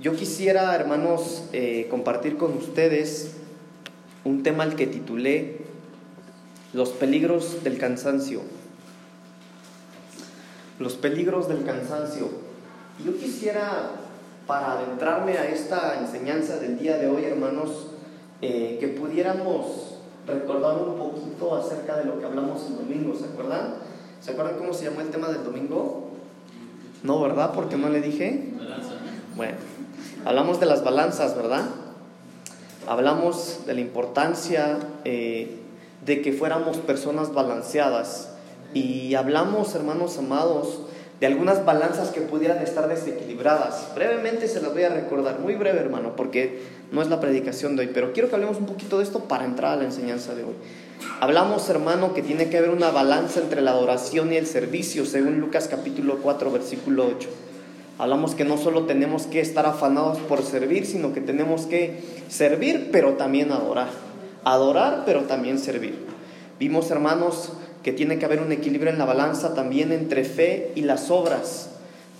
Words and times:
Yo 0.00 0.14
quisiera, 0.14 0.72
hermanos, 0.76 1.42
eh, 1.52 1.88
compartir 1.90 2.36
con 2.36 2.56
ustedes 2.56 3.32
un 4.22 4.44
tema 4.44 4.62
al 4.62 4.76
que 4.76 4.86
titulé 4.86 5.58
Los 6.72 6.90
peligros 6.90 7.64
del 7.64 7.78
cansancio. 7.78 8.42
Los 10.78 10.94
peligros 10.94 11.48
del 11.48 11.64
cansancio. 11.64 12.28
Yo 13.04 13.16
quisiera, 13.16 13.90
para 14.46 14.74
adentrarme 14.74 15.32
a 15.36 15.48
esta 15.48 15.98
enseñanza 15.98 16.58
del 16.58 16.78
día 16.78 16.96
de 16.96 17.08
hoy, 17.08 17.24
hermanos, 17.24 17.88
eh, 18.40 18.76
que 18.78 18.86
pudiéramos 18.86 19.96
recordar 20.28 20.76
un 20.80 20.96
poquito 20.96 21.56
acerca 21.56 21.96
de 21.96 22.04
lo 22.04 22.20
que 22.20 22.26
hablamos 22.26 22.64
el 22.68 22.76
domingo, 22.76 23.16
¿se 23.16 23.24
acuerdan? 23.24 23.74
¿Se 24.20 24.30
acuerdan 24.30 24.58
cómo 24.58 24.72
se 24.72 24.84
llamó 24.84 25.00
el 25.00 25.08
tema 25.08 25.26
del 25.26 25.42
domingo? 25.42 26.10
No, 27.02 27.20
¿verdad? 27.20 27.52
Porque 27.52 27.76
no 27.76 27.88
le 27.88 28.00
dije. 28.00 28.52
Bueno, 29.34 29.56
hablamos 30.28 30.60
de 30.60 30.66
las 30.66 30.84
balanzas, 30.84 31.34
¿verdad? 31.34 31.62
Hablamos 32.86 33.60
de 33.66 33.72
la 33.72 33.80
importancia 33.80 34.78
eh, 35.06 35.56
de 36.04 36.20
que 36.20 36.34
fuéramos 36.34 36.76
personas 36.76 37.32
balanceadas. 37.32 38.34
Y 38.74 39.14
hablamos, 39.14 39.74
hermanos 39.74 40.18
amados, 40.18 40.80
de 41.18 41.26
algunas 41.26 41.64
balanzas 41.64 42.10
que 42.10 42.20
pudieran 42.20 42.58
estar 42.58 42.88
desequilibradas. 42.88 43.88
Brevemente 43.94 44.48
se 44.48 44.60
las 44.60 44.74
voy 44.74 44.82
a 44.82 44.90
recordar, 44.90 45.38
muy 45.40 45.54
breve 45.54 45.80
hermano, 45.80 46.14
porque 46.14 46.62
no 46.92 47.00
es 47.00 47.08
la 47.08 47.20
predicación 47.20 47.76
de 47.76 47.84
hoy, 47.84 47.90
pero 47.94 48.12
quiero 48.12 48.28
que 48.28 48.34
hablemos 48.34 48.58
un 48.58 48.66
poquito 48.66 48.98
de 48.98 49.04
esto 49.04 49.20
para 49.20 49.46
entrar 49.46 49.72
a 49.72 49.76
la 49.76 49.84
enseñanza 49.84 50.34
de 50.34 50.44
hoy. 50.44 50.54
Hablamos, 51.20 51.70
hermano, 51.70 52.12
que 52.12 52.20
tiene 52.20 52.50
que 52.50 52.58
haber 52.58 52.70
una 52.70 52.90
balanza 52.90 53.40
entre 53.40 53.62
la 53.62 53.70
adoración 53.70 54.30
y 54.30 54.36
el 54.36 54.46
servicio, 54.46 55.06
según 55.06 55.40
Lucas 55.40 55.68
capítulo 55.68 56.18
4, 56.18 56.52
versículo 56.52 57.06
8. 57.06 57.28
Hablamos 57.98 58.36
que 58.36 58.44
no 58.44 58.58
solo 58.58 58.84
tenemos 58.84 59.26
que 59.26 59.40
estar 59.40 59.66
afanados 59.66 60.18
por 60.18 60.42
servir, 60.42 60.86
sino 60.86 61.12
que 61.12 61.20
tenemos 61.20 61.66
que 61.66 61.98
servir, 62.28 62.90
pero 62.92 63.14
también 63.14 63.50
adorar. 63.50 63.88
Adorar, 64.44 65.02
pero 65.04 65.22
también 65.22 65.58
servir. 65.58 66.06
Vimos, 66.60 66.92
hermanos, 66.92 67.52
que 67.82 67.92
tiene 67.92 68.18
que 68.18 68.24
haber 68.24 68.40
un 68.40 68.52
equilibrio 68.52 68.92
en 68.92 68.98
la 68.98 69.04
balanza 69.04 69.54
también 69.54 69.90
entre 69.90 70.22
fe 70.22 70.70
y 70.76 70.82
las 70.82 71.10
obras. 71.10 71.70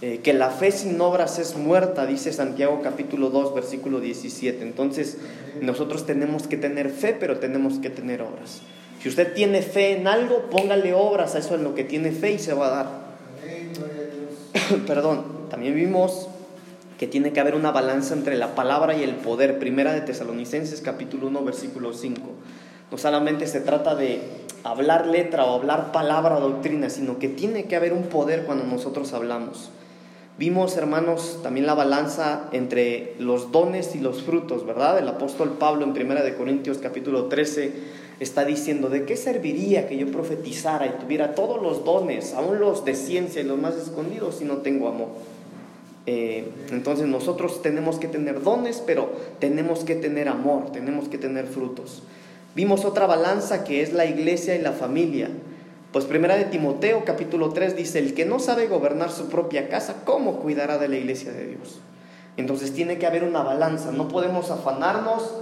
Eh, 0.02 0.20
que 0.22 0.32
la 0.32 0.50
fe 0.50 0.70
sin 0.72 1.00
obras 1.00 1.38
es 1.38 1.56
muerta, 1.56 2.06
dice 2.06 2.32
Santiago 2.32 2.80
capítulo 2.82 3.30
2, 3.30 3.54
versículo 3.54 4.00
17. 4.00 4.62
Entonces, 4.62 5.18
nosotros 5.60 6.06
tenemos 6.06 6.48
que 6.48 6.56
tener 6.56 6.90
fe, 6.90 7.16
pero 7.18 7.38
tenemos 7.38 7.78
que 7.78 7.90
tener 7.90 8.22
obras. 8.22 8.62
Si 9.00 9.08
usted 9.08 9.32
tiene 9.32 9.62
fe 9.62 9.92
en 9.92 10.08
algo, 10.08 10.50
póngale 10.50 10.92
obras 10.92 11.36
a 11.36 11.38
eso 11.38 11.54
en 11.54 11.62
lo 11.62 11.74
que 11.76 11.84
tiene 11.84 12.10
fe 12.10 12.32
y 12.32 12.38
se 12.38 12.52
va 12.52 12.66
a 12.66 12.70
dar. 12.70 13.08
Perdón, 14.86 15.24
también 15.50 15.74
vimos 15.74 16.28
que 16.98 17.06
tiene 17.06 17.32
que 17.32 17.40
haber 17.40 17.54
una 17.54 17.70
balanza 17.70 18.14
entre 18.14 18.36
la 18.36 18.54
palabra 18.54 18.96
y 18.96 19.02
el 19.02 19.14
poder. 19.14 19.58
Primera 19.58 19.92
de 19.92 20.00
Tesalonicenses 20.00 20.80
capítulo 20.80 21.28
1, 21.28 21.44
versículo 21.44 21.92
5. 21.92 22.20
No 22.90 22.98
solamente 22.98 23.46
se 23.46 23.60
trata 23.60 23.94
de 23.94 24.20
hablar 24.64 25.06
letra 25.06 25.44
o 25.44 25.54
hablar 25.54 25.92
palabra 25.92 26.38
o 26.38 26.40
doctrina, 26.40 26.90
sino 26.90 27.18
que 27.18 27.28
tiene 27.28 27.64
que 27.64 27.76
haber 27.76 27.92
un 27.92 28.04
poder 28.04 28.44
cuando 28.44 28.64
nosotros 28.64 29.12
hablamos. 29.12 29.70
Vimos, 30.38 30.76
hermanos, 30.76 31.40
también 31.42 31.66
la 31.66 31.74
balanza 31.74 32.48
entre 32.52 33.14
los 33.18 33.50
dones 33.50 33.94
y 33.94 34.00
los 34.00 34.22
frutos, 34.22 34.64
¿verdad? 34.64 34.98
El 34.98 35.08
apóstol 35.08 35.56
Pablo 35.58 35.84
en 35.84 35.94
Primera 35.94 36.22
de 36.22 36.34
Corintios 36.34 36.78
capítulo 36.78 37.24
13 37.24 37.72
está 38.20 38.44
diciendo, 38.44 38.88
¿de 38.88 39.04
qué 39.04 39.16
serviría 39.16 39.88
que 39.88 39.96
yo 39.96 40.10
profetizara 40.10 40.86
y 40.86 40.90
tuviera 41.00 41.34
todos 41.34 41.62
los 41.62 41.84
dones, 41.84 42.34
aún 42.34 42.58
los 42.58 42.84
de 42.84 42.94
ciencia 42.94 43.40
y 43.40 43.44
los 43.44 43.58
más 43.58 43.76
escondidos, 43.76 44.36
si 44.36 44.44
no 44.44 44.58
tengo 44.58 44.88
amor? 44.88 45.08
Eh, 46.06 46.48
entonces 46.70 47.06
nosotros 47.06 47.60
tenemos 47.60 47.98
que 47.98 48.08
tener 48.08 48.42
dones, 48.42 48.82
pero 48.84 49.12
tenemos 49.38 49.84
que 49.84 49.94
tener 49.94 50.28
amor, 50.28 50.72
tenemos 50.72 51.08
que 51.08 51.18
tener 51.18 51.46
frutos. 51.46 52.02
Vimos 52.54 52.84
otra 52.84 53.06
balanza 53.06 53.62
que 53.62 53.82
es 53.82 53.92
la 53.92 54.06
iglesia 54.06 54.56
y 54.56 54.62
la 54.62 54.72
familia. 54.72 55.28
Pues 55.92 56.06
primera 56.06 56.36
de 56.36 56.44
Timoteo 56.44 57.04
capítulo 57.04 57.50
3 57.50 57.76
dice, 57.76 57.98
el 57.98 58.14
que 58.14 58.24
no 58.24 58.38
sabe 58.38 58.66
gobernar 58.66 59.10
su 59.10 59.28
propia 59.28 59.68
casa, 59.68 60.02
¿cómo 60.04 60.40
cuidará 60.40 60.78
de 60.78 60.88
la 60.88 60.96
iglesia 60.96 61.30
de 61.32 61.46
Dios? 61.46 61.80
Entonces 62.36 62.72
tiene 62.72 62.98
que 62.98 63.06
haber 63.06 63.24
una 63.24 63.42
balanza, 63.42 63.92
no 63.92 64.08
podemos 64.08 64.50
afanarnos 64.50 65.34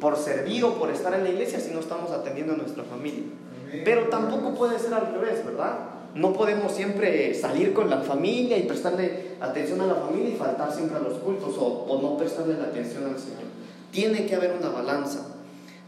por 0.00 0.16
servir 0.16 0.64
o 0.64 0.74
por 0.74 0.90
estar 0.90 1.14
en 1.14 1.24
la 1.24 1.30
iglesia 1.30 1.60
si 1.60 1.72
no 1.72 1.80
estamos 1.80 2.10
atendiendo 2.10 2.54
a 2.54 2.56
nuestra 2.56 2.84
familia. 2.84 3.24
Pero 3.84 4.08
tampoco 4.08 4.54
puede 4.54 4.78
ser 4.78 4.92
al 4.94 5.12
revés, 5.12 5.44
¿verdad? 5.44 5.78
No 6.14 6.32
podemos 6.34 6.72
siempre 6.72 7.34
salir 7.34 7.72
con 7.72 7.88
la 7.88 7.98
familia 8.02 8.58
y 8.58 8.64
prestarle 8.64 9.36
atención 9.40 9.80
a 9.80 9.86
la 9.86 9.94
familia 9.94 10.28
y 10.28 10.36
faltar 10.36 10.72
siempre 10.72 10.98
a 10.98 11.00
los 11.00 11.14
cultos 11.14 11.56
o, 11.58 11.66
o 11.88 12.02
no 12.02 12.18
prestarle 12.18 12.58
la 12.58 12.64
atención 12.64 13.04
al 13.04 13.18
Señor. 13.18 13.44
Tiene 13.90 14.26
que 14.26 14.34
haber 14.34 14.52
una 14.58 14.68
balanza. 14.68 15.20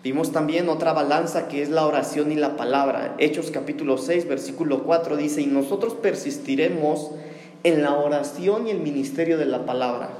Vimos 0.02 0.32
también 0.32 0.68
otra 0.68 0.92
balanza 0.92 1.48
que 1.48 1.62
es 1.62 1.68
la 1.68 1.86
oración 1.86 2.32
y 2.32 2.36
la 2.36 2.56
palabra. 2.56 3.14
Hechos 3.18 3.50
capítulo 3.50 3.98
6, 3.98 4.28
versículo 4.28 4.82
4 4.84 5.16
dice, 5.16 5.42
y 5.42 5.46
nosotros 5.46 5.94
persistiremos 5.94 7.10
en 7.62 7.82
la 7.82 7.94
oración 7.94 8.66
y 8.66 8.70
el 8.70 8.80
ministerio 8.80 9.38
de 9.38 9.46
la 9.46 9.64
palabra. 9.64 10.10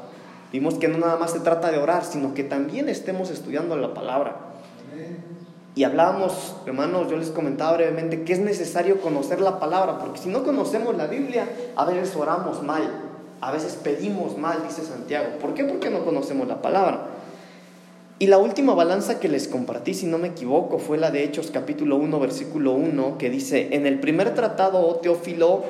Vimos 0.55 0.75
que 0.75 0.87
no 0.87 0.99
nada 0.99 1.17
más 1.17 1.33
se 1.33 1.41
trata 1.41 1.73
de 1.73 1.79
orar, 1.79 2.05
sino 2.05 2.33
que 2.33 2.45
también 2.45 2.89
estemos 2.89 3.29
estudiando 3.31 3.77
la 3.77 3.93
palabra. 3.93 4.37
Y 5.75 5.83
hablábamos, 5.83 6.55
hermanos, 6.65 7.11
yo 7.11 7.17
les 7.17 7.31
comentaba 7.31 7.73
brevemente 7.73 8.23
que 8.23 8.35
es 8.35 8.39
necesario 8.39 9.01
conocer 9.01 9.41
la 9.41 9.59
palabra, 9.59 9.99
porque 9.99 10.21
si 10.21 10.29
no 10.29 10.45
conocemos 10.45 10.97
la 10.97 11.09
Biblia, 11.09 11.49
a 11.75 11.85
veces 11.85 12.15
oramos 12.15 12.63
mal, 12.63 12.89
a 13.41 13.51
veces 13.51 13.77
pedimos 13.83 14.39
mal, 14.39 14.63
dice 14.63 14.83
Santiago. 14.83 15.41
¿Por 15.41 15.55
qué? 15.55 15.65
Porque 15.65 15.91
no 15.91 16.05
conocemos 16.05 16.47
la 16.47 16.63
palabra. 16.63 17.01
Y 18.21 18.29
la 18.29 18.39
última 18.39 18.75
balanza 18.75 19.19
que 19.19 19.29
les 19.29 19.49
compartí, 19.49 19.93
si 19.93 20.07
no 20.07 20.19
me 20.19 20.29
equivoco, 20.29 20.79
fue 20.79 20.99
la 20.99 21.11
de 21.11 21.25
Hechos 21.25 21.51
capítulo 21.51 21.97
1, 21.97 22.21
versículo 22.21 22.75
1, 22.75 23.19
que 23.19 23.29
dice, 23.29 23.71
en 23.73 23.89
el 23.89 23.99
primer 23.99 24.35
tratado, 24.35 24.87
oh 24.87 24.95
Teófilo, 25.01 25.65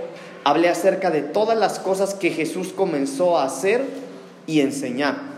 hablé 0.45 0.69
acerca 0.69 1.11
de 1.11 1.22
todas 1.22 1.56
las 1.56 1.78
cosas 1.78 2.12
que 2.12 2.33
Jesús 2.33 2.75
comenzó 2.75 3.39
a 3.39 3.45
hacer 3.45 4.03
y 4.47 4.60
enseñar. 4.60 5.34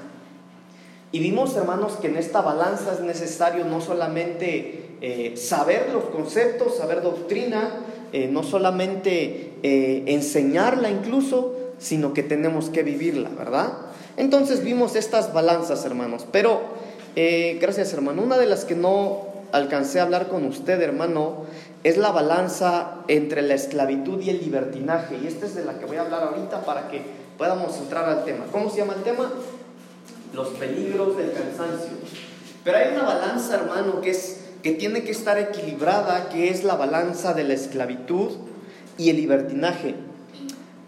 Y 1.12 1.20
vimos, 1.20 1.56
hermanos, 1.56 1.94
que 2.00 2.08
en 2.08 2.16
esta 2.16 2.40
balanza 2.40 2.92
es 2.92 3.00
necesario 3.00 3.64
no 3.64 3.80
solamente 3.80 4.96
eh, 5.00 5.34
saber 5.36 5.90
los 5.92 6.04
conceptos, 6.04 6.76
saber 6.76 7.02
doctrina, 7.02 7.70
eh, 8.12 8.28
no 8.30 8.42
solamente 8.42 9.54
eh, 9.62 10.04
enseñarla 10.06 10.90
incluso, 10.90 11.54
sino 11.78 12.12
que 12.12 12.22
tenemos 12.22 12.70
que 12.70 12.82
vivirla, 12.82 13.30
¿verdad? 13.30 13.72
Entonces 14.16 14.64
vimos 14.64 14.96
estas 14.96 15.32
balanzas, 15.32 15.84
hermanos, 15.84 16.26
pero 16.32 16.60
gracias, 17.14 17.94
hermano. 17.94 18.22
Una 18.22 18.36
de 18.36 18.46
las 18.46 18.66
que 18.66 18.74
no 18.74 19.26
alcancé 19.52 20.00
a 20.00 20.02
hablar 20.02 20.28
con 20.28 20.44
usted, 20.44 20.80
hermano, 20.82 21.44
es 21.82 21.96
la 21.96 22.10
balanza 22.10 22.96
entre 23.08 23.42
la 23.42 23.54
esclavitud 23.54 24.20
y 24.20 24.30
el 24.30 24.40
libertinaje. 24.40 25.16
Y 25.22 25.26
esta 25.26 25.46
es 25.46 25.54
de 25.54 25.64
la 25.64 25.78
que 25.78 25.86
voy 25.86 25.96
a 25.96 26.02
hablar 26.02 26.24
ahorita 26.24 26.64
para 26.64 26.88
que 26.88 27.25
podamos 27.36 27.76
entrar 27.78 28.04
al 28.06 28.24
tema. 28.24 28.46
¿Cómo 28.50 28.70
se 28.70 28.78
llama 28.78 28.94
el 28.94 29.02
tema? 29.02 29.30
Los 30.32 30.48
peligros 30.48 31.16
del 31.16 31.32
cansancio. 31.32 31.92
Pero 32.64 32.78
hay 32.78 32.94
una 32.94 33.04
balanza, 33.04 33.54
hermano, 33.56 34.00
que, 34.00 34.10
es, 34.10 34.40
que 34.62 34.72
tiene 34.72 35.04
que 35.04 35.12
estar 35.12 35.38
equilibrada, 35.38 36.28
que 36.28 36.50
es 36.50 36.64
la 36.64 36.74
balanza 36.74 37.32
de 37.34 37.44
la 37.44 37.54
esclavitud 37.54 38.32
y 38.98 39.10
el 39.10 39.16
libertinaje. 39.16 39.94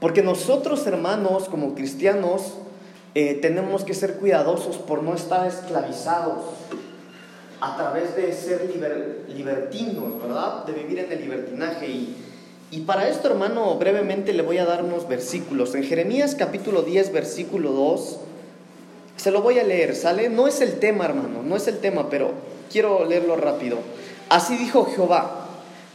Porque 0.01 0.23
nosotros, 0.23 0.87
hermanos, 0.87 1.49
como 1.49 1.75
cristianos, 1.75 2.55
eh, 3.15 3.35
tenemos 3.41 3.85
que 3.85 3.95
ser 3.95 4.15
cuidadosos 4.15 4.77
por 4.77 5.03
no 5.03 5.15
estar 5.15 5.47
esclavizados 5.47 6.45
a 7.61 7.77
través 7.77 8.15
de 8.15 8.33
ser 8.33 8.71
libertinos, 9.29 10.23
¿verdad? 10.23 10.65
De 10.65 10.73
vivir 10.73 11.01
en 11.01 11.13
el 11.13 11.21
libertinaje. 11.21 11.89
Y, 11.89 12.28
y 12.71 12.81
para 12.81 13.09
esto, 13.09 13.29
hermano, 13.29 13.77
brevemente 13.77 14.33
le 14.33 14.43
voy 14.43 14.59
a 14.59 14.65
dar 14.65 14.85
unos 14.85 15.09
versículos. 15.09 15.75
En 15.75 15.85
Jeremías 15.85 16.35
capítulo 16.35 16.83
10, 16.83 17.13
versículo 17.13 17.73
2, 17.73 18.19
se 19.17 19.31
lo 19.31 19.43
voy 19.43 19.59
a 19.59 19.65
leer, 19.65 19.97
¿sale? 19.97 20.29
No 20.29 20.47
es 20.47 20.61
el 20.61 20.79
tema, 20.79 21.05
hermano, 21.05 21.43
no 21.43 21.57
es 21.57 21.67
el 21.69 21.79
tema, 21.79 22.11
pero 22.11 22.33
quiero 22.71 23.05
leerlo 23.05 23.37
rápido. 23.37 23.79
Así 24.29 24.57
dijo 24.57 24.85
Jehová, 24.85 25.47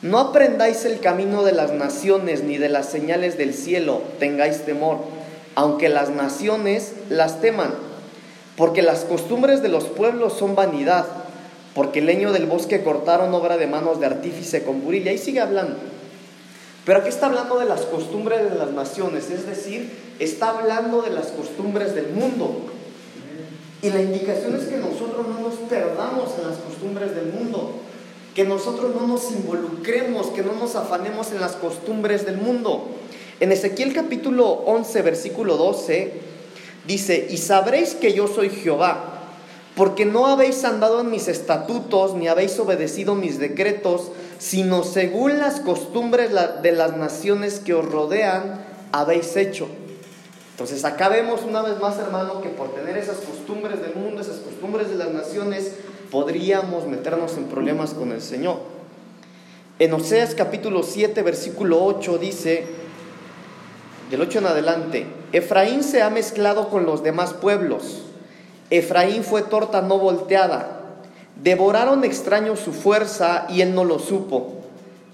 no 0.01 0.19
aprendáis 0.19 0.85
el 0.85 0.99
camino 0.99 1.43
de 1.43 1.51
las 1.51 1.71
naciones 1.71 2.43
ni 2.43 2.57
de 2.57 2.69
las 2.69 2.89
señales 2.89 3.37
del 3.37 3.53
cielo, 3.53 4.01
tengáis 4.19 4.65
temor 4.65 4.97
aunque 5.55 5.89
las 5.89 6.09
naciones 6.09 6.93
las 7.09 7.41
teman, 7.41 7.73
porque 8.57 8.81
las 8.81 9.05
costumbres 9.05 9.61
de 9.61 9.69
los 9.69 9.85
pueblos 9.85 10.33
son 10.33 10.55
vanidad, 10.55 11.05
porque 11.75 11.99
el 11.99 12.07
leño 12.07 12.31
del 12.31 12.45
bosque 12.45 12.83
cortaron 12.83 13.33
obra 13.33 13.57
de 13.57 13.67
manos 13.67 13.99
de 13.99 14.05
artífice 14.05 14.63
con 14.63 14.83
burilla, 14.83 15.11
y 15.11 15.17
sigue 15.17 15.41
hablando. 15.41 15.77
Pero 16.85 16.99
aquí 16.99 17.09
está 17.09 17.27
hablando 17.27 17.59
de 17.59 17.65
las 17.65 17.81
costumbres 17.81 18.51
de 18.51 18.57
las 18.57 18.71
naciones, 18.71 19.29
es 19.29 19.45
decir, 19.45 19.91
está 20.19 20.49
hablando 20.49 21.01
de 21.01 21.11
las 21.11 21.27
costumbres 21.27 21.95
del 21.95 22.09
mundo. 22.09 22.65
Y 23.81 23.89
la 23.89 24.01
indicación 24.01 24.55
es 24.55 24.67
que 24.67 24.77
nosotros 24.77 25.27
no 25.27 25.39
nos 25.39 25.55
perdamos 25.69 26.31
en 26.39 26.49
las 26.49 26.57
costumbres 26.57 27.15
del 27.15 27.33
mundo, 27.33 27.71
que 28.35 28.43
nosotros 28.43 28.95
no 28.95 29.07
nos 29.07 29.31
involucremos, 29.31 30.27
que 30.27 30.41
no 30.41 30.53
nos 30.53 30.75
afanemos 30.75 31.31
en 31.31 31.39
las 31.39 31.53
costumbres 31.53 32.25
del 32.25 32.37
mundo. 32.37 32.87
En 33.39 33.51
Ezequiel 33.51 33.93
capítulo 33.93 34.47
11, 34.47 35.01
versículo 35.01 35.57
12, 35.57 36.33
Dice, 36.87 37.27
y 37.29 37.37
sabréis 37.37 37.95
que 37.95 38.13
yo 38.13 38.27
soy 38.27 38.49
Jehová, 38.49 39.21
porque 39.75 40.05
no 40.05 40.27
habéis 40.27 40.65
andado 40.65 40.99
en 40.99 41.09
mis 41.09 41.29
estatutos, 41.29 42.13
ni 42.13 42.27
habéis 42.27 42.59
obedecido 42.59 43.15
mis 43.15 43.39
decretos, 43.39 44.11
sino 44.43 44.83
según 44.83 45.39
las 45.39 45.61
costumbres 45.61 46.31
de 46.61 46.71
las 46.73 46.97
naciones 46.97 47.61
que 47.61 47.73
os 47.73 47.85
rodean, 47.85 48.59
habéis 48.91 49.37
hecho. 49.37 49.69
Entonces 50.51 50.83
acá 50.83 51.07
vemos 51.07 51.43
una 51.47 51.61
vez 51.61 51.79
más, 51.79 51.97
hermano, 51.97 52.41
que 52.41 52.49
por 52.49 52.75
tener 52.75 52.97
esas 52.97 53.19
costumbres 53.19 53.81
del 53.81 53.95
mundo, 53.95 54.19
esas 54.19 54.39
costumbres 54.39 54.89
de 54.89 54.95
las 54.95 55.11
naciones, 55.11 55.75
podríamos 56.11 56.87
meternos 56.87 57.37
en 57.37 57.45
problemas 57.45 57.93
con 57.93 58.11
el 58.11 58.21
Señor. 58.21 58.57
En 59.79 59.93
Oseas 59.93 60.35
capítulo 60.35 60.83
7, 60.83 61.21
versículo 61.21 61.81
8 61.85 62.17
dice, 62.17 62.65
del 64.11 64.19
8 64.19 64.39
en 64.39 64.45
adelante, 64.47 65.07
Efraín 65.31 65.85
se 65.85 66.01
ha 66.01 66.09
mezclado 66.09 66.67
con 66.67 66.85
los 66.85 67.01
demás 67.01 67.33
pueblos. 67.33 68.01
Efraín 68.69 69.23
fue 69.23 69.43
torta 69.43 69.81
no 69.81 69.99
volteada. 69.99 70.82
Devoraron 71.41 72.03
extraños 72.03 72.59
su 72.59 72.71
fuerza 72.71 73.47
y 73.49 73.61
él 73.61 73.73
no 73.73 73.83
lo 73.83 73.99
supo. 73.99 74.53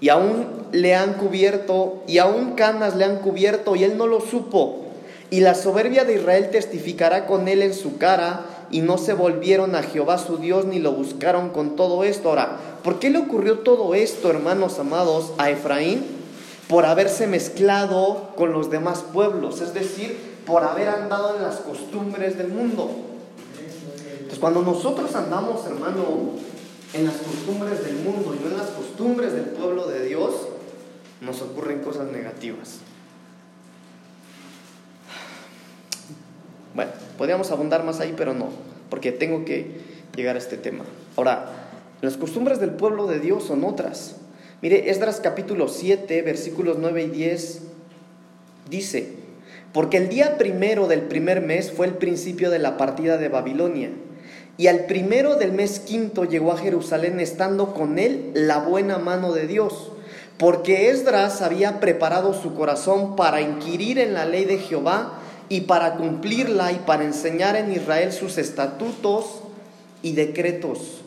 Y 0.00 0.08
aún 0.08 0.46
le 0.72 0.94
han 0.94 1.14
cubierto, 1.14 2.02
y 2.06 2.18
aún 2.18 2.52
canas 2.52 2.96
le 2.96 3.04
han 3.04 3.18
cubierto 3.18 3.76
y 3.76 3.84
él 3.84 3.96
no 3.96 4.06
lo 4.06 4.20
supo. 4.20 4.86
Y 5.30 5.40
la 5.40 5.54
soberbia 5.54 6.04
de 6.04 6.16
Israel 6.16 6.50
testificará 6.50 7.26
con 7.26 7.48
él 7.48 7.62
en 7.62 7.74
su 7.74 7.98
cara, 7.98 8.46
y 8.70 8.82
no 8.82 8.98
se 8.98 9.14
volvieron 9.14 9.74
a 9.74 9.82
Jehová 9.82 10.18
su 10.18 10.36
Dios 10.36 10.64
ni 10.64 10.78
lo 10.78 10.92
buscaron 10.92 11.50
con 11.50 11.76
todo 11.76 12.04
esto. 12.04 12.28
Ahora, 12.28 12.56
¿por 12.84 12.98
qué 12.98 13.10
le 13.10 13.18
ocurrió 13.18 13.58
todo 13.58 13.94
esto, 13.94 14.30
hermanos 14.30 14.78
amados, 14.78 15.32
a 15.38 15.50
Efraín? 15.50 16.04
Por 16.68 16.86
haberse 16.86 17.26
mezclado 17.26 18.30
con 18.36 18.52
los 18.52 18.70
demás 18.70 19.04
pueblos, 19.12 19.60
es 19.60 19.74
decir, 19.74 20.16
por 20.46 20.62
haber 20.62 20.88
andado 20.88 21.36
en 21.36 21.42
las 21.42 21.56
costumbres 21.56 22.38
del 22.38 22.48
mundo. 22.48 22.90
Entonces, 24.30 24.38
cuando 24.42 24.62
nosotros 24.62 25.12
andamos, 25.16 25.66
hermano, 25.66 26.04
en 26.94 27.04
las 27.04 27.16
costumbres 27.16 27.84
del 27.84 27.96
mundo 27.96 28.32
y 28.32 28.38
no 28.38 28.48
en 28.52 28.58
las 28.58 28.68
costumbres 28.68 29.32
del 29.32 29.46
pueblo 29.46 29.88
de 29.88 30.06
Dios, 30.06 30.46
nos 31.20 31.42
ocurren 31.42 31.80
cosas 31.80 32.12
negativas. 32.12 32.78
Bueno, 36.76 36.92
podríamos 37.18 37.50
abundar 37.50 37.82
más 37.82 37.98
ahí, 37.98 38.14
pero 38.16 38.32
no, 38.32 38.50
porque 38.88 39.10
tengo 39.10 39.44
que 39.44 39.80
llegar 40.14 40.36
a 40.36 40.38
este 40.38 40.56
tema. 40.56 40.84
Ahora, 41.16 41.50
las 42.00 42.16
costumbres 42.16 42.60
del 42.60 42.70
pueblo 42.70 43.08
de 43.08 43.18
Dios 43.18 43.42
son 43.42 43.64
otras. 43.64 44.14
Mire, 44.62 44.90
Esdras 44.90 45.18
capítulo 45.20 45.66
7, 45.66 46.22
versículos 46.22 46.76
9 46.78 47.02
y 47.02 47.08
10 47.08 47.62
dice, 48.70 49.12
porque 49.72 49.96
el 49.96 50.08
día 50.08 50.38
primero 50.38 50.86
del 50.86 51.02
primer 51.02 51.40
mes 51.40 51.72
fue 51.72 51.86
el 51.86 51.94
principio 51.94 52.50
de 52.50 52.60
la 52.60 52.76
partida 52.76 53.16
de 53.16 53.28
Babilonia, 53.28 53.90
y 54.60 54.66
al 54.66 54.80
primero 54.80 55.36
del 55.36 55.52
mes 55.52 55.80
quinto 55.80 56.26
llegó 56.26 56.52
a 56.52 56.58
Jerusalén 56.58 57.18
estando 57.18 57.72
con 57.72 57.98
él 57.98 58.30
la 58.34 58.58
buena 58.58 58.98
mano 58.98 59.32
de 59.32 59.46
Dios, 59.46 59.90
porque 60.36 60.90
Esdras 60.90 61.40
había 61.40 61.80
preparado 61.80 62.34
su 62.34 62.54
corazón 62.54 63.16
para 63.16 63.40
inquirir 63.40 63.98
en 63.98 64.12
la 64.12 64.26
ley 64.26 64.44
de 64.44 64.58
Jehová, 64.58 65.14
y 65.48 65.62
para 65.62 65.94
cumplirla 65.94 66.72
y 66.72 66.76
para 66.76 67.04
enseñar 67.04 67.56
en 67.56 67.72
Israel 67.72 68.12
sus 68.12 68.36
estatutos 68.36 69.40
y 70.02 70.12
decretos. 70.12 71.00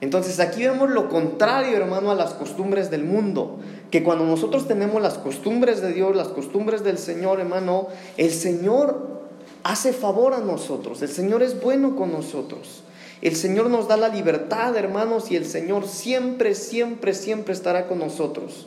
Entonces 0.00 0.40
aquí 0.40 0.62
vemos 0.62 0.88
lo 0.88 1.10
contrario, 1.10 1.76
hermano, 1.76 2.10
a 2.10 2.14
las 2.14 2.32
costumbres 2.32 2.90
del 2.90 3.04
mundo. 3.04 3.60
Que 3.90 4.02
cuando 4.02 4.24
nosotros 4.24 4.66
tenemos 4.66 5.02
las 5.02 5.18
costumbres 5.18 5.82
de 5.82 5.92
Dios, 5.92 6.16
las 6.16 6.28
costumbres 6.28 6.82
del 6.82 6.96
Señor, 6.96 7.38
hermano, 7.38 7.88
el 8.16 8.30
Señor 8.30 9.21
hace 9.64 9.92
favor 9.92 10.34
a 10.34 10.40
nosotros. 10.40 11.02
El 11.02 11.08
Señor 11.08 11.42
es 11.42 11.60
bueno 11.60 11.96
con 11.96 12.12
nosotros. 12.12 12.82
El 13.20 13.36
Señor 13.36 13.70
nos 13.70 13.86
da 13.86 13.96
la 13.96 14.08
libertad, 14.08 14.76
hermanos, 14.76 15.30
y 15.30 15.36
el 15.36 15.46
Señor 15.46 15.86
siempre, 15.86 16.54
siempre, 16.54 17.14
siempre 17.14 17.54
estará 17.54 17.86
con 17.86 18.00
nosotros. 18.00 18.66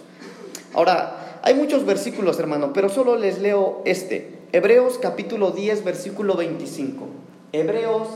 Ahora, 0.74 1.39
hay 1.44 1.53
muchos 1.53 1.86
versículos, 1.86 2.39
hermano, 2.39 2.71
pero 2.74 2.89
solo 2.89 3.18
les 3.18 3.39
leo 3.39 3.81
este. 3.86 4.39
Hebreos 4.53 4.97
capítulo 5.01 5.51
10, 5.51 5.83
versículo 5.83 6.36
25. 6.36 7.07
Hebreos 7.51 8.07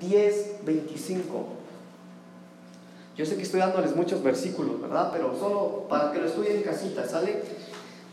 10, 0.00 0.64
25. 0.64 1.46
Yo 3.16 3.24
sé 3.24 3.36
que 3.36 3.42
estoy 3.42 3.60
dándoles 3.60 3.96
muchos 3.96 4.22
versículos, 4.22 4.80
¿verdad? 4.80 5.10
Pero 5.12 5.34
solo 5.38 5.86
para 5.88 6.12
que 6.12 6.18
lo 6.18 6.26
estudien 6.26 6.56
en 6.56 6.62
casita, 6.62 7.08
¿sale? 7.08 7.42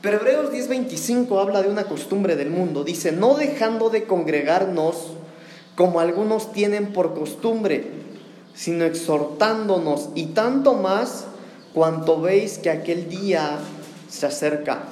Pero 0.03 0.17
Hebreos 0.17 0.51
10, 0.51 0.67
25 0.67 1.39
habla 1.39 1.61
de 1.61 1.69
una 1.69 1.85
costumbre 1.85 2.35
del 2.35 2.50
mundo. 2.50 2.83
Dice, 2.83 3.13
no 3.13 3.35
dejando 3.35 3.89
de 3.89 4.03
congregarnos 4.03 5.13
como 5.77 6.01
algunos 6.01 6.51
tienen 6.51 6.91
por 6.91 7.17
costumbre, 7.17 7.85
sino 8.53 8.83
exhortándonos 8.83 10.09
y 10.13 10.25
tanto 10.25 10.73
más 10.73 11.23
cuanto 11.73 12.19
veis 12.19 12.57
que 12.57 12.69
aquel 12.69 13.07
día 13.07 13.59
se 14.09 14.25
acerca. 14.25 14.83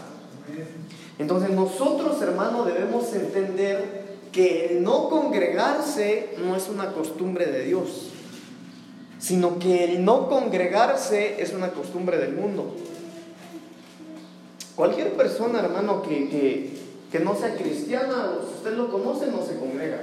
Entonces 1.20 1.50
nosotros, 1.50 2.22
hermano, 2.22 2.64
debemos 2.64 3.14
entender 3.14 4.06
que 4.32 4.68
el 4.68 4.82
no 4.82 5.10
congregarse 5.10 6.36
no 6.38 6.56
es 6.56 6.70
una 6.70 6.94
costumbre 6.94 7.48
de 7.48 7.66
Dios, 7.66 8.12
sino 9.20 9.60
que 9.60 9.84
el 9.84 10.06
no 10.06 10.30
congregarse 10.30 11.42
es 11.42 11.52
una 11.52 11.72
costumbre 11.72 12.18
del 12.18 12.32
mundo. 12.32 12.74
Cualquier 14.82 15.12
persona, 15.12 15.60
hermano, 15.60 16.02
que, 16.02 16.72
que, 17.12 17.20
no 17.20 17.36
sea 17.36 17.54
cristiana, 17.54 18.40
si 18.48 18.56
usted 18.56 18.72
lo 18.76 18.92
conoce, 18.92 19.28
no 19.28 19.46
se 19.46 19.58
congrega. 19.58 20.00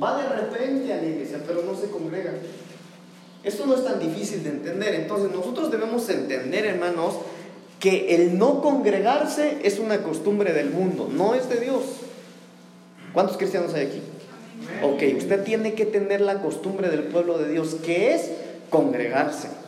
Va 0.00 0.22
de 0.22 0.28
repente 0.28 0.92
a 0.92 0.98
la 0.98 1.06
iglesia, 1.06 1.42
pero 1.46 1.62
no 1.62 1.74
se 1.74 1.88
congrega. 1.88 2.32
Esto 3.42 3.64
no 3.64 3.74
es 3.74 3.82
tan 3.82 3.98
difícil 3.98 4.44
de 4.44 4.50
entender. 4.50 4.94
Entonces 4.96 5.34
nosotros 5.34 5.70
debemos 5.70 6.06
entender, 6.10 6.66
hermanos, 6.66 7.14
que 7.80 8.14
el 8.14 8.36
no 8.36 8.60
congregarse 8.60 9.60
es 9.62 9.78
una 9.78 10.02
costumbre 10.02 10.52
del 10.52 10.68
mundo, 10.68 11.08
no 11.10 11.34
es 11.34 11.48
de 11.48 11.60
Dios. 11.60 11.82
¿Cuántos 13.14 13.38
cristianos 13.38 13.72
hay 13.72 13.86
aquí? 13.86 14.02
Ok, 14.82 15.16
usted 15.16 15.44
tiene 15.44 15.72
que 15.72 15.86
tener 15.86 16.20
la 16.20 16.42
costumbre 16.42 16.90
del 16.90 17.04
pueblo 17.04 17.38
de 17.38 17.48
Dios, 17.48 17.76
que 17.82 18.12
es 18.12 18.32
congregarse. 18.68 19.61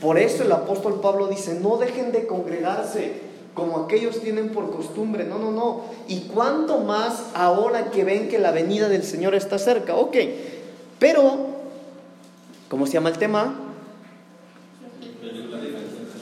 Por 0.00 0.18
eso 0.18 0.44
el 0.44 0.52
apóstol 0.52 1.00
Pablo 1.00 1.26
dice, 1.26 1.58
no 1.60 1.76
dejen 1.76 2.12
de 2.12 2.26
congregarse 2.26 3.30
como 3.54 3.78
aquellos 3.78 4.20
tienen 4.20 4.50
por 4.50 4.70
costumbre. 4.70 5.24
No, 5.24 5.38
no, 5.38 5.50
no. 5.50 5.82
Y 6.08 6.22
cuánto 6.22 6.78
más 6.78 7.24
ahora 7.34 7.90
que 7.90 8.04
ven 8.04 8.28
que 8.28 8.38
la 8.38 8.52
venida 8.52 8.88
del 8.88 9.02
Señor 9.02 9.34
está 9.34 9.58
cerca. 9.58 9.96
Ok, 9.96 10.16
pero, 10.98 11.48
¿cómo 12.68 12.86
se 12.86 12.94
llama 12.94 13.10
el 13.10 13.18
tema? 13.18 13.66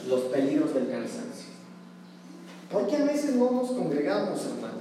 los 0.09 0.21
peligros 0.21 0.73
del 0.73 0.89
cansancio. 0.89 1.49
Porque 2.71 2.97
a 2.97 3.05
veces 3.05 3.35
no 3.35 3.51
nos 3.51 3.69
congregamos, 3.69 4.43
hermanos. 4.45 4.79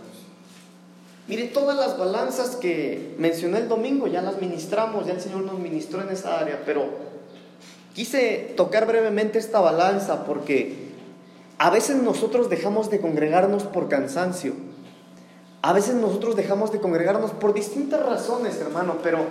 Mire, 1.27 1.45
todas 1.49 1.77
las 1.77 1.99
balanzas 1.99 2.57
que 2.57 3.15
mencioné 3.19 3.59
el 3.59 3.69
domingo 3.69 4.07
ya 4.07 4.23
las 4.23 4.41
ministramos, 4.41 5.07
ya 5.07 5.13
el 5.13 5.21
Señor 5.21 5.43
nos 5.43 5.59
ministró 5.59 6.01
en 6.01 6.09
esa 6.09 6.41
área, 6.41 6.63
pero 6.65 6.87
quise 7.99 8.55
tocar 8.57 8.87
brevemente 8.87 9.41
esta 9.41 9.59
balanza 9.59 10.25
porque 10.25 10.73
a 11.59 11.69
veces 11.69 11.97
nosotros 11.97 12.49
dejamos 12.49 12.91
de 12.91 13.01
congregarnos 13.01 13.65
por 13.65 13.89
cansancio. 13.89 14.53
A 15.63 15.73
veces 15.73 15.97
nosotros 15.97 16.37
dejamos 16.37 16.71
de 16.71 16.79
congregarnos 16.79 17.33
por 17.33 17.55
distintas 17.55 18.07
razones, 18.07 18.57
hermano, 18.61 18.99
pero 19.03 19.27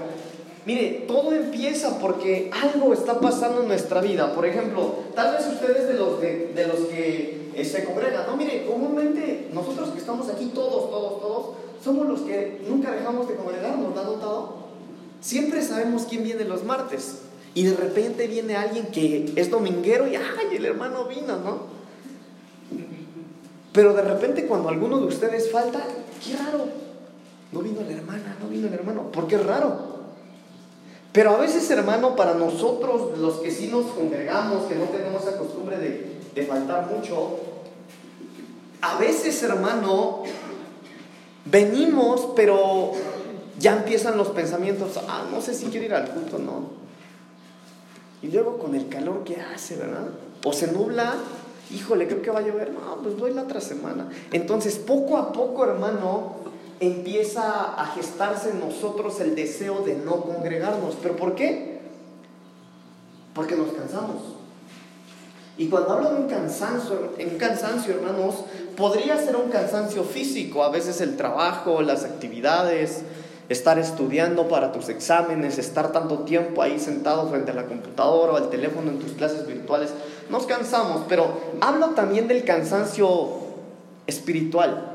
Mire, 0.66 1.06
todo 1.08 1.32
empieza 1.32 1.98
porque 1.98 2.52
algo 2.62 2.92
está 2.92 3.22
pasando 3.22 3.62
en 3.62 3.70
nuestra 3.70 4.02
vida. 4.02 4.34
Por 4.34 4.46
ejemplo, 4.46 4.96
tal 5.16 5.38
vez 5.38 5.48
ustedes 5.48 5.88
de 5.88 5.94
los, 5.94 6.20
de, 6.20 6.68
los 6.68 6.90
que 6.90 7.52
eh, 7.56 7.64
se 7.64 7.86
congregan, 7.86 8.28
no, 8.28 8.36
mire, 8.36 8.66
comúnmente 8.66 9.48
nosotros 9.54 9.92
que 9.92 10.00
estamos 10.00 10.28
aquí, 10.28 10.52
todos, 10.54 10.90
todos, 10.90 11.22
todos, 11.22 11.46
somos 11.82 12.06
los 12.06 12.20
que 12.20 12.62
nunca 12.68 12.92
dejamos 12.92 13.30
de 13.30 13.36
congregarnos, 13.36 13.96
¿lo 13.96 14.02
han 14.02 14.08
notado? 14.08 14.56
Siempre 15.22 15.62
sabemos 15.62 16.04
quién 16.04 16.26
viene 16.26 16.44
los 16.44 16.66
martes. 16.66 17.22
Y 17.58 17.64
de 17.64 17.76
repente 17.76 18.28
viene 18.28 18.56
alguien 18.56 18.86
que 18.92 19.34
es 19.36 19.50
dominguero 19.50 20.08
y, 20.08 20.16
ay, 20.16 20.56
el 20.56 20.64
hermano 20.64 21.06
vino, 21.06 21.38
¿no? 21.38 21.62
Pero 23.74 23.96
de 23.96 24.04
repente 24.04 24.46
cuando 24.46 24.70
alguno 24.70 25.00
de 25.00 25.08
ustedes 25.08 25.52
falta, 25.52 25.84
qué 26.24 26.36
raro, 26.38 26.66
no 27.52 27.62
vino 27.62 27.82
la 27.82 27.94
hermana, 27.94 28.38
no 28.40 28.48
vino 28.48 28.68
el 28.68 28.76
hermano, 28.76 29.12
¿por 29.12 29.26
qué 29.26 29.38
es 29.38 29.44
raro? 29.44 29.76
Pero 31.12 31.32
a 31.32 31.38
veces, 31.40 31.68
hermano, 31.72 32.16
para 32.16 32.36
nosotros, 32.36 33.18
los 33.18 33.38
que 33.38 33.50
sí 33.50 33.70
nos 33.70 33.88
congregamos, 33.88 34.66
que 34.66 34.76
no 34.76 34.84
tenemos 34.84 35.26
la 35.26 35.38
costumbre 35.38 35.80
de, 35.80 36.44
faltar 36.44 36.92
mucho, 36.96 37.40
a 38.82 39.00
veces, 39.00 39.42
hermano, 39.42 40.22
venimos, 41.46 42.34
pero 42.36 42.92
ya 43.58 43.78
empiezan 43.78 44.16
los 44.16 44.28
pensamientos, 44.28 45.00
ah, 45.08 45.26
no 45.32 45.42
sé 45.42 45.56
si 45.56 45.66
quiero 45.66 45.88
ir 45.88 45.96
al 45.96 46.08
culto, 46.12 46.38
no. 46.38 46.87
Y 48.22 48.28
luego 48.28 48.58
con 48.58 48.76
el 48.76 48.90
calor 48.90 49.24
que 49.24 49.42
hace, 49.42 49.76
¿verdad? 49.76 50.08
O 50.44 50.54
se 50.54 50.72
nubla, 50.72 51.16
híjole, 51.72 52.08
creo 52.08 52.22
que 52.22 52.32
va 52.32 52.40
a 52.40 52.44
llover, 52.44 52.72
no, 52.72 52.98
pues 53.04 53.18
voy 53.18 53.34
la 53.34 53.44
otra 53.44 53.62
semana. 53.62 54.10
Entonces, 54.32 54.78
poco 54.78 55.18
a 55.18 55.32
poco, 55.32 55.64
hermano, 55.66 56.36
empieza 56.80 57.74
a 57.74 57.86
gestarse 57.88 58.52
en 58.52 58.60
nosotros 58.60 59.20
el 59.20 59.36
deseo 59.36 59.84
de 59.84 59.96
no 59.96 60.22
congregarnos. 60.22 60.96
¿Pero 61.02 61.16
por 61.16 61.36
qué? 61.36 61.80
Porque 63.34 63.56
nos 63.56 63.72
cansamos. 63.74 64.38
Y 65.58 65.70
cuando 65.70 65.94
hablo 65.94 66.12
de 66.12 66.22
un 66.22 66.28
cansancio, 66.28 67.14
un 67.20 67.38
cansancio, 67.38 67.96
hermanos, 67.96 68.36
podría 68.76 69.18
ser 69.18 69.36
un 69.36 69.50
cansancio 69.50 70.04
físico, 70.04 70.64
a 70.64 70.70
veces 70.70 71.02
el 71.02 71.18
trabajo, 71.18 71.82
las 71.82 72.04
actividades, 72.04 73.02
estar 73.50 73.80
estudiando 73.80 74.48
para 74.48 74.72
tus 74.72 74.90
exámenes, 74.90 75.58
estar 75.58 75.92
tanto 75.92 76.20
tiempo 76.20 76.62
ahí 76.62 76.80
sentado 76.80 77.30
frente 77.30 77.52
a 77.52 77.56
la 77.56 77.66
computadora 77.66 78.34
o 78.34 78.36
al 78.38 78.50
teléfono 78.50 78.92
en 78.92 79.00
tus 79.00 79.14
clases 79.14 79.48
virtuales. 79.48 79.94
Nos 80.30 80.46
cansamos, 80.46 81.04
pero 81.08 81.40
hablo 81.62 81.90
también 81.90 82.28
del 82.28 82.44
cansancio 82.44 83.30
espiritual, 84.06 84.92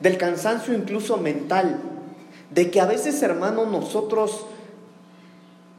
del 0.00 0.16
cansancio 0.18 0.74
incluso 0.74 1.16
mental, 1.16 1.80
de 2.50 2.70
que 2.70 2.80
a 2.80 2.86
veces, 2.86 3.20
hermanos, 3.22 3.68
nosotros 3.68 4.46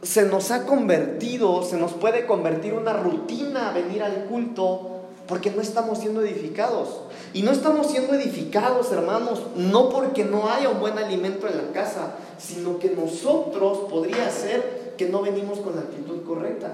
se 0.01 0.25
nos 0.25 0.51
ha 0.51 0.65
convertido, 0.65 1.63
se 1.63 1.77
nos 1.77 1.93
puede 1.93 2.25
convertir 2.25 2.74
una 2.74 2.93
rutina 2.93 3.72
venir 3.72 4.03
al 4.03 4.25
culto 4.25 4.97
porque 5.27 5.51
no 5.51 5.62
estamos 5.62 6.00
siendo 6.00 6.22
edificados. 6.22 7.01
Y 7.34 7.43
no 7.43 7.51
estamos 7.51 7.88
siendo 7.88 8.13
edificados, 8.13 8.91
hermanos, 8.91 9.43
no 9.55 9.89
porque 9.89 10.24
no 10.24 10.50
haya 10.50 10.69
un 10.69 10.79
buen 10.79 10.98
alimento 10.98 11.48
en 11.48 11.57
la 11.57 11.72
casa, 11.74 12.15
sino 12.38 12.79
que 12.79 12.89
nosotros 12.91 13.89
podría 13.89 14.29
ser 14.31 14.96
que 14.98 15.10
no 15.10 15.22
venimos 15.22 15.60
con 15.60 15.75
la 15.75 15.81
actitud 15.81 16.24
correcta. 16.25 16.74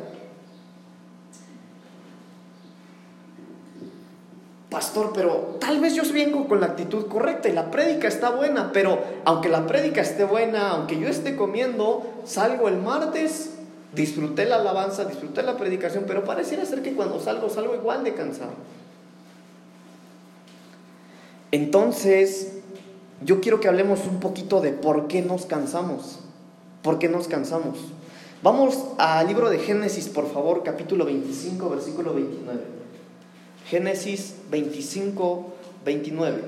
Pastor, 4.73 5.11
pero 5.13 5.57
tal 5.59 5.79
vez 5.79 5.93
yo 5.93 6.01
vengo 6.11 6.47
con 6.47 6.59
la 6.59 6.65
actitud 6.65 7.05
correcta 7.07 7.47
y 7.47 7.51
la 7.51 7.69
prédica 7.69 8.07
está 8.07 8.31
buena, 8.31 8.71
pero 8.71 8.99
aunque 9.23 9.47
la 9.47 9.67
prédica 9.67 10.01
esté 10.01 10.23
buena, 10.23 10.71
aunque 10.71 10.99
yo 10.99 11.07
esté 11.07 11.35
comiendo, 11.35 12.01
salgo 12.25 12.67
el 12.67 12.77
martes, 12.77 13.52
disfruté 13.95 14.45
la 14.45 14.55
alabanza, 14.55 15.05
disfruté 15.05 15.43
la 15.43 15.57
predicación, 15.57 16.05
pero 16.07 16.23
pareciera 16.23 16.65
ser 16.65 16.81
que 16.81 16.93
cuando 16.93 17.19
salgo 17.19 17.49
salgo 17.49 17.75
igual 17.75 18.03
de 18.03 18.13
cansado. 18.13 18.53
Entonces, 21.51 22.53
yo 23.23 23.39
quiero 23.39 23.59
que 23.59 23.67
hablemos 23.67 23.99
un 24.07 24.19
poquito 24.19 24.59
de 24.59 24.71
por 24.71 25.07
qué 25.07 25.21
nos 25.21 25.45
cansamos. 25.45 26.19
¿Por 26.81 26.99
qué 26.99 27.07
nos 27.07 27.27
cansamos? 27.27 27.77
Vamos 28.41 28.77
al 28.97 29.27
libro 29.27 29.49
de 29.49 29.59
Génesis, 29.59 30.09
por 30.09 30.29
favor, 30.29 30.63
capítulo 30.63 31.05
25, 31.05 31.69
versículo 31.69 32.13
29. 32.13 32.59
Génesis 33.69 34.35
25, 34.49 35.53
29. 35.85 36.41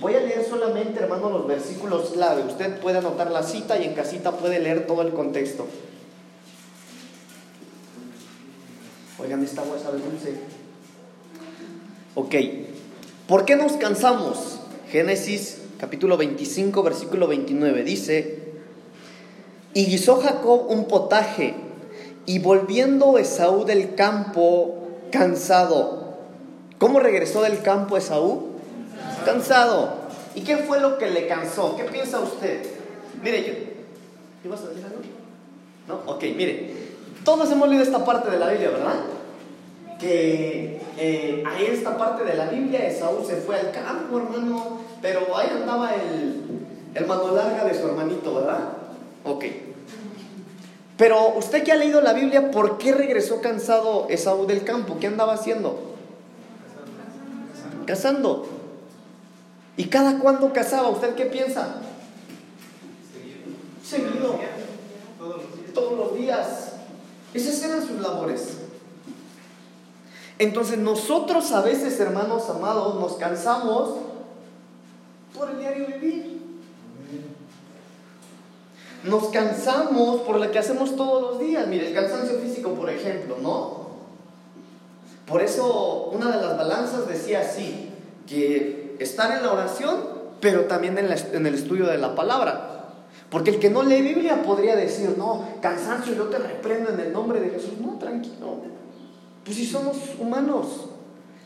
Voy 0.00 0.14
a 0.14 0.20
leer 0.20 0.44
solamente, 0.44 1.00
hermano, 1.00 1.30
los 1.30 1.46
versículos 1.46 2.10
clave. 2.10 2.42
Usted 2.42 2.80
puede 2.80 2.98
anotar 2.98 3.30
la 3.30 3.42
cita 3.42 3.78
y 3.78 3.84
en 3.84 3.94
casita 3.94 4.32
puede 4.32 4.58
leer 4.58 4.86
todo 4.86 5.00
el 5.02 5.14
contexto. 5.14 5.66
Oigan. 12.14 12.66
¿Por 13.26 13.44
qué 13.44 13.56
nos 13.56 13.72
cansamos? 13.72 14.60
Génesis 14.90 15.58
capítulo 15.78 16.16
25, 16.16 16.82
versículo 16.82 17.26
29 17.26 17.82
dice, 17.82 18.38
y 19.74 19.86
guisó 19.86 20.20
Jacob 20.20 20.70
un 20.70 20.86
potaje, 20.86 21.54
y 22.24 22.38
volviendo 22.38 23.18
Esaú 23.18 23.64
del 23.64 23.94
campo 23.94 24.88
cansado, 25.10 26.06
¿Cómo 26.78 27.00
regresó 27.00 27.42
del 27.42 27.62
campo 27.62 27.96
Esaú? 27.96 28.50
Cansado. 29.24 29.94
¿Y 30.34 30.42
qué 30.42 30.58
fue 30.58 30.80
lo 30.80 30.98
que 30.98 31.10
le 31.10 31.26
cansó? 31.26 31.74
¿Qué 31.76 31.84
piensa 31.84 32.20
usted? 32.20 32.66
Mire, 33.22 33.44
yo. 33.46 33.52
¿Ibas 34.44 34.60
a 34.62 34.68
decir 34.68 34.84
algo? 34.84 34.98
¿No? 35.88 36.12
Ok, 36.12 36.22
mire. 36.36 36.85
Todos 37.26 37.50
hemos 37.50 37.68
leído 37.68 37.82
esta 37.82 38.04
parte 38.04 38.30
de 38.30 38.38
la 38.38 38.50
Biblia, 38.50 38.70
¿verdad? 38.70 39.00
Que 39.98 40.80
eh, 40.96 41.42
ahí 41.44 41.66
esta 41.66 41.98
parte 41.98 42.22
de 42.22 42.34
la 42.36 42.46
Biblia, 42.46 42.86
Esaú 42.86 43.26
se 43.26 43.34
fue 43.38 43.58
al 43.58 43.72
campo, 43.72 44.18
hermano, 44.18 44.78
pero 45.02 45.36
ahí 45.36 45.48
andaba 45.50 45.92
el, 45.92 46.40
el 46.94 47.06
mano 47.06 47.34
larga 47.34 47.64
de 47.64 47.74
su 47.74 47.84
hermanito, 47.84 48.32
¿verdad? 48.32 48.68
Ok. 49.24 49.44
Pero 50.96 51.34
usted 51.36 51.64
que 51.64 51.72
ha 51.72 51.74
leído 51.74 52.00
la 52.00 52.12
Biblia, 52.12 52.52
¿por 52.52 52.78
qué 52.78 52.92
regresó 52.92 53.40
cansado 53.40 54.06
Esaú 54.08 54.46
del 54.46 54.62
campo? 54.62 54.98
¿Qué 55.00 55.08
andaba 55.08 55.32
haciendo? 55.32 55.96
Cazando. 57.86 58.46
¿Y 59.76 59.86
cada 59.86 60.20
cuándo 60.20 60.52
cazaba? 60.52 60.90
¿Usted 60.90 61.16
qué 61.16 61.24
piensa? 61.26 61.80
Seguido. 63.84 64.38
Todos 65.74 65.98
los 65.98 66.14
días. 66.16 66.65
Esas 67.36 67.62
eran 67.62 67.86
sus 67.86 68.00
labores. 68.00 68.58
Entonces 70.38 70.78
nosotros 70.78 71.52
a 71.52 71.62
veces, 71.62 71.98
hermanos 72.00 72.48
amados, 72.50 73.00
nos 73.00 73.14
cansamos 73.14 73.96
por 75.36 75.50
el 75.50 75.58
diario 75.58 75.86
vivir. 75.86 76.36
Nos 79.04 79.28
cansamos 79.28 80.22
por 80.22 80.40
lo 80.40 80.50
que 80.50 80.58
hacemos 80.58 80.96
todos 80.96 81.22
los 81.22 81.40
días. 81.40 81.66
Mire, 81.68 81.88
el 81.88 81.94
cansancio 81.94 82.38
físico, 82.38 82.74
por 82.74 82.90
ejemplo, 82.90 83.36
¿no? 83.40 83.86
Por 85.26 85.42
eso 85.42 86.10
una 86.12 86.36
de 86.36 86.42
las 86.44 86.56
balanzas 86.56 87.06
decía 87.06 87.40
así, 87.40 87.90
que 88.26 88.96
estar 88.98 89.36
en 89.36 89.42
la 89.42 89.52
oración, 89.52 89.96
pero 90.40 90.64
también 90.64 90.98
en, 90.98 91.46
el 91.46 91.54
estudio 91.54 91.86
de 91.86 91.98
la 91.98 92.14
palabra. 92.14 92.65
Porque 93.30 93.50
el 93.50 93.58
que 93.58 93.70
no 93.70 93.82
lee 93.82 94.02
Biblia 94.02 94.42
podría 94.42 94.76
decir, 94.76 95.14
no, 95.18 95.44
cansancio, 95.60 96.14
yo 96.14 96.24
te 96.26 96.38
reprendo 96.38 96.90
en 96.90 97.00
el 97.00 97.12
nombre 97.12 97.40
de 97.40 97.50
Jesús. 97.50 97.72
No, 97.80 97.98
tranquilo. 97.98 98.58
Pues 99.44 99.56
si 99.56 99.66
somos 99.66 99.96
humanos. 100.18 100.88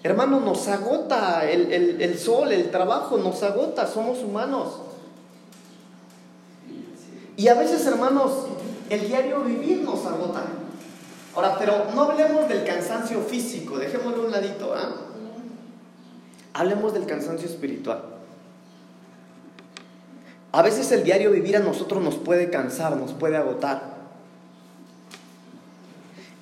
Hermano, 0.03 0.41
nos 0.41 0.67
agota 0.69 1.51
el, 1.51 2.01
el 2.01 2.19
sol, 2.19 2.53
el 2.53 2.71
trabajo, 2.71 3.19
nos 3.19 3.43
agota, 3.43 3.87
somos 3.87 4.23
humanos. 4.23 4.81
Y 7.37 7.49
a 7.49 7.55
veces, 7.55 7.87
hermanos, 7.87 8.33
el 8.91 9.07
diario 9.07 9.41
vivir 9.43 9.83
nos 9.83 10.05
agota. 10.05 10.45
Ahora, 11.35 11.57
pero 11.59 11.87
no 11.95 12.03
hablemos 12.03 12.49
del 12.49 12.65
cansancio 12.65 13.21
físico, 13.23 13.79
dejémoslo 13.79 14.25
un 14.25 14.33
ladito, 14.33 14.75
¿ah? 14.75 14.97
Hablemos 16.53 16.93
del 16.93 17.07
cansancio 17.07 17.49
espiritual. 17.49 18.03
A 20.53 20.63
veces 20.63 20.91
el 20.93 21.05
diario 21.05 21.31
vivir 21.31 21.57
a 21.57 21.61
nosotros 21.61 22.03
nos 22.03 22.17
puede 22.17 22.51
cansar, 22.51 22.97
nos 22.97 23.13
puede 23.13 23.37
agotar. 23.37 24.01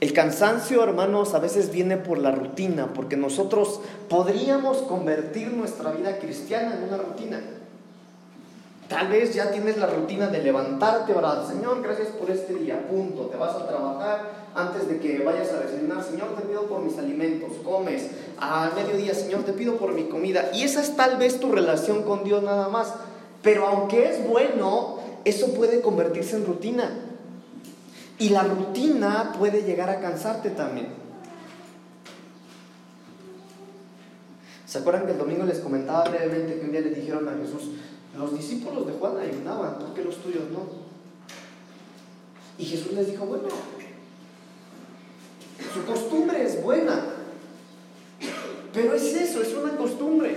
El 0.01 0.13
cansancio, 0.13 0.83
hermanos, 0.83 1.35
a 1.35 1.41
veces 1.41 1.73
viene 1.73 1.97
por 1.97 2.19
la 2.19 2.31
rutina, 2.31 2.95
porque 2.95 3.17
nosotros 3.17 3.81
podríamos 4.09 4.79
convertir 4.79 5.53
nuestra 5.53 5.91
vida 5.91 6.19
cristiana 6.19 6.77
en 6.77 6.85
una 6.85 6.99
rutina. 6.99 7.41
Tal 8.89 9.09
vez 9.09 9.35
ya 9.35 9.51
tienes 9.51 9.77
la 9.77 9.87
rutina 9.87 10.29
de 10.29 10.43
levantarte, 10.43 11.13
orar, 11.13 11.45
Señor, 11.47 11.83
gracias 11.83 12.09
por 12.09 12.31
este 12.31 12.55
día, 12.55 12.89
punto. 12.89 13.27
Te 13.27 13.37
vas 13.37 13.55
a 13.55 13.69
trabajar 13.69 14.49
antes 14.55 14.89
de 14.89 14.99
que 14.99 15.19
vayas 15.19 15.53
a 15.53 15.61
desayunar, 15.61 16.03
Señor, 16.03 16.35
te 16.37 16.43
pido 16.43 16.63
por 16.63 16.81
mis 16.81 16.97
alimentos, 16.97 17.51
comes. 17.63 18.09
Al 18.41 18.75
mediodía, 18.75 19.15
Señor, 19.15 19.43
te 19.43 19.53
pido 19.53 19.77
por 19.77 19.93
mi 19.93 20.05
comida. 20.05 20.51
Y 20.55 20.63
esa 20.63 20.81
es 20.81 20.97
tal 20.97 21.19
vez 21.19 21.39
tu 21.39 21.53
relación 21.53 22.05
con 22.05 22.25
Dios 22.25 22.43
nada 22.43 22.69
más. 22.69 22.95
Pero 23.43 23.67
aunque 23.67 24.11
es 24.11 24.27
bueno, 24.27 24.99
eso 25.25 25.55
puede 25.55 25.81
convertirse 25.81 26.37
en 26.37 26.47
rutina. 26.47 26.91
Y 28.19 28.31
la 28.31 28.43
rutina 28.43 29.33
puede 29.39 29.63
llegar 29.63 29.91
a 29.91 30.01
cansarte 30.01 30.51
también. 30.51 30.89
¿Se 34.67 34.79
acuerdan 34.79 35.07
que 35.07 35.13
el 35.13 35.19
domingo 35.19 35.45
les 35.45 35.61
comentaba 35.61 36.05
brevemente 36.05 36.59
que 36.59 36.67
un 36.67 36.73
día 36.73 36.81
le 36.83 36.91
dijeron 36.91 37.27
a 37.29 37.37
Jesús, 37.37 37.71
los 38.19 38.37
discípulos 38.37 38.87
de 38.87 38.93
Juan 38.95 39.17
ayunaban, 39.17 39.79
¿por 39.79 39.95
qué 39.95 40.05
los 40.05 40.17
tuyos 40.17 40.45
no? 40.51 40.89
Y 42.59 42.65
Jesús 42.65 42.93
les 42.93 43.07
dijo, 43.07 43.25
bueno, 43.25 43.49
su 45.73 45.85
costumbre 45.85 46.45
es 46.45 46.63
buena, 46.63 47.03
pero 48.75 48.95
es 48.95 49.15
eso, 49.15 49.41
es 49.41 49.55
una 49.55 49.77
costumbre. 49.77 50.37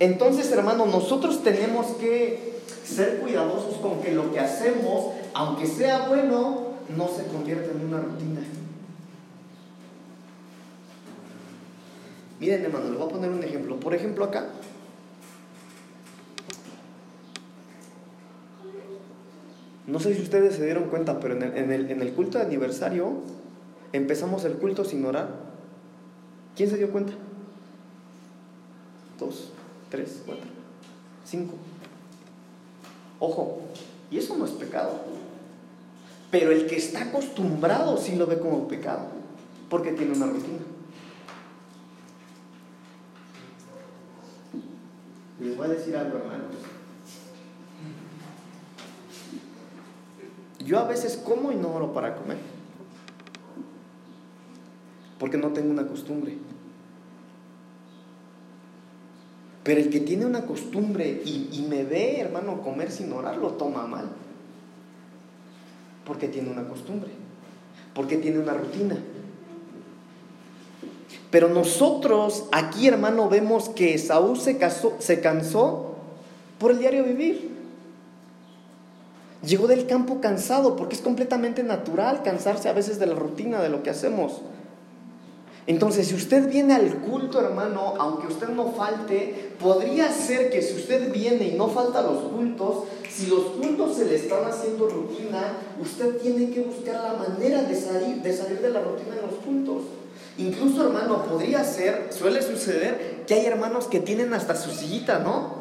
Entonces, 0.00 0.50
hermano, 0.50 0.86
nosotros 0.86 1.44
tenemos 1.44 1.86
que 1.98 2.54
ser 2.84 3.20
cuidadosos 3.20 3.76
con 3.76 4.00
que 4.00 4.12
lo 4.12 4.32
que 4.32 4.40
hacemos, 4.40 5.12
aunque 5.34 5.66
sea 5.66 6.08
bueno, 6.08 6.70
no 6.96 7.06
se 7.06 7.24
convierta 7.26 7.70
en 7.70 7.86
una 7.86 8.00
rutina. 8.00 8.40
Miren, 12.40 12.64
hermano, 12.64 12.86
les 12.86 12.98
voy 12.98 13.08
a 13.08 13.12
poner 13.12 13.30
un 13.30 13.44
ejemplo. 13.44 13.78
Por 13.78 13.94
ejemplo, 13.94 14.24
acá, 14.24 14.48
No 19.90 19.98
sé 19.98 20.14
si 20.14 20.22
ustedes 20.22 20.54
se 20.54 20.64
dieron 20.64 20.84
cuenta, 20.84 21.18
pero 21.18 21.34
en 21.34 21.72
el, 21.72 22.12
culto 22.12 22.38
de 22.38 22.44
aniversario 22.44 23.12
empezamos 23.92 24.44
el 24.44 24.52
culto 24.52 24.84
sin 24.84 25.04
orar. 25.04 25.34
¿Quién 26.54 26.70
se 26.70 26.76
dio 26.76 26.92
cuenta? 26.92 27.12
Dos, 29.18 29.50
tres, 29.90 30.22
cuatro, 30.24 30.46
Cinco. 31.26 31.54
Ojo, 33.18 33.60
y 34.10 34.18
eso 34.18 34.36
no 34.36 34.46
es 34.46 34.52
pecado. 34.52 34.92
Pero 36.30 36.52
el 36.52 36.66
que 36.66 36.76
está 36.76 37.02
acostumbrado 37.02 37.96
sí 37.98 38.16
lo 38.16 38.26
ve 38.26 38.38
como 38.38 38.68
pecado, 38.68 39.08
porque 39.68 39.92
tiene 39.92 40.16
una 40.16 40.26
rutina. 40.26 40.60
Les 45.40 45.56
voy 45.56 45.66
a 45.66 45.70
decir 45.70 45.96
algo, 45.96 46.18
hermanos. 46.18 46.54
Yo 50.64 50.78
a 50.78 50.84
veces 50.84 51.16
como 51.16 51.50
y 51.50 51.56
no 51.56 51.72
oro 51.74 51.92
para 51.92 52.14
comer. 52.14 52.38
Porque 55.18 55.36
no 55.36 55.48
tengo 55.48 55.70
una 55.70 55.86
costumbre. 55.86 56.38
Pero 59.70 59.82
el 59.82 59.90
que 59.90 60.00
tiene 60.00 60.26
una 60.26 60.46
costumbre 60.46 61.22
y, 61.24 61.64
me 61.68 61.84
ve, 61.84 62.18
hermano, 62.18 62.60
comer 62.60 62.90
sin 62.90 63.12
orar, 63.12 63.36
lo 63.36 63.50
toma 63.50 63.86
mal. 63.86 64.08
Porque 66.04 66.26
tiene 66.26 66.50
una 66.50 66.66
costumbre. 66.66 67.08
Porque 67.94 68.16
tiene 68.16 68.40
una 68.40 68.54
rutina. 68.54 68.98
Pero 71.30 71.50
nosotros 71.50 72.46
aquí, 72.50 72.88
hermano, 72.88 73.28
vemos 73.28 73.68
que 73.68 73.96
Saúl 73.98 74.40
se, 74.40 74.58
se 74.98 75.20
cansó 75.20 75.94
por 76.58 76.72
el 76.72 76.80
diario 76.80 77.04
vivir. 77.04 77.50
Llegó 79.46 79.68
del 79.68 79.86
campo 79.86 80.20
cansado 80.20 80.74
porque 80.74 80.96
es 80.96 81.00
completamente 81.00 81.62
natural 81.62 82.24
cansarse 82.24 82.68
a 82.68 82.72
veces 82.72 82.98
de 82.98 83.06
la 83.06 83.14
rutina, 83.14 83.62
de 83.62 83.68
lo 83.68 83.84
que 83.84 83.90
hacemos. 83.90 84.42
Entonces, 85.66 86.08
si 86.08 86.14
usted 86.14 86.50
viene 86.50 86.74
al 86.74 86.96
culto, 86.96 87.40
hermano, 87.40 87.94
aunque 87.98 88.26
usted 88.26 88.48
no 88.48 88.72
falte, 88.72 89.52
podría 89.60 90.10
ser 90.10 90.50
que 90.50 90.62
si 90.62 90.76
usted 90.76 91.12
viene 91.12 91.48
y 91.48 91.52
no 91.52 91.68
falta 91.68 92.00
a 92.00 92.02
los 92.02 92.22
cultos, 92.24 92.84
si 93.10 93.26
los 93.26 93.42
cultos 93.60 93.96
se 93.96 94.06
le 94.06 94.16
están 94.16 94.44
haciendo 94.44 94.88
rutina, 94.88 95.58
usted 95.80 96.16
tiene 96.16 96.50
que 96.50 96.62
buscar 96.62 96.94
la 97.02 97.28
manera 97.28 97.62
de 97.62 97.76
salir, 97.76 98.16
de 98.22 98.32
salir 98.32 98.60
de 98.60 98.70
la 98.70 98.80
rutina 98.80 99.16
en 99.16 99.30
los 99.30 99.38
cultos. 99.44 99.82
Incluso, 100.38 100.86
hermano, 100.86 101.24
podría 101.24 101.62
ser, 101.62 102.08
suele 102.10 102.40
suceder, 102.40 103.24
que 103.26 103.34
hay 103.34 103.46
hermanos 103.46 103.86
que 103.86 104.00
tienen 104.00 104.32
hasta 104.32 104.56
su 104.56 104.70
sillita, 104.70 105.18
¿no? 105.18 105.60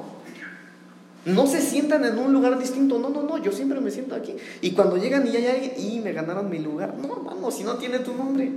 No 1.26 1.48
se 1.48 1.60
sientan 1.60 2.06
en 2.06 2.18
un 2.18 2.32
lugar 2.32 2.58
distinto, 2.58 2.98
no, 2.98 3.10
no, 3.10 3.24
no, 3.24 3.38
yo 3.38 3.52
siempre 3.52 3.82
me 3.82 3.92
siento 3.92 4.16
aquí. 4.16 4.36
Y 4.62 4.72
cuando 4.72 4.96
llegan 4.96 5.28
y 5.28 5.36
hay 5.36 5.48
alguien, 5.48 5.74
y 5.78 6.00
me 6.00 6.14
ganaron 6.14 6.50
mi 6.50 6.60
lugar, 6.60 6.96
no, 6.98 7.18
hermano, 7.18 7.52
si 7.52 7.64
no 7.64 7.76
tiene 7.76 8.00
tu 8.00 8.14
nombre. 8.14 8.50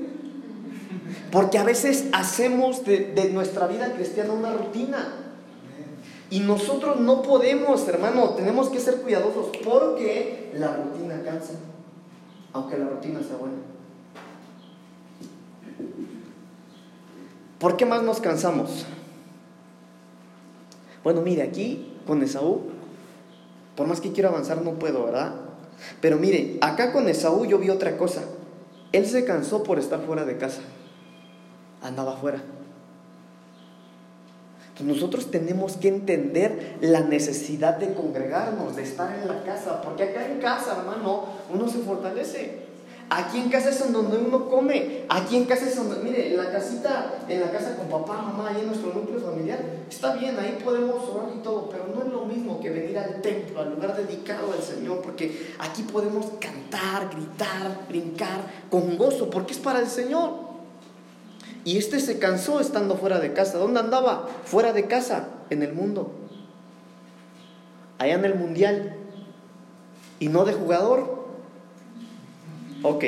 Porque 1.30 1.58
a 1.58 1.64
veces 1.64 2.06
hacemos 2.12 2.84
de, 2.84 3.30
nuestra 3.32 3.66
vida 3.66 3.92
cristiana 3.92 4.32
una 4.32 4.52
rutina. 4.52 5.16
Y 6.30 6.40
nosotros 6.40 7.00
no 7.00 7.22
podemos, 7.22 7.86
hermano, 7.88 8.30
tenemos 8.30 8.70
que 8.70 8.80
ser 8.80 9.02
cuidadosos 9.02 9.50
porque 9.62 10.50
la 10.54 10.74
rutina 10.76 11.22
cansa, 11.22 11.54
aunque 12.54 12.78
la 12.78 12.86
rutina 12.86 13.20
sea 13.22 13.36
buena. 13.36 13.56
¿Por 17.58 17.76
qué 17.76 17.84
más 17.84 18.02
nos 18.02 18.20
cansamos? 18.20 18.86
Bueno, 21.04 21.20
mire, 21.20 21.42
aquí 21.42 21.92
con 22.06 22.22
Esaú, 22.22 22.62
por 23.76 23.86
más 23.86 24.00
que 24.00 24.12
quiero 24.12 24.30
avanzar 24.30 24.62
no 24.62 24.72
puedo, 24.72 25.04
¿verdad? 25.04 25.34
Pero 26.00 26.16
mire, 26.16 26.58
acá 26.60 26.92
con 26.92 27.08
Esaú 27.08 27.44
yo 27.44 27.58
vi 27.58 27.70
otra 27.70 27.96
cosa. 27.96 28.22
Él 28.92 29.06
se 29.06 29.24
cansó 29.24 29.62
por 29.62 29.78
estar 29.78 30.00
fuera 30.00 30.24
de 30.24 30.38
casa. 30.38 30.60
Andaba 31.82 32.16
fuera. 32.16 32.42
Entonces 34.72 34.96
nosotros 34.96 35.30
tenemos 35.30 35.76
que 35.76 35.88
entender 35.88 36.78
la 36.80 37.00
necesidad 37.00 37.76
de 37.76 37.92
congregarnos, 37.92 38.74
de 38.74 38.82
estar 38.82 39.18
en 39.18 39.28
la 39.28 39.42
casa, 39.42 39.82
porque 39.82 40.04
acá 40.04 40.26
en 40.26 40.40
casa, 40.40 40.78
hermano, 40.78 41.24
uno 41.52 41.68
se 41.68 41.78
fortalece. 41.80 42.62
Aquí 43.10 43.38
en 43.38 43.50
casa 43.50 43.68
es 43.68 43.92
donde 43.92 44.16
uno 44.16 44.48
come. 44.48 45.04
Aquí 45.10 45.36
en 45.36 45.44
casa 45.44 45.66
es 45.66 45.76
donde, 45.76 45.96
mire, 45.96 46.30
en 46.30 46.38
la 46.38 46.50
casita, 46.50 47.18
en 47.28 47.42
la 47.42 47.50
casa 47.50 47.76
con 47.76 47.88
papá, 47.88 48.22
mamá, 48.22 48.48
ahí 48.48 48.62
en 48.62 48.68
nuestro 48.68 48.94
núcleo 48.94 49.20
familiar, 49.20 49.58
está 49.90 50.14
bien, 50.14 50.38
ahí 50.38 50.58
podemos 50.64 51.06
orar 51.10 51.28
y 51.36 51.42
todo, 51.42 51.68
pero 51.68 51.88
no 51.94 52.02
es 52.06 52.10
lo 52.10 52.24
mismo 52.24 52.58
que 52.58 52.70
venir 52.70 52.96
al 52.98 53.20
templo, 53.20 53.60
al 53.60 53.74
lugar 53.74 53.94
dedicado 53.94 54.54
al 54.54 54.62
Señor, 54.62 55.02
porque 55.02 55.52
aquí 55.58 55.82
podemos 55.82 56.24
cantar, 56.40 57.10
gritar, 57.14 57.86
brincar 57.86 58.40
con 58.70 58.96
gozo, 58.96 59.28
porque 59.28 59.52
es 59.52 59.58
para 59.58 59.80
el 59.80 59.88
Señor. 59.88 60.51
Y 61.64 61.78
este 61.78 62.00
se 62.00 62.18
cansó 62.18 62.60
estando 62.60 62.96
fuera 62.96 63.20
de 63.20 63.32
casa. 63.32 63.58
¿Dónde 63.58 63.80
andaba? 63.80 64.28
Fuera 64.44 64.72
de 64.72 64.86
casa, 64.86 65.28
en 65.50 65.62
el 65.62 65.72
mundo. 65.72 66.12
Allá 67.98 68.14
en 68.14 68.24
el 68.24 68.34
mundial. 68.34 68.96
Y 70.18 70.28
no 70.28 70.44
de 70.44 70.52
jugador, 70.52 71.22
Ok. 72.82 73.04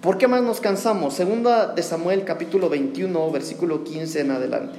¿Por 0.00 0.16
qué 0.16 0.26
más 0.26 0.42
nos 0.42 0.60
cansamos? 0.60 1.14
Segunda 1.14 1.74
de 1.74 1.82
Samuel 1.82 2.24
capítulo 2.24 2.70
21, 2.70 3.30
versículo 3.30 3.84
15 3.84 4.20
en 4.20 4.30
adelante. 4.30 4.78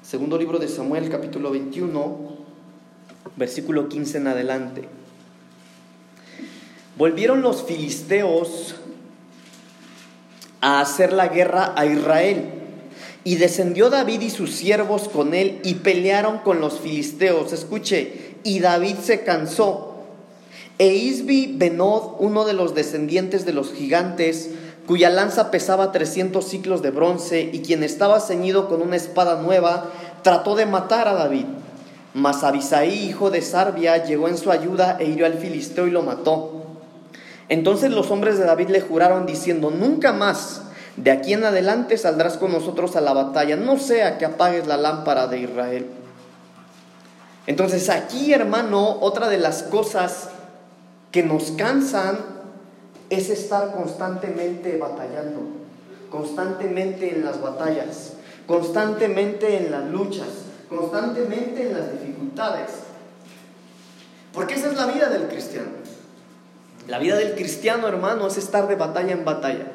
Segundo 0.00 0.38
libro 0.38 0.60
de 0.60 0.68
Samuel 0.68 1.10
capítulo 1.10 1.50
21, 1.50 2.36
versículo 3.36 3.88
15 3.88 4.18
en 4.18 4.26
adelante. 4.28 4.88
Volvieron 6.96 7.42
los 7.42 7.64
filisteos 7.64 8.76
a 10.64 10.80
hacer 10.80 11.12
la 11.12 11.28
guerra 11.28 11.74
a 11.76 11.84
Israel. 11.84 12.46
Y 13.22 13.36
descendió 13.36 13.90
David 13.90 14.22
y 14.22 14.30
sus 14.30 14.52
siervos 14.52 15.08
con 15.08 15.34
él 15.34 15.60
y 15.62 15.74
pelearon 15.74 16.38
con 16.38 16.60
los 16.60 16.80
filisteos. 16.80 17.52
Escuche, 17.52 18.34
y 18.44 18.60
David 18.60 18.96
se 19.02 19.24
cansó 19.24 19.94
e 20.78 20.88
Isbi 20.88 21.54
Benod, 21.56 22.16
uno 22.18 22.44
de 22.44 22.52
los 22.52 22.74
descendientes 22.74 23.46
de 23.46 23.52
los 23.52 23.72
gigantes, 23.72 24.50
cuya 24.88 25.08
lanza 25.08 25.52
pesaba 25.52 25.92
300 25.92 26.44
ciclos 26.44 26.82
de 26.82 26.90
bronce 26.90 27.48
y 27.52 27.60
quien 27.60 27.84
estaba 27.84 28.18
ceñido 28.18 28.68
con 28.68 28.82
una 28.82 28.96
espada 28.96 29.40
nueva, 29.40 29.90
trató 30.22 30.56
de 30.56 30.66
matar 30.66 31.06
a 31.06 31.14
David. 31.14 31.46
Mas 32.12 32.42
Abisaí, 32.42 33.08
hijo 33.08 33.30
de 33.30 33.40
Sarbia, 33.40 34.04
llegó 34.04 34.28
en 34.28 34.36
su 34.36 34.50
ayuda 34.50 34.96
e 34.98 35.04
hirió 35.04 35.26
al 35.26 35.34
filisteo 35.34 35.86
y 35.86 35.90
lo 35.90 36.02
mató. 36.02 36.73
Entonces 37.48 37.90
los 37.90 38.10
hombres 38.10 38.38
de 38.38 38.44
David 38.44 38.68
le 38.68 38.80
juraron 38.80 39.26
diciendo, 39.26 39.70
nunca 39.70 40.12
más, 40.12 40.62
de 40.96 41.10
aquí 41.10 41.32
en 41.32 41.44
adelante 41.44 41.98
saldrás 41.98 42.36
con 42.36 42.52
nosotros 42.52 42.96
a 42.96 43.00
la 43.00 43.12
batalla, 43.12 43.56
no 43.56 43.78
sea 43.78 44.16
que 44.16 44.24
apagues 44.24 44.66
la 44.66 44.76
lámpara 44.76 45.26
de 45.26 45.40
Israel. 45.40 45.86
Entonces 47.46 47.90
aquí, 47.90 48.32
hermano, 48.32 48.98
otra 49.00 49.28
de 49.28 49.38
las 49.38 49.64
cosas 49.64 50.30
que 51.10 51.22
nos 51.22 51.50
cansan 51.52 52.18
es 53.10 53.28
estar 53.28 53.72
constantemente 53.72 54.78
batallando, 54.78 55.40
constantemente 56.10 57.14
en 57.14 57.24
las 57.24 57.42
batallas, 57.42 58.14
constantemente 58.46 59.58
en 59.58 59.70
las 59.70 59.84
luchas, 59.86 60.28
constantemente 60.68 61.68
en 61.68 61.74
las 61.74 61.92
dificultades. 61.92 62.70
Porque 64.32 64.54
esa 64.54 64.68
es 64.68 64.76
la 64.76 64.86
vida 64.86 65.08
del 65.08 65.28
cristiano. 65.28 65.83
La 66.88 66.98
vida 66.98 67.16
del 67.16 67.34
cristiano, 67.34 67.88
hermano, 67.88 68.26
es 68.26 68.36
estar 68.36 68.68
de 68.68 68.76
batalla 68.76 69.12
en 69.12 69.24
batalla. 69.24 69.72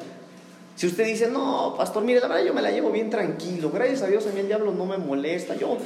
Si 0.76 0.86
usted 0.86 1.04
dice, 1.04 1.28
no, 1.28 1.74
pastor, 1.76 2.02
mire, 2.04 2.20
la 2.20 2.28
verdad 2.28 2.42
yo 2.42 2.54
me 2.54 2.62
la 2.62 2.70
llevo 2.70 2.90
bien 2.90 3.10
tranquilo, 3.10 3.70
gracias 3.70 4.00
a 4.00 4.06
Dios 4.06 4.26
a 4.26 4.30
mí 4.30 4.40
el 4.40 4.46
diablo 4.46 4.72
no 4.72 4.86
me 4.86 4.96
molesta, 4.96 5.54
yo 5.54 5.76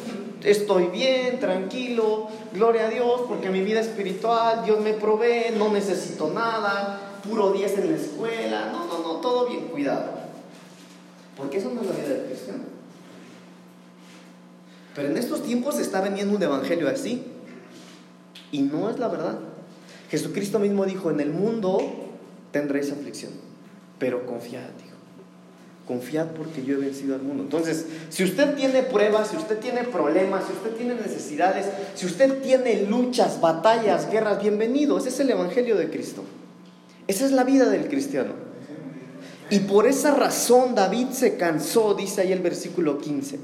estoy 0.45 0.87
bien, 0.87 1.41
tranquilo, 1.41 2.29
gloria 2.53 2.87
a 2.87 2.91
Dios, 2.91 3.23
porque 3.27 3.51
mi 3.51 3.63
vida 3.63 3.81
espiritual, 3.81 4.65
Dios 4.65 4.81
me 4.81 4.93
provee, 4.93 5.53
no 5.59 5.73
necesito 5.73 6.31
nada, 6.31 7.19
puro 7.29 7.51
10 7.51 7.79
en 7.79 7.91
la 7.91 7.97
escuela, 7.97 8.71
no, 8.71 8.87
no, 8.87 9.03
no, 9.03 9.21
todo 9.21 9.49
bien, 9.49 9.67
cuidado. 9.67 10.13
Porque 11.37 11.59
eso 11.59 11.73
no 11.75 11.81
es 11.81 11.89
la 11.89 11.93
vida 11.95 12.09
del 12.11 12.27
cristiano. 12.27 12.63
Pero 14.95 15.09
en 15.09 15.17
estos 15.17 15.43
tiempos 15.43 15.75
se 15.75 15.83
está 15.83 16.03
vendiendo 16.03 16.37
un 16.37 16.43
evangelio 16.43 16.89
así, 16.89 17.25
y 18.53 18.63
no 18.63 18.91
es 18.91 19.01
la 19.01 19.09
verdad. 19.09 19.39
Jesucristo 20.15 20.59
mismo 20.59 20.87
dijo, 20.87 21.11
en 21.11 21.21
el 21.21 21.31
mundo 21.31 21.81
tendréis 22.53 22.93
aflicción 22.93 23.33
pero 23.99 24.27
confiad, 24.27 24.61
dijo. 24.61 24.95
Confiad 25.87 26.29
porque 26.29 26.65
yo 26.65 26.75
he 26.77 26.79
vencido 26.79 27.15
al 27.15 27.23
mundo. 27.23 27.43
Entonces, 27.43 27.87
si 28.09 28.25
usted 28.25 28.55
tiene 28.55 28.83
pruebas, 28.83 29.29
si 29.29 29.37
usted 29.37 29.59
tiene 29.59 29.85
problemas, 29.85 30.45
si 30.47 30.53
usted 30.53 30.73
tiene 30.77 30.95
necesidades, 30.95 31.67
si 31.95 32.07
usted 32.07 32.43
tiene 32.43 32.83
luchas, 32.83 33.41
batallas, 33.41 34.11
guerras, 34.11 34.43
bienvenido. 34.43 34.99
Ese 34.99 35.11
es 35.11 35.21
el 35.21 35.31
Evangelio 35.31 35.77
de 35.77 35.91
Cristo. 35.91 36.23
Esa 37.07 37.27
es 37.27 37.33
la 37.33 37.45
vida 37.45 37.69
del 37.69 37.89
cristiano. 37.89 38.33
Y 39.51 39.61
por 39.61 39.87
esa 39.87 40.15
razón 40.15 40.75
David 40.75 41.09
se 41.13 41.37
cansó, 41.37 41.95
dice 41.95 42.23
ahí 42.23 42.33
el 42.33 42.41
versículo 42.41 42.99
15. 42.99 43.39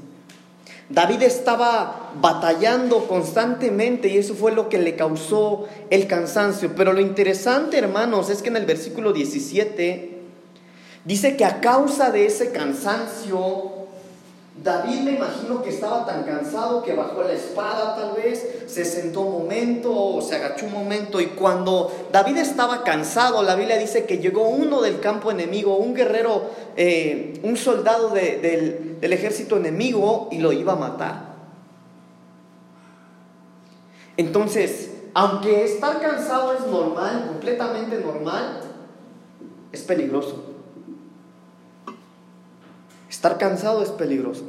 David 0.93 1.23
estaba 1.23 2.11
batallando 2.21 3.07
constantemente 3.07 4.07
y 4.09 4.17
eso 4.17 4.33
fue 4.33 4.51
lo 4.51 4.69
que 4.69 4.77
le 4.77 4.95
causó 4.95 5.67
el 5.89 6.07
cansancio. 6.07 6.73
Pero 6.75 6.93
lo 6.93 7.01
interesante, 7.01 7.77
hermanos, 7.77 8.29
es 8.29 8.41
que 8.41 8.49
en 8.49 8.57
el 8.57 8.65
versículo 8.65 9.13
17 9.13 10.21
Dice 11.03 11.35
que 11.35 11.45
a 11.45 11.61
causa 11.61 12.11
de 12.11 12.27
ese 12.27 12.51
cansancio, 12.51 13.80
David 14.63 14.99
me 15.01 15.11
imagino 15.13 15.63
que 15.63 15.69
estaba 15.69 16.05
tan 16.05 16.23
cansado 16.23 16.83
que 16.83 16.93
bajó 16.93 17.23
la 17.23 17.33
espada 17.33 17.95
tal 17.95 18.13
vez, 18.13 18.63
se 18.67 18.85
sentó 18.85 19.21
un 19.21 19.31
momento, 19.31 20.21
se 20.21 20.35
agachó 20.35 20.67
un 20.67 20.73
momento 20.73 21.19
y 21.19 21.27
cuando 21.27 21.91
David 22.11 22.37
estaba 22.37 22.83
cansado, 22.83 23.41
la 23.41 23.55
Biblia 23.55 23.77
dice 23.77 24.05
que 24.05 24.19
llegó 24.19 24.47
uno 24.47 24.81
del 24.81 24.99
campo 24.99 25.31
enemigo, 25.31 25.77
un 25.77 25.95
guerrero, 25.95 26.43
eh, 26.77 27.39
un 27.41 27.57
soldado 27.57 28.09
del, 28.09 28.99
del 29.01 29.13
ejército 29.13 29.57
enemigo 29.57 30.29
y 30.31 30.37
lo 30.37 30.51
iba 30.51 30.73
a 30.73 30.75
matar. 30.77 31.31
Entonces, 34.17 34.91
aunque 35.15 35.63
estar 35.63 35.99
cansado 35.99 36.53
es 36.53 36.67
normal, 36.67 37.25
completamente 37.29 37.97
normal, 37.97 38.61
es 39.71 39.81
peligroso. 39.81 40.50
Estar 43.21 43.37
cansado 43.37 43.83
es 43.83 43.89
peligroso. 43.89 44.41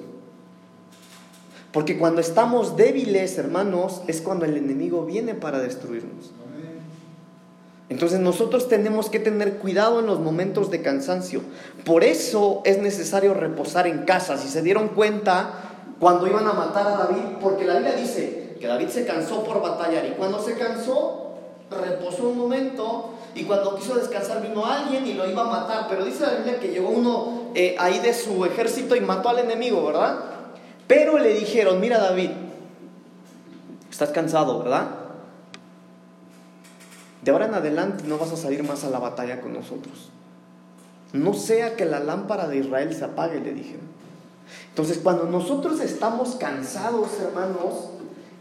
Porque 1.73 1.99
cuando 1.99 2.23
estamos 2.23 2.75
débiles, 2.75 3.37
hermanos, 3.37 4.01
es 4.07 4.23
cuando 4.23 4.47
el 4.47 4.57
enemigo 4.57 5.05
viene 5.05 5.35
para 5.35 5.59
destruirnos. 5.59 6.31
Entonces 7.91 8.19
nosotros 8.21 8.71
tenemos 8.71 9.11
que 9.11 9.19
tener 9.19 9.59
cuidado 9.59 10.01
en 10.01 10.07
los 10.07 10.21
momentos 10.21 10.71
de 10.71 10.81
cansancio. 10.81 11.43
Por 11.85 12.03
eso 12.03 12.63
es 12.65 12.79
necesario 12.79 13.35
reposar 13.35 13.87
en 13.87 14.07
casa. 14.07 14.39
Si 14.39 14.49
se 14.49 14.63
dieron 14.63 14.89
cuenta 14.89 15.51
cuando 16.01 16.27
iban 16.27 16.47
a 16.47 16.55
matar 16.55 16.87
a 16.87 16.97
David, 16.97 17.41
porque 17.43 17.67
la 17.67 17.75
Biblia 17.75 17.95
dice 17.95 18.57
que 18.59 18.67
David 18.67 18.89
se 18.89 19.05
cansó 19.05 19.45
por 19.45 19.61
batallar 19.61 20.07
y 20.07 20.13
cuando 20.13 20.43
se 20.43 20.55
cansó, 20.55 21.35
reposó 21.71 22.31
un 22.31 22.39
momento 22.39 23.11
y 23.35 23.45
cuando 23.45 23.77
quiso 23.77 23.95
descansar 23.95 24.43
vino 24.43 24.65
alguien 24.67 25.07
y 25.07 25.15
lo 25.15 25.29
iba 25.29 25.43
a 25.43 25.47
matar. 25.47 25.87
Pero 25.89 26.05
dice 26.05 26.27
la 26.27 26.35
Biblia 26.35 26.61
que 26.61 26.69
llegó 26.69 26.91
uno 26.91 27.51
eh, 27.55 27.77
ahí 27.79 27.99
de 28.01 28.13
su 28.13 28.45
ejército 28.45 28.95
y 28.97 29.01
mató 29.01 29.29
al 29.29 29.39
enemigo, 29.39 29.85
¿verdad? 29.87 30.19
Pero 30.87 31.19
le 31.19 31.35
dijeron, 31.35 31.81
mira 31.81 31.99
David, 31.99 32.31
estás 33.91 34.11
cansado, 34.11 34.59
¿verdad? 34.59 34.89
De 37.23 37.31
ahora 37.31 37.47
en 37.47 37.55
adelante 37.55 38.05
no 38.07 38.19
vas 38.19 38.33
a 38.33 38.37
salir 38.37 38.63
más 38.65 38.85
a 38.85 38.91
la 38.91 38.99
batalla 38.99 39.41
con 39.41 39.55
nosotros. 39.55 40.11
No 41.13 41.35
sea 41.35 41.77
que 41.77 41.85
la 41.85 42.01
lámpara 42.01 42.49
de 42.49 42.59
Israel 42.59 42.95
se 42.95 43.05
apague, 43.05 43.41
le 43.41 43.53
dijeron. 43.53 43.93
Entonces, 44.71 44.99
cuando 44.99 45.25
nosotros 45.25 45.81
estamos 45.81 46.37
cansados, 46.37 47.09
hermanos, 47.21 47.91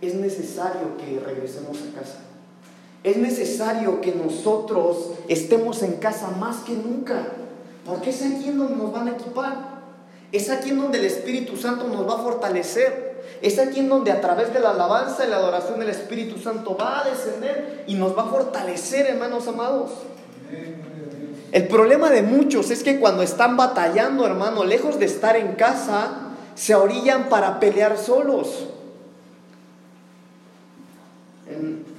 es 0.01 0.15
necesario 0.15 0.97
que 0.97 1.19
regresemos 1.19 1.77
a 1.77 1.99
casa. 1.99 2.19
Es 3.03 3.17
necesario 3.17 3.99
que 4.01 4.13
nosotros 4.13 5.11
estemos 5.27 5.81
en 5.81 5.93
casa 5.93 6.29
más 6.39 6.57
que 6.57 6.73
nunca, 6.73 7.27
porque 7.85 8.11
es 8.11 8.21
aquí 8.21 8.49
en 8.49 8.59
donde 8.59 8.75
nos 8.75 8.91
van 8.91 9.07
a 9.07 9.11
equipar, 9.11 9.81
es 10.31 10.49
aquí 10.49 10.69
en 10.69 10.79
donde 10.79 10.99
el 10.99 11.05
Espíritu 11.05 11.57
Santo 11.57 11.87
nos 11.87 12.07
va 12.07 12.19
a 12.19 12.23
fortalecer, 12.23 13.11
es 13.41 13.57
aquí 13.57 13.79
en 13.79 13.89
donde 13.89 14.11
a 14.11 14.21
través 14.21 14.53
de 14.53 14.59
la 14.59 14.71
alabanza 14.71 15.25
y 15.25 15.29
la 15.29 15.37
adoración 15.37 15.81
el 15.81 15.89
Espíritu 15.89 16.39
Santo 16.39 16.77
va 16.77 17.01
a 17.01 17.09
descender 17.09 17.85
y 17.87 17.95
nos 17.95 18.15
va 18.15 18.23
a 18.23 18.27
fortalecer, 18.27 19.07
hermanos 19.07 19.47
amados. 19.47 19.91
El 21.51 21.67
problema 21.67 22.11
de 22.11 22.21
muchos 22.21 22.69
es 22.69 22.83
que 22.83 22.99
cuando 22.99 23.23
están 23.23 23.57
batallando, 23.57 24.25
hermano, 24.25 24.63
lejos 24.63 24.99
de 24.99 25.05
estar 25.05 25.35
en 25.35 25.55
casa, 25.55 26.31
se 26.55 26.75
orillan 26.75 27.29
para 27.29 27.59
pelear 27.59 27.97
solos. 27.97 28.67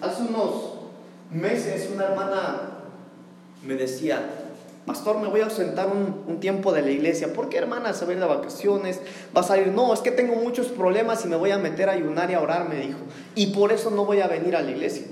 hace 0.01 0.23
unos 0.23 0.72
meses 1.33 1.89
una 1.93 2.05
hermana 2.05 2.73
me 3.65 3.75
decía, 3.75 4.21
pastor, 4.87 5.19
me 5.19 5.29
voy 5.29 5.41
a 5.41 5.45
ausentar 5.45 5.89
un, 5.89 6.41
tiempo 6.41 6.73
de 6.73 6.83
la 6.83 6.91
iglesia. 6.91 7.33
¿Por 7.33 7.49
qué, 7.49 7.59
hermana? 7.59 7.93
¿Se 7.93 8.05
va 8.05 8.11
a 8.11 8.15
ir 8.15 8.21
de 8.21 8.27
vacaciones? 8.27 9.01
¿Vas 9.33 9.51
a 9.51 9.59
ir? 9.59 9.69
No, 9.69 9.95
es 9.95 10.01
que 10.01 10.11
tengo 10.11 10.35
muchos 10.35 10.67
problemas 10.69 11.25
y 11.25 11.29
me 11.29 11.37
voy 11.37 11.53
a 11.53 11.59
meter 11.59 11.89
a 11.89 11.93
ayunar 11.93 12.31
y 12.31 12.35
a 12.35 12.41
orar, 12.41 12.69
me 12.69 12.77
dijo. 12.77 12.99
Y 13.37 13.49
por 13.49 13.71
eso 13.71 13.91
no 13.91 14.05
voy 14.05 14.21
a 14.21 14.27
venir 14.27 14.57
a 14.57 14.63
la 14.63 14.71
iglesia. 14.73 15.07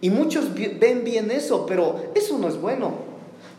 Y 0.00 0.10
muchos 0.10 0.54
ven 0.54 1.04
bien 1.04 1.30
eso, 1.30 1.66
pero 1.66 2.10
eso 2.14 2.38
no 2.38 2.48
es 2.48 2.58
bueno. 2.58 2.94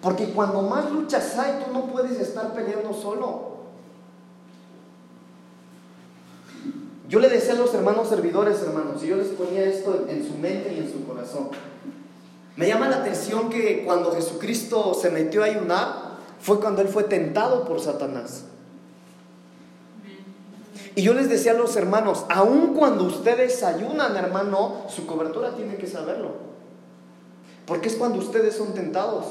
Porque 0.01 0.25
cuando 0.29 0.63
más 0.63 0.91
luchas 0.91 1.37
hay, 1.37 1.63
tú 1.65 1.73
no 1.73 1.85
puedes 1.87 2.19
estar 2.19 2.53
peleando 2.53 2.93
solo. 2.93 3.56
Yo 7.07 7.19
le 7.19 7.29
decía 7.29 7.53
a 7.53 7.57
los 7.57 7.73
hermanos 7.73 8.09
servidores, 8.09 8.61
hermanos, 8.61 9.01
y 9.03 9.07
yo 9.07 9.15
les 9.15 9.27
ponía 9.27 9.63
esto 9.63 10.05
en 10.09 10.27
su 10.27 10.37
mente 10.37 10.73
y 10.73 10.79
en 10.79 10.91
su 10.91 11.05
corazón. 11.05 11.49
Me 12.57 12.67
llama 12.67 12.89
la 12.89 12.97
atención 12.97 13.49
que 13.49 13.83
cuando 13.85 14.11
Jesucristo 14.11 14.93
se 14.93 15.09
metió 15.09 15.43
a 15.43 15.45
ayunar, 15.45 16.17
fue 16.41 16.59
cuando 16.59 16.81
él 16.81 16.87
fue 16.87 17.03
tentado 17.03 17.65
por 17.65 17.79
Satanás. 17.79 18.43
Y 20.95 21.03
yo 21.03 21.13
les 21.13 21.29
decía 21.29 21.51
a 21.51 21.55
los 21.55 21.75
hermanos, 21.75 22.25
aun 22.27 22.73
cuando 22.73 23.03
ustedes 23.03 23.63
ayunan, 23.63 24.15
hermano, 24.17 24.85
su 24.89 25.05
cobertura 25.05 25.51
tiene 25.51 25.75
que 25.75 25.87
saberlo. 25.87 26.31
Porque 27.67 27.87
es 27.87 27.95
cuando 27.95 28.17
ustedes 28.17 28.55
son 28.55 28.73
tentados. 28.73 29.25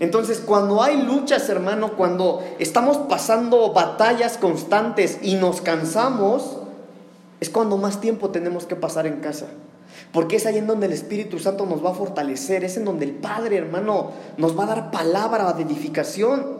Entonces, 0.00 0.40
cuando 0.40 0.82
hay 0.82 1.02
luchas, 1.02 1.46
hermano, 1.50 1.92
cuando 1.94 2.42
estamos 2.58 2.96
pasando 2.96 3.74
batallas 3.74 4.38
constantes 4.38 5.18
y 5.20 5.34
nos 5.34 5.60
cansamos, 5.60 6.56
es 7.38 7.50
cuando 7.50 7.76
más 7.76 8.00
tiempo 8.00 8.30
tenemos 8.30 8.64
que 8.64 8.76
pasar 8.76 9.06
en 9.06 9.20
casa. 9.20 9.46
Porque 10.10 10.36
es 10.36 10.46
ahí 10.46 10.56
en 10.56 10.66
donde 10.66 10.86
el 10.86 10.92
Espíritu 10.92 11.38
Santo 11.38 11.66
nos 11.66 11.84
va 11.84 11.90
a 11.90 11.94
fortalecer, 11.94 12.64
es 12.64 12.78
en 12.78 12.86
donde 12.86 13.04
el 13.04 13.12
Padre, 13.12 13.58
hermano, 13.58 14.12
nos 14.38 14.58
va 14.58 14.64
a 14.64 14.68
dar 14.68 14.90
palabra 14.90 15.52
de 15.52 15.64
edificación. 15.64 16.58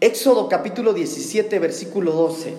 Éxodo 0.00 0.48
capítulo 0.48 0.94
17, 0.94 1.58
versículo 1.58 2.12
12. 2.12 2.54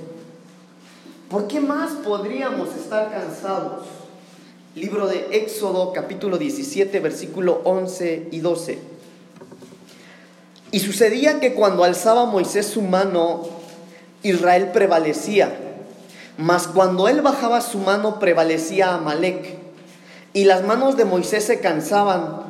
¿Por 1.30 1.48
qué 1.48 1.60
más 1.60 1.92
podríamos 1.94 2.70
estar 2.76 3.10
cansados? 3.10 3.95
Libro 4.76 5.08
de 5.08 5.30
Éxodo 5.32 5.94
capítulo 5.94 6.38
17 6.38 7.00
versículo 7.00 7.62
11 7.64 8.28
y 8.30 8.40
12. 8.42 8.78
Y 10.72 10.82
sucedía 10.82 11.40
que 11.40 11.54
cuando 11.54 11.86
alzaba 11.86 12.26
Moisés 12.26 12.66
su 12.66 12.82
mano, 12.82 13.44
Israel 14.22 14.72
prevalecía, 14.74 15.58
mas 16.38 16.68
cuando 16.68 17.08
él 17.08 17.22
bajaba 17.22 17.62
su 17.62 17.78
mano 17.78 18.20
prevalecía 18.20 18.94
Amalek. 18.94 19.60
Y 20.34 20.44
las 20.44 20.66
manos 20.66 20.98
de 20.98 21.06
Moisés 21.06 21.46
se 21.46 21.62
cansaban, 21.62 22.42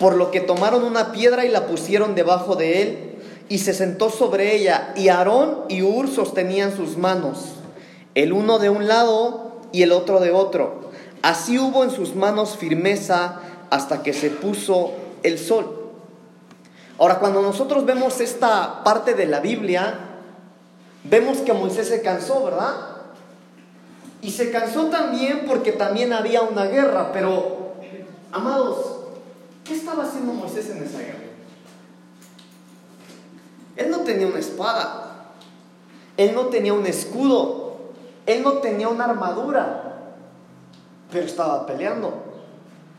por 0.00 0.16
lo 0.16 0.32
que 0.32 0.40
tomaron 0.40 0.82
una 0.82 1.12
piedra 1.12 1.44
y 1.44 1.48
la 1.48 1.68
pusieron 1.68 2.16
debajo 2.16 2.56
de 2.56 2.82
él, 2.82 2.98
y 3.48 3.58
se 3.58 3.72
sentó 3.72 4.10
sobre 4.10 4.56
ella, 4.56 4.92
y 4.96 5.10
Aarón 5.10 5.60
y 5.68 5.82
Ur 5.82 6.08
sostenían 6.08 6.76
sus 6.76 6.96
manos, 6.96 7.52
el 8.16 8.32
uno 8.32 8.58
de 8.58 8.68
un 8.68 8.88
lado 8.88 9.52
y 9.70 9.82
el 9.82 9.92
otro 9.92 10.18
de 10.18 10.32
otro 10.32 10.87
Así 11.22 11.58
hubo 11.58 11.84
en 11.84 11.90
sus 11.90 12.14
manos 12.14 12.56
firmeza 12.56 13.40
hasta 13.70 14.02
que 14.02 14.12
se 14.12 14.30
puso 14.30 14.92
el 15.22 15.38
sol. 15.38 15.92
Ahora, 16.98 17.18
cuando 17.18 17.42
nosotros 17.42 17.84
vemos 17.84 18.20
esta 18.20 18.82
parte 18.84 19.14
de 19.14 19.26
la 19.26 19.40
Biblia, 19.40 19.98
vemos 21.04 21.38
que 21.38 21.52
Moisés 21.52 21.88
se 21.88 22.02
cansó, 22.02 22.44
¿verdad? 22.44 22.74
Y 24.20 24.32
se 24.32 24.50
cansó 24.50 24.86
también 24.86 25.44
porque 25.46 25.72
también 25.72 26.12
había 26.12 26.42
una 26.42 26.64
guerra, 26.64 27.12
pero, 27.12 27.74
amados, 28.32 28.78
¿qué 29.64 29.74
estaba 29.74 30.04
haciendo 30.04 30.32
Moisés 30.32 30.70
en 30.70 30.82
esa 30.82 30.98
guerra? 30.98 31.18
Él 33.76 33.90
no 33.90 33.98
tenía 33.98 34.26
una 34.26 34.40
espada, 34.40 35.30
él 36.16 36.34
no 36.34 36.46
tenía 36.46 36.74
un 36.74 36.86
escudo, 36.86 37.76
él 38.26 38.42
no 38.42 38.54
tenía 38.54 38.88
una 38.88 39.04
armadura 39.04 39.87
pero 41.10 41.24
estaba 41.24 41.66
peleando. 41.66 42.22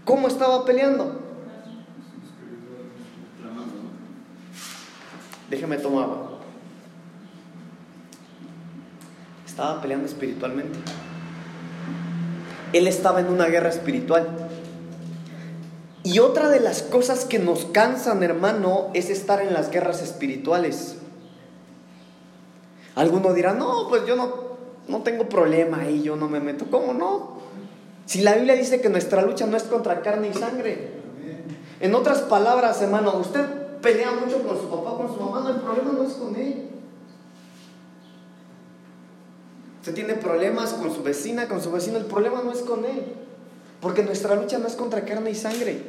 ¿Cómo 0.06 0.28
estaba 0.28 0.65
peleando? 0.65 1.19
Déjeme 5.50 5.78
tomar 5.78 6.08
Estaba 9.45 9.82
peleando 9.82 10.06
espiritualmente. 10.06 10.80
Él 12.72 12.88
estaba 12.88 13.19
en 13.19 13.28
una 13.28 13.48
guerra 13.48 13.69
espiritual. 13.69 14.28
Y 16.04 16.19
otra 16.19 16.50
de 16.50 16.60
las 16.60 16.82
cosas 16.82 17.26
que 17.26 17.39
nos 17.39 17.65
cansan, 17.65 18.24
hermano, 18.24 18.89
es 18.93 19.10
estar 19.10 19.41
en 19.41 19.54
las 19.54 19.69
guerras 19.69 20.02
espirituales. 20.02 20.98
Algunos 22.95 23.36
dirán, 23.36 23.60
no, 23.60 23.88
pues 23.89 24.06
yo 24.06 24.15
no, 24.15 24.34
no 24.88 25.02
tengo 25.02 25.28
problema 25.28 25.82
ahí, 25.82 26.04
yo 26.04 26.15
no 26.15 26.30
me 26.30 26.39
meto. 26.39 26.65
¿Cómo 26.72 26.93
no? 26.93 27.39
Si 28.10 28.22
la 28.22 28.34
Biblia 28.34 28.56
dice 28.56 28.82
que 28.82 28.89
nuestra 28.89 29.22
lucha 29.22 29.45
no 29.45 29.56
es 29.56 29.62
contra 29.62 30.02
carne 30.02 30.30
y 30.30 30.34
sangre. 30.34 30.93
En 31.80 31.93
otras 31.93 32.22
palabras, 32.22 32.82
hermano, 32.82 33.15
usted 33.19 33.45
pelea 33.84 34.10
mucho 34.13 34.41
con 34.41 34.60
su 34.60 34.67
papá, 34.67 34.98
con 34.98 35.13
su 35.13 35.22
mamá, 35.22 35.41
no, 35.41 35.50
el 35.50 35.58
problema 35.58 35.91
no 35.95 36.04
es 36.04 36.13
con 36.13 36.36
él. 36.36 36.69
Usted 39.82 39.93
tiene 39.93 40.15
problemas 40.15 40.74
con 40.74 40.91
su 40.91 41.04
vecina, 41.04 41.48
con 41.48 41.62
su 41.62 41.72
vecino, 41.72 42.00
el 42.00 42.06
problema 42.06 42.41
no 42.43 42.52
es 42.52 42.62
con 42.62 42.84
él. 42.84 43.04
Porque 43.80 44.02
nuestra 44.02 44.34
lucha 44.34 44.58
no 44.58 44.65
es 44.65 44.74
contra 44.74 45.06
carne 45.06 45.30
y 45.30 45.36
sangre. 45.36 45.80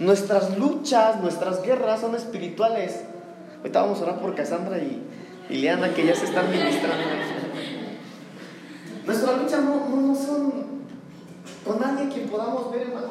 Nuestras 0.00 0.58
luchas, 0.58 1.18
nuestras 1.22 1.62
guerras 1.62 2.02
son 2.02 2.14
espirituales. 2.14 3.04
Ahorita 3.60 3.80
vamos 3.80 4.00
a 4.00 4.02
orar 4.02 4.20
por 4.20 4.34
Cassandra 4.34 4.76
y, 4.80 5.02
y 5.48 5.56
Leana 5.62 5.94
que 5.94 6.04
ya 6.04 6.14
se 6.14 6.26
están 6.26 6.50
ministrando. 6.50 7.04
Nuestra 9.06 9.32
lucha 9.38 9.60
no, 9.62 9.88
no, 9.88 10.14
son 10.14 10.77
con 11.68 11.80
nadie 11.80 12.08
que 12.08 12.22
podamos 12.22 12.72
ver, 12.72 12.82
hermano. 12.82 13.08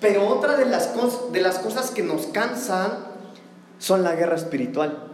Pero 0.00 0.28
otra 0.28 0.56
de 0.56 0.66
las, 0.66 0.90
de 1.32 1.40
las 1.40 1.58
cosas 1.58 1.90
que 1.90 2.02
nos 2.02 2.26
cansan 2.26 2.90
son 3.78 4.02
la 4.02 4.14
guerra 4.14 4.36
espiritual. 4.36 5.06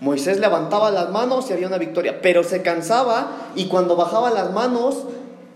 Moisés 0.00 0.40
levantaba 0.40 0.90
las 0.90 1.10
manos 1.10 1.48
y 1.48 1.52
había 1.52 1.68
una 1.68 1.78
victoria, 1.78 2.20
pero 2.20 2.42
se 2.42 2.62
cansaba 2.62 3.50
y 3.54 3.68
cuando 3.68 3.94
bajaba 3.96 4.30
las 4.30 4.52
manos 4.52 5.04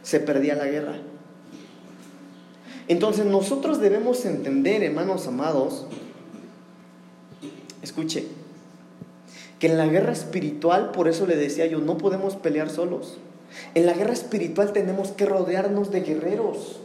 se 0.02 0.20
perdía 0.20 0.54
la 0.54 0.66
guerra. 0.66 0.94
Entonces 2.88 3.26
nosotros 3.26 3.80
debemos 3.80 4.24
entender, 4.24 4.84
hermanos 4.84 5.26
amados, 5.26 5.86
escuche, 7.82 8.28
que 9.58 9.66
en 9.66 9.78
la 9.78 9.86
guerra 9.86 10.12
espiritual, 10.12 10.92
por 10.92 11.08
eso 11.08 11.26
le 11.26 11.36
decía 11.36 11.66
yo, 11.66 11.80
no 11.80 11.98
podemos 11.98 12.36
pelear 12.36 12.70
solos. 12.70 13.18
En 13.74 13.86
la 13.86 13.92
guerra 13.92 14.12
espiritual 14.12 14.72
tenemos 14.72 15.08
que 15.10 15.26
rodearnos 15.26 15.90
de 15.90 16.00
guerreros. 16.00 16.80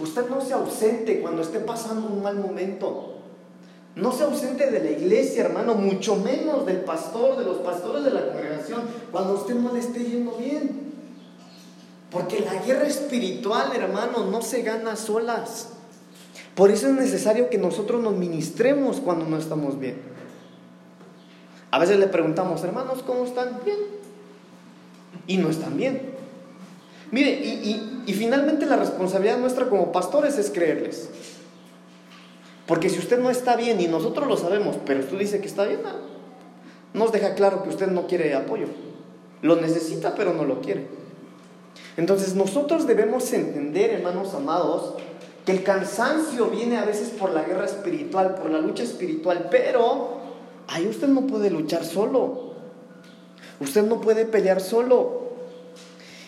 Usted 0.00 0.28
no 0.28 0.40
se 0.40 0.54
ausente 0.54 1.20
cuando 1.20 1.42
esté 1.42 1.60
pasando 1.60 2.08
un 2.08 2.22
mal 2.22 2.36
momento. 2.36 3.14
No 3.96 4.12
se 4.12 4.22
ausente 4.22 4.70
de 4.70 4.80
la 4.80 4.90
iglesia, 4.90 5.44
hermano, 5.44 5.74
mucho 5.74 6.16
menos 6.16 6.64
del 6.66 6.80
pastor, 6.80 7.36
de 7.36 7.44
los 7.44 7.58
pastores 7.58 8.04
de 8.04 8.12
la 8.12 8.28
congregación, 8.28 8.82
cuando 9.10 9.34
usted 9.34 9.54
no 9.54 9.72
le 9.72 9.80
esté 9.80 10.04
yendo 10.04 10.32
bien. 10.32 10.92
Porque 12.10 12.40
la 12.40 12.54
guerra 12.62 12.86
espiritual, 12.86 13.72
hermano, 13.74 14.26
no 14.30 14.40
se 14.40 14.62
gana 14.62 14.94
solas. 14.94 15.70
Por 16.54 16.70
eso 16.70 16.86
es 16.88 16.94
necesario 16.94 17.50
que 17.50 17.58
nosotros 17.58 18.00
nos 18.02 18.14
ministremos 18.14 19.00
cuando 19.00 19.26
no 19.26 19.36
estamos 19.36 19.78
bien. 19.78 20.00
A 21.70 21.78
veces 21.78 21.98
le 21.98 22.06
preguntamos, 22.06 22.62
hermanos, 22.64 23.02
¿cómo 23.04 23.24
están? 23.24 23.60
Bien. 23.64 23.78
Y 25.26 25.36
no 25.38 25.50
están 25.50 25.76
bien. 25.76 26.00
Mire, 27.10 27.30
y, 27.30 28.02
y 28.06 28.12
finalmente 28.12 28.66
la 28.66 28.76
responsabilidad 28.76 29.38
nuestra 29.38 29.68
como 29.68 29.92
pastores 29.92 30.38
es 30.38 30.50
creerles. 30.50 31.08
Porque 32.66 32.90
si 32.90 32.98
usted 32.98 33.18
no 33.18 33.30
está 33.30 33.56
bien 33.56 33.80
y 33.80 33.86
nosotros 33.86 34.28
lo 34.28 34.36
sabemos, 34.36 34.76
pero 34.84 35.00
usted 35.00 35.18
dice 35.18 35.40
que 35.40 35.46
está 35.46 35.64
bien, 35.64 35.80
nos 36.92 37.12
deja 37.12 37.34
claro 37.34 37.62
que 37.62 37.70
usted 37.70 37.88
no 37.88 38.06
quiere 38.06 38.34
apoyo. 38.34 38.66
Lo 39.40 39.56
necesita, 39.56 40.14
pero 40.14 40.34
no 40.34 40.44
lo 40.44 40.60
quiere. 40.60 40.86
Entonces 41.96 42.34
nosotros 42.34 42.86
debemos 42.86 43.32
entender, 43.32 43.90
hermanos 43.90 44.34
amados, 44.34 44.94
que 45.44 45.52
el 45.52 45.62
cansancio 45.62 46.46
viene 46.46 46.76
a 46.76 46.84
veces 46.84 47.08
por 47.08 47.30
la 47.30 47.42
guerra 47.42 47.64
espiritual, 47.64 48.34
por 48.34 48.50
la 48.50 48.60
lucha 48.60 48.82
espiritual, 48.82 49.48
pero 49.50 50.18
ahí 50.66 50.86
usted 50.86 51.08
no 51.08 51.26
puede 51.26 51.50
luchar 51.50 51.84
solo. 51.84 52.47
Usted 53.60 53.82
no 53.84 54.00
puede 54.00 54.24
pelear 54.24 54.60
solo. 54.60 55.28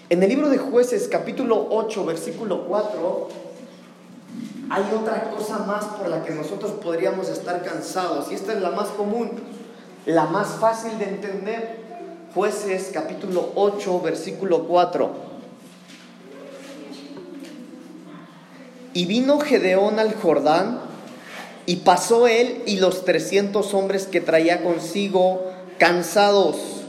En 0.09 0.23
el 0.23 0.29
libro 0.29 0.49
de 0.49 0.59
jueces 0.59 1.07
capítulo 1.09 1.69
8, 1.71 2.05
versículo 2.05 2.67
4, 2.67 3.29
hay 4.69 4.83
otra 5.01 5.31
cosa 5.31 5.59
más 5.59 5.85
por 5.85 6.09
la 6.09 6.25
que 6.25 6.35
nosotros 6.35 6.73
podríamos 6.83 7.29
estar 7.29 7.63
cansados, 7.63 8.31
y 8.33 8.35
esta 8.35 8.53
es 8.53 8.61
la 8.61 8.71
más 8.71 8.89
común, 8.89 9.31
la 10.07 10.27
más 10.27 10.49
fácil 10.61 10.99
de 10.99 11.05
entender. 11.05 11.81
Jueces 12.35 12.91
capítulo 12.93 13.51
8, 13.55 14.01
versículo 14.01 14.65
4. 14.67 15.11
Y 18.95 19.07
vino 19.07 19.39
Gedeón 19.39 20.01
al 20.01 20.15
Jordán, 20.15 20.81
y 21.67 21.77
pasó 21.77 22.27
él 22.27 22.63
y 22.67 22.79
los 22.79 23.05
trescientos 23.05 23.75
hombres 23.75 24.09
que 24.09 24.21
traía 24.21 24.65
consigo, 24.65 25.53
cansados, 25.79 26.80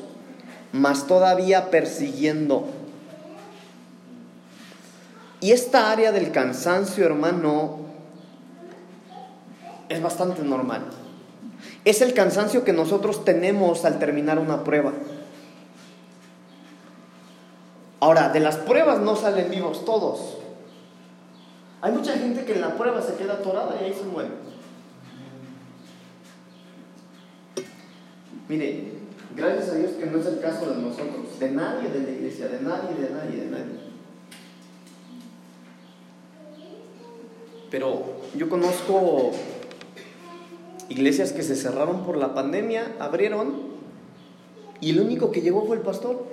mas 0.74 1.08
todavía 1.08 1.70
persiguiendo. 1.70 2.66
Y 5.40 5.52
esta 5.52 5.92
área 5.92 6.12
del 6.12 6.32
cansancio, 6.32 7.06
hermano, 7.06 7.80
es 9.90 10.02
bastante 10.02 10.44
normal. 10.44 10.84
Es 11.84 12.02
el 12.02 12.14
cansancio 12.14 12.64
que 12.64 12.74
nosotros 12.74 13.26
tenemos 13.26 13.86
al 13.86 13.98
terminar 13.98 14.38
una 14.38 14.64
prueba. 14.64 14.94
Ahora, 18.00 18.30
de 18.30 18.40
las 18.40 18.58
pruebas 18.58 19.00
no 19.00 19.16
salen 19.16 19.50
vivos 19.50 19.84
todos. 19.84 20.38
Hay 21.82 21.92
mucha 21.92 22.14
gente 22.14 22.46
que 22.46 22.54
en 22.54 22.62
la 22.62 22.76
prueba 22.76 23.02
se 23.02 23.16
queda 23.16 23.34
atorada 23.34 23.76
y 23.82 23.86
ahí 23.86 23.94
se 23.94 24.04
muere. 24.04 24.30
Mire, 28.48 29.01
gracias 29.36 29.70
a 29.70 29.76
Dios 29.76 29.92
que 29.92 30.06
no 30.06 30.20
es 30.20 30.26
el 30.26 30.40
caso 30.40 30.70
de 30.70 30.82
nosotros, 30.82 31.40
de 31.40 31.52
nadie 31.52 31.90
de 31.90 32.00
la 32.00 32.10
iglesia, 32.10 32.48
de 32.48 32.62
nadie, 32.62 32.96
de 32.96 33.10
nadie, 33.10 33.42
de 33.42 33.50
nadie. 33.50 33.92
Pero 37.70 38.04
yo 38.36 38.50
conozco 38.50 39.32
iglesias 40.90 41.32
que 41.32 41.42
se 41.42 41.56
cerraron 41.56 42.04
por 42.04 42.18
la 42.18 42.34
pandemia, 42.34 42.96
abrieron 43.00 43.72
y 44.82 44.90
el 44.90 45.00
único 45.00 45.32
que 45.32 45.42
llegó 45.42 45.66
fue 45.66 45.78
el 45.78 45.82
pastor. 45.82 46.26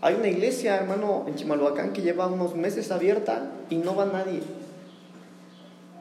Hay 0.00 0.14
una 0.14 0.28
iglesia, 0.28 0.76
hermano, 0.76 1.24
en 1.26 1.34
Chimalhuacán 1.34 1.92
que 1.92 2.02
lleva 2.02 2.26
unos 2.26 2.54
meses 2.54 2.90
abierta 2.92 3.50
y 3.70 3.76
no 3.76 3.96
va 3.96 4.04
nadie. 4.04 4.42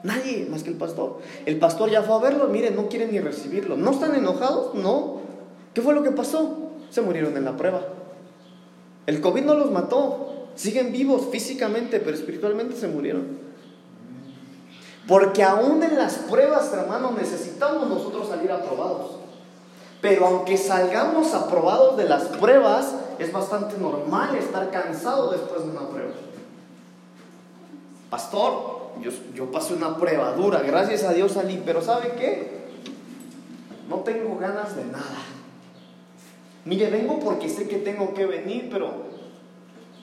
Nadie 0.03 0.47
más 0.49 0.63
que 0.63 0.69
el 0.69 0.75
pastor. 0.75 1.19
El 1.45 1.57
pastor 1.59 1.89
ya 1.89 2.03
fue 2.03 2.15
a 2.15 2.19
verlo, 2.19 2.47
miren, 2.47 2.75
no 2.75 2.87
quieren 2.87 3.11
ni 3.11 3.19
recibirlo. 3.19 3.77
¿No 3.77 3.91
están 3.91 4.15
enojados? 4.15 4.75
No. 4.75 5.17
¿Qué 5.73 5.81
fue 5.81 5.93
lo 5.93 6.03
que 6.03 6.11
pasó? 6.11 6.71
Se 6.89 7.01
murieron 7.01 7.35
en 7.35 7.45
la 7.45 7.57
prueba. 7.57 7.81
El 9.05 9.21
COVID 9.21 9.43
no 9.43 9.55
los 9.55 9.71
mató, 9.71 10.27
Siguen 10.57 10.91
vivos 10.91 11.27
físicamente, 11.31 11.99
pero 11.99 12.17
espiritualmente 12.17 12.75
se 12.75 12.87
murieron. 12.87 13.37
Porque 15.07 15.43
aún 15.43 15.83
en 15.83 15.95
las 15.95 16.15
pruebas, 16.15 16.73
hermano, 16.73 17.11
necesitamos 17.11 17.87
nosotros 17.87 18.27
salir 18.27 18.51
aprobados. 18.51 19.19
Pero 20.01 20.25
aunque 20.25 20.57
salgamos 20.57 21.35
aprobados 21.35 21.95
de 21.95 22.09
las 22.09 22.23
pruebas, 22.23 22.95
es 23.19 23.31
bastante 23.31 23.77
normal 23.77 24.35
estar 24.35 24.71
cansado 24.71 25.29
después 25.29 25.63
de 25.63 25.69
una 25.69 25.87
prueba. 25.87 26.11
Pastor, 28.09 28.76
yo, 29.01 29.51
pasé 29.51 29.73
una 29.73 29.97
prueba 29.97 30.33
dura, 30.33 30.61
gracias 30.61 31.03
a 31.03 31.13
Dios 31.13 31.33
salí, 31.33 31.61
pero 31.65 31.81
¿sabe 31.81 32.13
qué? 32.17 32.57
No 33.89 33.97
tengo 33.97 34.37
ganas 34.37 34.75
de 34.75 34.85
nada. 34.85 35.17
Mire, 36.65 36.89
vengo 36.89 37.19
porque 37.19 37.49
sé 37.49 37.67
que 37.67 37.77
tengo 37.77 38.13
que 38.13 38.25
venir, 38.25 38.67
pero 38.71 39.05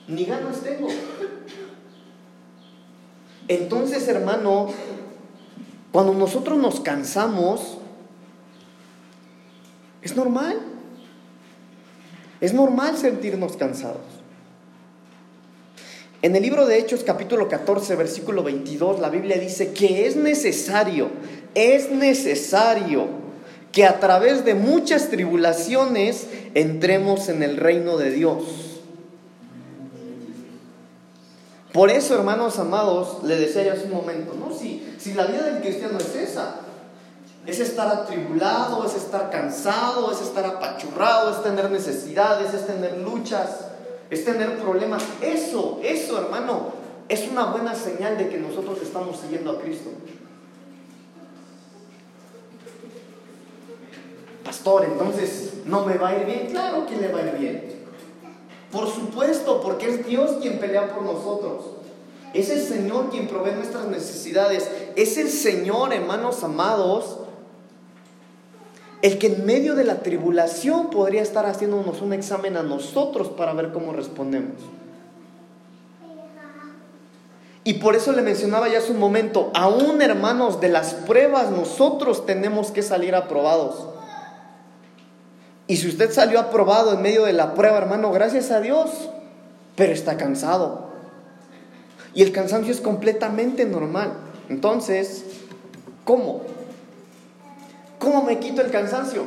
ni 0.07 0.25
ganas 0.25 0.61
tengo. 0.61 0.87
Entonces, 3.47 4.07
hermano, 4.07 4.69
cuando 5.91 6.13
nosotros 6.13 6.57
nos 6.57 6.79
cansamos, 6.79 7.77
es 10.01 10.15
normal. 10.15 10.59
Es 12.41 12.53
normal 12.53 12.97
sentirnos 12.97 13.55
cansados. 13.57 14.14
En 16.25 16.35
el 16.35 16.41
libro 16.41 16.65
de 16.65 16.79
Hechos 16.79 17.03
capítulo 17.03 17.47
14, 17.47 17.95
versículo 17.95 18.41
22, 18.41 18.99
la 18.99 19.09
Biblia 19.09 19.37
dice 19.37 19.73
que 19.73 20.07
es 20.07 20.15
necesario, 20.15 21.11
es 21.53 21.91
necesario 21.91 23.05
que 23.71 23.85
a 23.85 23.99
través 23.99 24.43
de 24.43 24.55
muchas 24.55 25.09
tribulaciones 25.09 26.25
entremos 26.55 27.29
en 27.29 27.43
el 27.43 27.57
reino 27.57 27.97
de 27.97 28.09
Dios. 28.09 28.43
Por 31.71 31.91
eso, 31.91 32.15
hermanos 32.15 32.57
amados, 32.57 33.23
le 33.23 33.35
decía 33.35 33.63
yo 33.63 33.73
hace 33.73 33.83
un 33.83 33.93
momento, 33.93 34.33
¿no? 34.33 34.51
Si, 34.51 34.95
si 34.97 35.13
la 35.13 35.27
vida 35.27 35.43
del 35.43 35.61
cristiano 35.61 35.99
es 35.99 36.15
esa, 36.15 36.55
es 37.45 37.59
estar 37.59 37.87
atribulado, 37.87 38.83
es 38.83 38.95
estar 38.95 39.29
cansado, 39.29 40.11
es 40.11 40.21
estar 40.21 40.43
apachurrado, 40.43 41.29
es 41.29 41.43
tener 41.43 41.69
necesidades, 41.69 42.51
es 42.51 42.65
tener 42.65 42.97
luchas, 42.97 43.74
es 44.09 44.25
tener 44.25 44.57
problemas. 44.59 45.03
Eso, 45.21 45.79
eso, 45.83 46.17
hermano, 46.19 46.73
es 47.09 47.27
una 47.29 47.45
buena 47.45 47.75
señal 47.75 48.17
de 48.17 48.29
que 48.29 48.37
nosotros 48.37 48.79
estamos 48.81 49.17
siguiendo 49.17 49.51
a 49.51 49.61
Cristo. 49.61 49.89
Pastor, 54.43 54.85
entonces, 54.85 55.53
¿no 55.65 55.85
me 55.85 55.97
va 55.97 56.09
a 56.09 56.19
ir 56.19 56.25
bien? 56.25 56.47
Claro 56.51 56.85
que 56.85 56.97
le 56.97 57.11
va 57.11 57.19
a 57.19 57.25
ir 57.25 57.37
bien. 57.37 57.75
Por 58.71 58.87
supuesto, 58.87 59.61
porque 59.61 59.89
es 59.89 60.05
Dios 60.05 60.37
quien 60.41 60.59
pelea 60.59 60.93
por 60.93 61.03
nosotros. 61.03 61.65
Es 62.33 62.49
el 62.49 62.61
Señor 62.61 63.09
quien 63.09 63.27
provee 63.27 63.53
nuestras 63.55 63.85
necesidades. 63.85 64.69
Es 64.95 65.17
el 65.17 65.29
Señor, 65.29 65.93
hermanos 65.93 66.43
amados, 66.43 67.17
el 69.05 69.19
que 69.19 69.27
en 69.27 69.45
medio 69.45 69.75
de 69.75 69.83
la 69.83 69.99
tribulación 69.99 70.89
podría 70.89 71.21
estar 71.21 71.45
haciéndonos 71.45 72.01
un 72.01 72.11
examen 72.11 72.57
a 72.57 72.63
nosotros 72.63 73.27
para 73.29 73.53
ver 73.53 73.71
cómo 73.71 73.93
respondemos. 73.93 74.55
Y 77.63 77.75
por 77.75 77.95
eso 77.95 78.13
le 78.13 78.23
mencionaba 78.23 78.67
ya 78.67 78.79
hace 78.79 78.91
un 78.91 78.97
momento, 78.97 79.51
aún 79.53 80.01
hermanos, 80.01 80.59
de 80.59 80.69
las 80.69 80.95
pruebas 80.95 81.51
nosotros 81.51 82.25
tenemos 82.25 82.71
que 82.71 82.81
salir 82.81 83.13
aprobados. 83.13 83.89
Y 85.67 85.77
si 85.77 85.87
usted 85.87 86.11
salió 86.11 86.39
aprobado 86.39 86.91
en 86.95 87.03
medio 87.03 87.25
de 87.25 87.33
la 87.33 87.53
prueba, 87.53 87.77
hermano, 87.77 88.11
gracias 88.11 88.49
a 88.49 88.59
Dios, 88.59 88.89
pero 89.75 89.93
está 89.93 90.17
cansado. 90.17 90.89
Y 92.15 92.23
el 92.23 92.31
cansancio 92.31 92.73
es 92.73 92.81
completamente 92.81 93.65
normal. 93.65 94.13
Entonces, 94.49 95.25
¿cómo? 96.05 96.54
¿Cómo 98.05 98.21
me 98.21 98.37
quito 98.37 98.61
el 98.61 98.69
cansancio? 98.69 99.25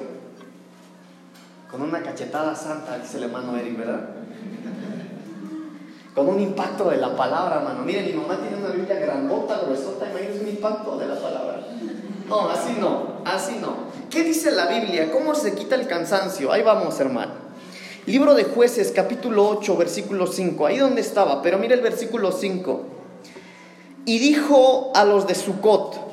Con 1.68 1.82
una 1.82 2.00
cachetada 2.00 2.54
santa, 2.54 2.96
dice 2.96 3.16
el 3.16 3.24
hermano 3.24 3.56
Eric, 3.56 3.76
¿verdad? 3.76 4.10
Con 6.14 6.28
un 6.28 6.38
impacto 6.38 6.88
de 6.88 6.98
la 6.98 7.16
palabra, 7.16 7.56
hermano. 7.56 7.82
Mire, 7.84 8.04
mi 8.04 8.12
mamá 8.12 8.38
tiene 8.38 8.56
una 8.56 8.68
Biblia 8.68 9.00
grandota, 9.00 9.62
gruesota, 9.64 10.08
imagínense 10.08 10.44
un 10.44 10.48
impacto 10.50 10.96
de 10.96 11.08
la 11.08 11.20
palabra. 11.20 11.66
No, 12.28 12.48
así 12.50 12.76
no, 12.78 13.20
así 13.24 13.56
no. 13.60 13.88
¿Qué 14.10 14.22
dice 14.22 14.52
la 14.52 14.66
Biblia? 14.66 15.10
¿Cómo 15.10 15.34
se 15.34 15.56
quita 15.56 15.74
el 15.74 15.88
cansancio? 15.88 16.52
Ahí 16.52 16.62
vamos, 16.62 17.00
hermano. 17.00 17.32
Libro 18.06 18.34
de 18.34 18.44
jueces, 18.44 18.92
capítulo 18.94 19.48
8, 19.48 19.76
versículo 19.76 20.28
5. 20.28 20.66
Ahí 20.66 20.78
donde 20.78 21.00
estaba, 21.00 21.42
pero 21.42 21.58
mire 21.58 21.74
el 21.74 21.80
versículo 21.80 22.30
5. 22.30 22.82
Y 24.04 24.20
dijo 24.20 24.92
a 24.94 25.04
los 25.04 25.26
de 25.26 25.34
Sucot, 25.34 26.07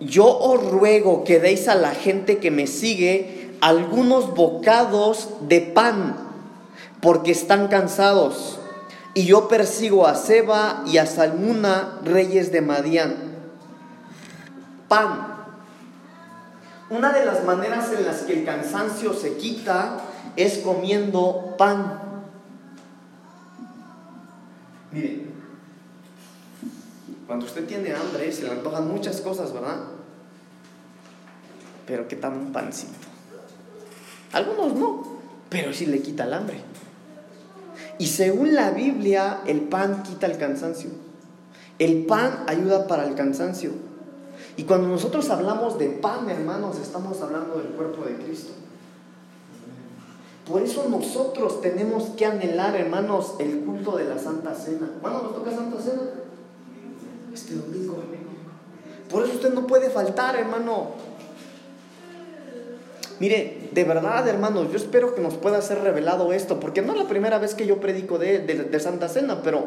yo 0.00 0.26
os 0.26 0.62
ruego 0.70 1.24
que 1.24 1.40
deis 1.40 1.68
a 1.68 1.74
la 1.74 1.92
gente 1.92 2.38
que 2.38 2.50
me 2.50 2.66
sigue 2.66 3.56
algunos 3.60 4.34
bocados 4.34 5.28
de 5.48 5.60
pan, 5.60 6.16
porque 7.00 7.32
están 7.32 7.68
cansados. 7.68 8.58
Y 9.14 9.24
yo 9.24 9.48
persigo 9.48 10.06
a 10.06 10.14
Seba 10.14 10.82
y 10.86 10.98
a 10.98 11.06
Salmuna, 11.06 12.00
reyes 12.04 12.52
de 12.52 12.60
Madián. 12.60 13.16
Pan. 14.88 15.34
Una 16.90 17.12
de 17.12 17.24
las 17.24 17.42
maneras 17.44 17.90
en 17.96 18.04
las 18.04 18.22
que 18.22 18.40
el 18.40 18.44
cansancio 18.44 19.14
se 19.14 19.36
quita 19.38 19.98
es 20.36 20.58
comiendo 20.58 21.54
pan. 21.56 22.00
Mire, 24.92 25.25
cuando 27.26 27.46
usted 27.46 27.66
tiene 27.66 27.92
hambre 27.92 28.30
se 28.32 28.44
le 28.44 28.50
antojan 28.50 28.88
muchas 28.88 29.20
cosas, 29.20 29.52
¿verdad? 29.52 29.78
Pero 31.86 32.06
¿qué 32.08 32.16
tal 32.16 32.32
un 32.34 32.52
pancito? 32.52 32.94
Algunos 34.32 34.74
no, 34.74 35.02
pero 35.48 35.72
sí 35.72 35.86
le 35.86 36.02
quita 36.02 36.24
el 36.24 36.34
hambre. 36.34 36.60
Y 37.98 38.06
según 38.06 38.54
la 38.54 38.70
Biblia, 38.70 39.40
el 39.46 39.62
pan 39.62 40.02
quita 40.02 40.26
el 40.26 40.36
cansancio. 40.38 40.90
El 41.78 42.06
pan 42.06 42.44
ayuda 42.46 42.86
para 42.86 43.06
el 43.06 43.14
cansancio. 43.14 43.70
Y 44.56 44.64
cuando 44.64 44.88
nosotros 44.88 45.28
hablamos 45.30 45.78
de 45.78 45.88
pan, 45.88 46.28
hermanos, 46.28 46.78
estamos 46.78 47.20
hablando 47.22 47.58
del 47.58 47.68
cuerpo 47.68 48.04
de 48.04 48.16
Cristo. 48.16 48.52
Por 50.46 50.62
eso 50.62 50.88
nosotros 50.88 51.60
tenemos 51.60 52.04
que 52.16 52.26
anhelar, 52.26 52.76
hermanos, 52.76 53.34
el 53.38 53.60
culto 53.60 53.96
de 53.96 54.04
la 54.04 54.18
Santa 54.18 54.54
Cena. 54.54 54.90
¿Cuándo 55.00 55.22
nos 55.22 55.34
toca 55.34 55.50
Santa 55.50 55.80
Cena? 55.80 56.02
Este 57.36 57.54
domingo. 57.54 57.98
Por 59.10 59.24
eso 59.24 59.34
usted 59.34 59.52
no 59.52 59.66
puede 59.66 59.90
faltar, 59.90 60.36
hermano. 60.36 60.92
Mire, 63.20 63.68
de 63.72 63.84
verdad, 63.84 64.26
hermanos, 64.26 64.68
yo 64.70 64.76
espero 64.78 65.14
que 65.14 65.20
nos 65.20 65.34
pueda 65.34 65.60
ser 65.60 65.80
revelado 65.80 66.32
esto, 66.32 66.58
porque 66.58 66.80
no 66.80 66.94
es 66.94 66.98
la 66.98 67.08
primera 67.08 67.38
vez 67.38 67.54
que 67.54 67.66
yo 67.66 67.78
predico 67.78 68.18
de, 68.18 68.38
de, 68.38 68.80
Santa 68.80 69.10
Cena, 69.10 69.42
pero, 69.44 69.66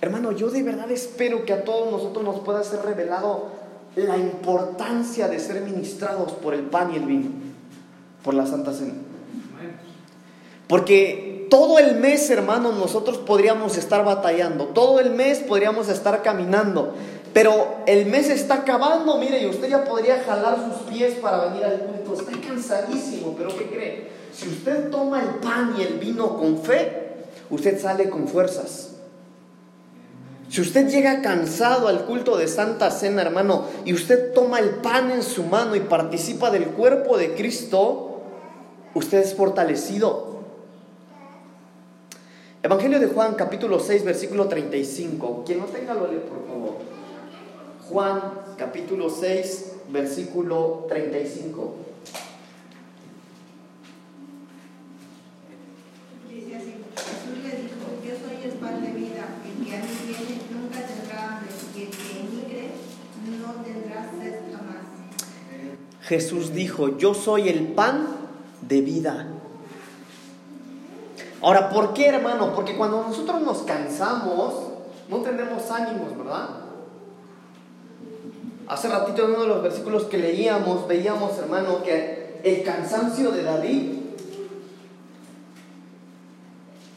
hermano, 0.00 0.32
yo 0.32 0.50
de 0.50 0.64
verdad 0.64 0.90
espero 0.90 1.44
que 1.44 1.52
a 1.52 1.62
todos 1.62 1.92
nosotros 1.92 2.24
nos 2.24 2.40
pueda 2.40 2.64
ser 2.64 2.82
revelado 2.84 3.50
la 3.94 4.16
importancia 4.16 5.28
de 5.28 5.38
ser 5.38 5.60
ministrados 5.62 6.32
por 6.32 6.52
el 6.52 6.62
pan 6.62 6.90
y 6.92 6.96
el 6.96 7.04
vino, 7.04 7.30
por 8.24 8.34
la 8.34 8.44
Santa 8.44 8.72
Cena. 8.72 8.94
Porque 10.66 11.31
todo 11.52 11.78
el 11.78 11.96
mes, 11.96 12.30
hermanos, 12.30 12.78
nosotros 12.78 13.18
podríamos 13.18 13.76
estar 13.76 14.02
batallando, 14.06 14.68
todo 14.68 15.00
el 15.00 15.10
mes 15.10 15.40
podríamos 15.40 15.90
estar 15.90 16.22
caminando, 16.22 16.94
pero 17.34 17.74
el 17.84 18.06
mes 18.06 18.30
está 18.30 18.54
acabando, 18.54 19.18
mire, 19.18 19.42
y 19.42 19.44
usted 19.44 19.68
ya 19.68 19.84
podría 19.84 20.24
jalar 20.24 20.56
sus 20.56 20.90
pies 20.90 21.12
para 21.16 21.44
venir 21.50 21.62
al 21.62 21.78
culto. 21.80 22.14
Está 22.14 22.40
cansadísimo, 22.40 23.34
pero 23.36 23.50
¿qué 23.50 23.66
cree? 23.66 24.08
Si 24.32 24.48
usted 24.48 24.88
toma 24.88 25.20
el 25.20 25.28
pan 25.40 25.74
y 25.78 25.82
el 25.82 25.98
vino 25.98 26.38
con 26.38 26.56
fe, 26.56 27.16
usted 27.50 27.78
sale 27.78 28.08
con 28.08 28.28
fuerzas. 28.28 28.92
Si 30.48 30.62
usted 30.62 30.88
llega 30.88 31.20
cansado 31.20 31.88
al 31.88 32.06
culto 32.06 32.38
de 32.38 32.48
Santa 32.48 32.90
Cena, 32.90 33.20
hermano, 33.20 33.66
y 33.84 33.92
usted 33.92 34.32
toma 34.32 34.58
el 34.58 34.70
pan 34.76 35.10
en 35.10 35.22
su 35.22 35.42
mano 35.42 35.76
y 35.76 35.80
participa 35.80 36.50
del 36.50 36.68
cuerpo 36.68 37.18
de 37.18 37.34
Cristo, 37.34 38.22
usted 38.94 39.18
es 39.18 39.34
fortalecido. 39.34 40.31
Evangelio 42.64 43.00
de 43.00 43.08
Juan, 43.08 43.34
capítulo 43.34 43.80
6, 43.80 44.04
versículo 44.04 44.46
35. 44.46 45.42
Quien 45.44 45.58
no 45.58 45.64
tenga, 45.64 45.94
lo 45.94 46.06
lee, 46.06 46.20
por 46.20 46.46
favor. 46.46 46.76
Juan 47.88 48.20
capítulo 48.56 49.10
6, 49.10 49.72
versículo 49.88 50.86
35. 50.88 51.74
Dice 56.30 56.54
así, 56.54 56.74
Jesús 56.94 57.42
le 57.42 57.50
dijo, 57.62 57.88
yo 58.06 58.14
soy 58.14 58.44
el 58.44 58.52
pan 58.58 58.80
de 58.80 58.92
vida, 58.92 59.26
el 59.44 59.66
que 59.66 59.76
a 59.76 59.80
mí 59.80 59.88
viene 60.06 60.40
nunca 60.52 60.86
tendrá 60.86 61.38
hambre, 61.38 61.50
y 61.76 61.82
el 61.82 61.90
que 61.90 62.20
en 62.20 62.30
mí 62.30 62.42
cree 62.46 62.70
no 63.40 63.54
tendrá 63.64 64.08
sed 64.20 64.34
jamás. 64.52 64.84
Jesús 66.02 66.54
dijo, 66.54 66.96
yo 66.96 67.12
soy 67.12 67.48
el 67.48 67.72
pan 67.72 68.06
de 68.68 68.80
vida. 68.82 69.41
Ahora, 71.42 71.70
¿por 71.70 71.92
qué, 71.92 72.06
hermano? 72.06 72.54
Porque 72.54 72.76
cuando 72.76 73.02
nosotros 73.02 73.42
nos 73.42 73.58
cansamos, 73.62 74.54
no 75.08 75.18
tenemos 75.18 75.68
ánimos, 75.70 76.16
¿verdad? 76.16 76.48
Hace 78.68 78.88
ratito 78.88 79.24
en 79.24 79.32
uno 79.32 79.42
de 79.42 79.48
los 79.48 79.62
versículos 79.62 80.04
que 80.04 80.18
leíamos, 80.18 80.86
veíamos, 80.86 81.36
hermano, 81.38 81.82
que 81.82 82.40
el 82.44 82.62
cansancio 82.62 83.32
de 83.32 83.42
David 83.42 84.02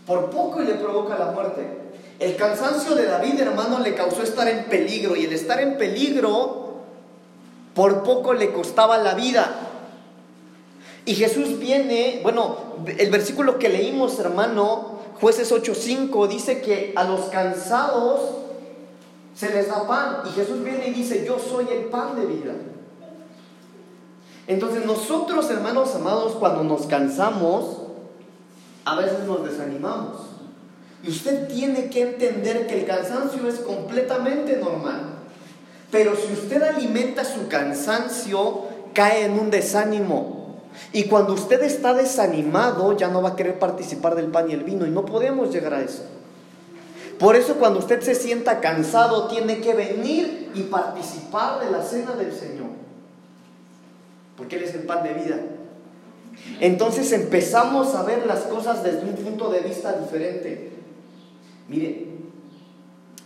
por 0.06 0.30
poco 0.30 0.62
le 0.62 0.76
provoca 0.76 1.18
la 1.18 1.32
muerte. 1.32 1.68
El 2.20 2.36
cansancio 2.36 2.96
de 2.96 3.06
David, 3.06 3.40
hermano, 3.40 3.80
le 3.80 3.96
causó 3.96 4.22
estar 4.22 4.48
en 4.48 4.66
peligro 4.66 5.16
y 5.16 5.26
el 5.26 5.34
estar 5.34 5.60
en 5.60 5.78
peligro 5.78 6.66
por 7.74 8.04
poco 8.04 8.34
le 8.34 8.54
costaba 8.54 8.98
la 9.00 9.16
vida. 9.16 9.54
Y 11.06 11.14
Jesús 11.14 11.60
viene, 11.60 12.20
bueno, 12.24 12.58
el 12.98 13.12
versículo 13.12 13.60
que 13.60 13.70
leímos, 13.70 14.18
hermano, 14.20 15.00
jueces 15.22 15.52
8:5 15.52 16.28
dice 16.28 16.62
que 16.62 16.94
a 16.96 17.04
los 17.04 17.22
cansados 17.26 18.22
se 19.36 19.52
les 19.52 19.68
da 19.68 19.88
pan. 19.88 20.22
Y 20.28 20.32
Jesús 20.32 20.64
viene 20.64 20.88
y 20.88 20.94
dice, 20.94 21.24
yo 21.26 21.38
soy 21.38 21.68
el 21.72 21.86
pan 21.86 22.16
de 22.16 22.26
vida. 22.26 22.54
Entonces 24.48 24.86
nosotros, 24.86 25.50
hermanos 25.50 25.94
amados, 25.96 26.34
cuando 26.34 26.64
nos 26.64 26.88
cansamos, 26.88 27.82
a 28.86 28.96
veces 28.96 29.20
nos 29.28 29.44
desanimamos. 29.44 30.22
Y 31.04 31.10
usted 31.10 31.48
tiene 31.48 31.90
que 31.90 32.02
entender 32.02 32.66
que 32.66 32.80
el 32.80 32.86
cansancio 32.86 33.48
es 33.48 33.60
completamente 33.60 34.58
normal. 34.58 35.02
Pero 35.92 36.16
si 36.16 36.34
usted 36.34 36.62
alimenta 36.64 37.24
su 37.24 37.48
cansancio, 37.48 38.64
cae 38.94 39.26
en 39.26 39.40
un 39.40 39.52
desánimo. 39.52 40.35
Y 40.94 41.04
cuando 41.06 41.34
usted 41.34 41.62
está 41.64 41.94
desanimado, 41.94 42.96
ya 42.98 43.08
no 43.08 43.22
va 43.22 43.30
a 43.30 43.36
querer 43.36 43.60
participar 43.60 44.16
del 44.16 44.28
pan 44.28 44.50
y 44.50 44.54
el 44.54 44.64
vino. 44.64 44.86
Y 44.86 44.92
no 44.92 45.06
podemos 45.06 45.54
llegar 45.54 45.74
a 45.74 45.82
eso. 45.82 46.04
Por 47.20 47.36
eso 47.36 47.56
cuando 47.56 47.80
usted 47.80 48.02
se 48.02 48.16
sienta 48.16 48.60
cansado, 48.60 49.28
tiene 49.28 49.60
que 49.60 49.74
venir 49.74 50.52
y 50.54 50.64
participar 50.64 51.64
de 51.64 51.72
la 51.72 51.82
cena 51.82 52.12
del 52.16 52.34
Señor. 52.34 52.68
Porque 54.38 54.58
Él 54.58 54.64
es 54.64 54.74
el 54.76 54.84
pan 54.84 55.04
de 55.04 55.14
vida. 55.14 55.40
Entonces 56.60 57.12
empezamos 57.14 57.96
a 57.96 58.04
ver 58.04 58.26
las 58.26 58.42
cosas 58.42 58.84
desde 58.84 59.06
un 59.06 59.16
punto 59.16 59.50
de 59.50 59.62
vista 59.62 59.94
diferente. 59.94 60.72
Mire, 61.70 62.08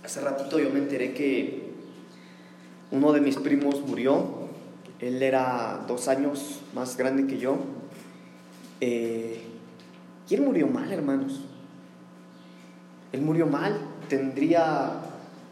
hace 0.03 0.21
ratito 0.21 0.59
yo 0.59 0.69
me 0.69 0.79
enteré 0.79 1.13
que 1.13 1.69
uno 2.91 3.11
de 3.11 3.21
mis 3.21 3.37
primos 3.37 3.81
murió. 3.81 4.38
Él 4.99 5.23
era 5.23 5.85
dos 5.87 6.07
años 6.07 6.59
más 6.73 6.97
grande 6.97 7.25
que 7.25 7.37
yo. 7.37 7.57
Eh, 8.81 9.41
y 10.29 10.35
él 10.35 10.41
murió 10.41 10.67
mal, 10.67 10.91
hermanos. 10.91 11.41
Él 13.11 13.21
murió 13.21 13.47
mal, 13.47 13.77
tendría, 14.07 14.91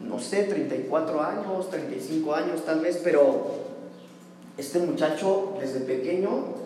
no 0.00 0.18
sé, 0.18 0.44
34 0.44 1.22
años, 1.22 1.70
35 1.70 2.34
años 2.34 2.64
tal 2.64 2.80
vez, 2.80 3.00
pero 3.02 3.68
este 4.56 4.78
muchacho 4.80 5.56
desde 5.58 5.80
pequeño, 5.80 6.58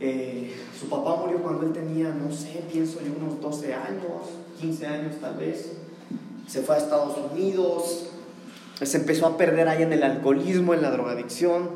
eh, 0.00 0.52
su 0.78 0.88
papá 0.88 1.16
murió 1.16 1.42
cuando 1.42 1.66
él 1.66 1.72
tenía, 1.72 2.08
no 2.08 2.32
sé, 2.32 2.64
pienso 2.72 3.00
yo, 3.00 3.12
unos 3.24 3.40
12 3.40 3.74
años, 3.74 4.30
15 4.60 4.86
años 4.86 5.14
tal 5.20 5.36
vez. 5.36 5.72
se 6.48 6.62
fue 6.62 6.74
a 6.74 6.78
Estados 6.78 7.16
Unidos, 7.32 8.11
se 8.86 8.98
empezó 8.98 9.26
a 9.26 9.36
perder 9.36 9.68
ahí 9.68 9.82
en 9.82 9.92
el 9.92 10.02
alcoholismo, 10.02 10.74
en 10.74 10.82
la 10.82 10.90
drogadicción, 10.90 11.70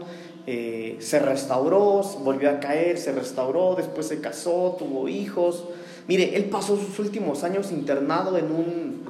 eh, 0.46 0.96
se 1.00 1.18
restauró, 1.18 2.02
volvió 2.22 2.50
a 2.50 2.60
caer, 2.60 2.98
se 2.98 3.12
restauró, 3.12 3.74
después 3.74 4.06
se 4.06 4.20
casó, 4.20 4.76
tuvo 4.78 5.08
hijos. 5.08 5.64
Mire, 6.06 6.36
él 6.36 6.44
pasó 6.44 6.76
sus 6.76 6.98
últimos 7.00 7.42
años 7.42 7.72
internado 7.72 8.38
en 8.38 8.52
un, 8.52 9.04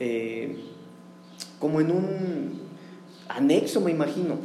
eh, 0.00 0.56
como 1.58 1.80
en 1.80 1.90
un 1.90 2.62
anexo, 3.28 3.82
me 3.82 3.90
imagino. 3.90 4.36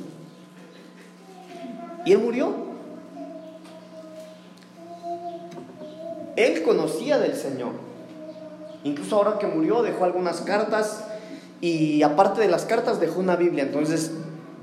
Y 2.05 2.11
él 2.11 2.19
murió. 2.19 2.53
Él 6.35 6.63
conocía 6.63 7.19
del 7.19 7.35
Señor. 7.35 7.71
Incluso 8.83 9.15
ahora 9.15 9.39
que 9.39 9.47
murió 9.47 9.81
dejó 9.81 10.03
algunas 10.03 10.41
cartas 10.41 11.05
y 11.63 12.03
aparte 12.03 12.41
de 12.41 12.49
las 12.49 12.65
cartas 12.65 12.99
dejó 12.99 13.21
una 13.21 13.37
Biblia. 13.37 13.63
Entonces 13.63 14.11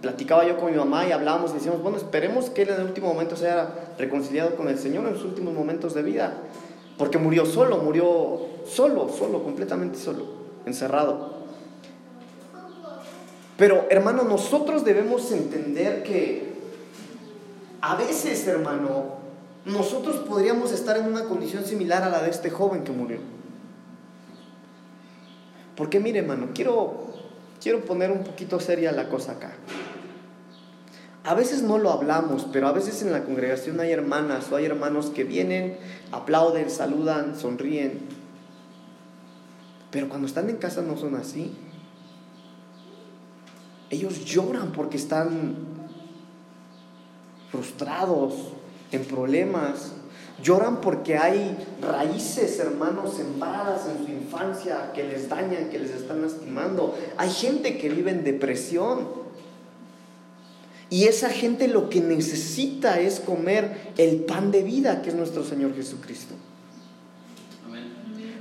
platicaba 0.02 0.46
yo 0.46 0.58
con 0.58 0.70
mi 0.70 0.76
mamá 0.76 1.06
y 1.06 1.12
hablábamos 1.12 1.52
y 1.52 1.54
decíamos, 1.54 1.82
bueno, 1.82 1.96
esperemos 1.96 2.50
que 2.50 2.60
él 2.60 2.68
en 2.68 2.74
el 2.74 2.88
último 2.88 3.08
momento 3.08 3.36
se 3.36 3.50
haya 3.50 3.70
reconciliado 3.96 4.54
con 4.54 4.68
el 4.68 4.78
Señor 4.78 5.08
en 5.08 5.14
sus 5.14 5.24
últimos 5.24 5.54
momentos 5.54 5.94
de 5.94 6.02
vida. 6.02 6.34
Porque 6.98 7.16
murió 7.16 7.46
solo, 7.46 7.78
murió 7.78 8.40
solo, 8.66 9.08
solo, 9.08 9.42
completamente 9.42 9.98
solo, 9.98 10.26
encerrado. 10.66 11.40
Pero 13.56 13.86
hermano, 13.88 14.24
nosotros 14.24 14.84
debemos 14.84 15.32
entender 15.32 16.02
que 16.02 16.52
a 17.80 17.94
veces, 17.94 18.46
hermano, 18.46 19.20
nosotros 19.64 20.16
podríamos 20.28 20.70
estar 20.72 20.98
en 20.98 21.06
una 21.06 21.24
condición 21.24 21.64
similar 21.64 22.02
a 22.02 22.10
la 22.10 22.20
de 22.20 22.28
este 22.28 22.50
joven 22.50 22.84
que 22.84 22.92
murió. 22.92 23.39
Porque 25.76 26.00
mire, 26.00 26.20
hermano, 26.20 26.48
quiero, 26.54 27.14
quiero 27.60 27.84
poner 27.84 28.10
un 28.10 28.24
poquito 28.24 28.60
seria 28.60 28.92
la 28.92 29.08
cosa 29.08 29.32
acá. 29.32 29.52
A 31.22 31.34
veces 31.34 31.62
no 31.62 31.78
lo 31.78 31.90
hablamos, 31.90 32.46
pero 32.52 32.66
a 32.66 32.72
veces 32.72 33.02
en 33.02 33.12
la 33.12 33.24
congregación 33.24 33.78
hay 33.80 33.92
hermanas 33.92 34.50
o 34.50 34.56
hay 34.56 34.64
hermanos 34.64 35.10
que 35.10 35.24
vienen, 35.24 35.76
aplauden, 36.12 36.70
saludan, 36.70 37.38
sonríen. 37.38 38.00
Pero 39.90 40.08
cuando 40.08 40.26
están 40.26 40.48
en 40.48 40.56
casa 40.56 40.82
no 40.82 40.96
son 40.96 41.16
así. 41.16 41.52
Ellos 43.90 44.24
lloran 44.24 44.72
porque 44.72 44.96
están 44.96 45.56
frustrados, 47.50 48.34
en 48.92 49.04
problemas. 49.04 49.92
Lloran 50.42 50.80
porque 50.80 51.16
hay 51.18 51.56
raíces, 51.82 52.58
hermanos, 52.58 53.14
sembradas 53.14 53.82
en 53.86 54.06
su 54.06 54.12
infancia 54.12 54.92
que 54.94 55.04
les 55.04 55.28
dañan, 55.28 55.68
que 55.70 55.78
les 55.78 55.90
están 55.90 56.22
lastimando. 56.22 56.96
Hay 57.16 57.30
gente 57.30 57.76
que 57.78 57.88
vive 57.88 58.10
en 58.10 58.24
depresión. 58.24 59.20
Y 60.88 61.04
esa 61.04 61.30
gente 61.30 61.68
lo 61.68 61.88
que 61.88 62.00
necesita 62.00 62.98
es 62.98 63.20
comer 63.20 63.92
el 63.96 64.20
pan 64.24 64.50
de 64.50 64.62
vida 64.62 65.02
que 65.02 65.10
es 65.10 65.14
nuestro 65.14 65.44
Señor 65.44 65.74
Jesucristo. 65.74 66.34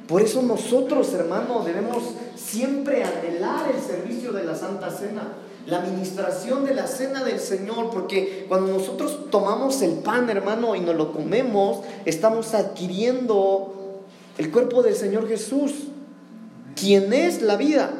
Por 0.07 0.23
eso 0.23 0.41
nosotros, 0.41 1.13
hermanos, 1.13 1.65
debemos 1.67 2.03
siempre 2.35 3.03
anhelar 3.03 3.71
el 3.71 3.79
servicio 3.79 4.31
de 4.31 4.43
la 4.43 4.55
Santa 4.55 4.89
Cena, 4.89 5.33
la 5.69 5.77
administración 5.77 6.65
de 6.65 6.73
la 6.73 6.87
Cena 6.87 7.23
del 7.23 7.39
Señor, 7.39 7.91
porque 7.91 8.45
cuando 8.47 8.73
nosotros 8.73 9.29
tomamos 9.29 9.81
el 9.81 9.93
pan, 9.99 10.29
hermano, 10.29 10.75
y 10.75 10.79
nos 10.79 10.95
lo 10.95 11.13
comemos, 11.13 11.81
estamos 12.05 12.53
adquiriendo 12.53 14.03
el 14.37 14.51
cuerpo 14.51 14.81
del 14.81 14.95
Señor 14.95 15.27
Jesús, 15.27 15.89
quien 16.75 17.13
es 17.13 17.41
la 17.41 17.57
vida. 17.57 17.91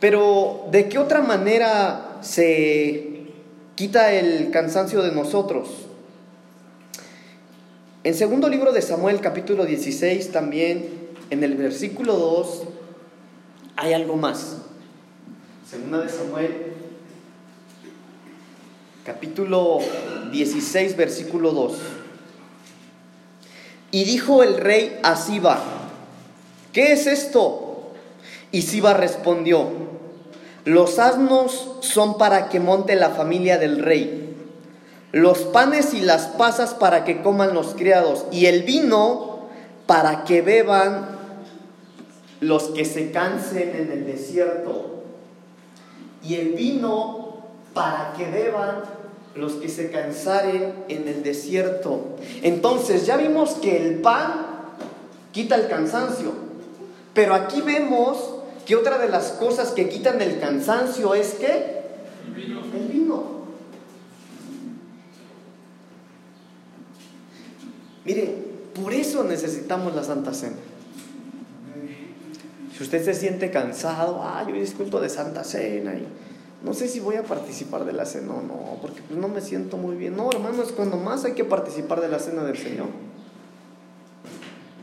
Pero 0.00 0.66
¿de 0.70 0.88
qué 0.88 0.98
otra 0.98 1.22
manera 1.22 2.18
se 2.20 3.32
quita 3.74 4.12
el 4.12 4.50
cansancio 4.50 5.02
de 5.02 5.12
nosotros? 5.12 5.68
En 8.02 8.14
segundo 8.14 8.48
libro 8.48 8.72
de 8.72 8.82
Samuel, 8.82 9.20
capítulo 9.20 9.64
16, 9.64 10.30
también 10.30 10.88
en 11.30 11.42
el 11.42 11.54
versículo 11.54 12.16
2, 12.16 12.62
hay 13.76 13.92
algo 13.94 14.16
más. 14.16 14.58
Segunda 15.68 16.00
de 16.02 16.10
Samuel, 16.10 16.74
capítulo 19.02 19.78
16, 20.30 20.94
versículo 20.94 21.52
2. 21.52 21.78
Y 23.90 24.04
dijo 24.04 24.42
el 24.42 24.58
rey 24.58 25.00
a 25.02 25.16
Siba, 25.16 25.62
¿qué 26.74 26.92
es 26.92 27.06
esto? 27.06 27.94
Y 28.52 28.60
Siba 28.60 28.92
respondió, 28.92 29.70
los 30.66 30.98
asnos 30.98 31.78
son 31.80 32.18
para 32.18 32.50
que 32.50 32.60
monte 32.60 32.94
la 32.94 33.10
familia 33.10 33.56
del 33.56 33.82
rey, 33.82 34.36
los 35.12 35.38
panes 35.44 35.94
y 35.94 36.02
las 36.02 36.26
pasas 36.26 36.74
para 36.74 37.04
que 37.04 37.22
coman 37.22 37.54
los 37.54 37.68
criados, 37.68 38.26
y 38.30 38.46
el 38.46 38.64
vino 38.64 39.48
para 39.86 40.24
que 40.24 40.42
beban 40.42 41.08
los 42.40 42.64
que 42.64 42.84
se 42.84 43.12
cansen 43.12 43.74
en 43.74 43.92
el 43.92 44.04
desierto, 44.04 44.93
y 46.24 46.34
el 46.34 46.52
vino 46.52 47.38
para 47.74 48.14
que 48.16 48.30
beban 48.30 48.82
los 49.34 49.54
que 49.54 49.68
se 49.68 49.90
cansaren 49.90 50.84
en 50.88 51.08
el 51.08 51.22
desierto. 51.22 52.16
Entonces 52.42 53.04
ya 53.06 53.16
vimos 53.16 53.54
que 53.54 53.76
el 53.76 54.00
pan 54.00 54.46
quita 55.32 55.56
el 55.56 55.68
cansancio, 55.68 56.32
pero 57.12 57.34
aquí 57.34 57.60
vemos 57.60 58.36
que 58.64 58.76
otra 58.76 58.98
de 58.98 59.08
las 59.08 59.32
cosas 59.32 59.72
que 59.72 59.88
quitan 59.88 60.22
el 60.22 60.38
cansancio 60.38 61.14
es 61.14 61.34
que 61.34 61.82
el 62.26 62.34
vino. 62.34 62.60
El 62.74 62.88
vino. 62.88 63.24
Mire, 68.04 68.34
por 68.74 68.92
eso 68.92 69.24
necesitamos 69.24 69.94
la 69.94 70.04
Santa 70.04 70.32
Cena. 70.32 70.56
Si 72.76 72.82
usted 72.82 73.04
se 73.04 73.14
siente 73.14 73.52
cansado, 73.52 74.20
ah, 74.24 74.44
yo 74.48 74.54
disculpo 74.54 75.00
de 75.00 75.08
Santa 75.08 75.44
Cena 75.44 75.94
y 75.94 76.08
no 76.64 76.74
sé 76.74 76.88
si 76.88 76.98
voy 76.98 77.14
a 77.14 77.22
participar 77.22 77.84
de 77.84 77.92
la 77.92 78.04
cena 78.04 78.32
o 78.34 78.42
no, 78.42 78.78
porque 78.80 79.00
pues 79.02 79.16
no 79.18 79.28
me 79.28 79.40
siento 79.40 79.76
muy 79.76 79.96
bien. 79.96 80.16
No, 80.16 80.28
hermanos, 80.32 80.72
cuando 80.72 80.96
más 80.96 81.24
hay 81.24 81.34
que 81.34 81.44
participar 81.44 82.00
de 82.00 82.08
la 82.08 82.18
cena 82.18 82.42
del 82.42 82.56
Señor. 82.56 82.88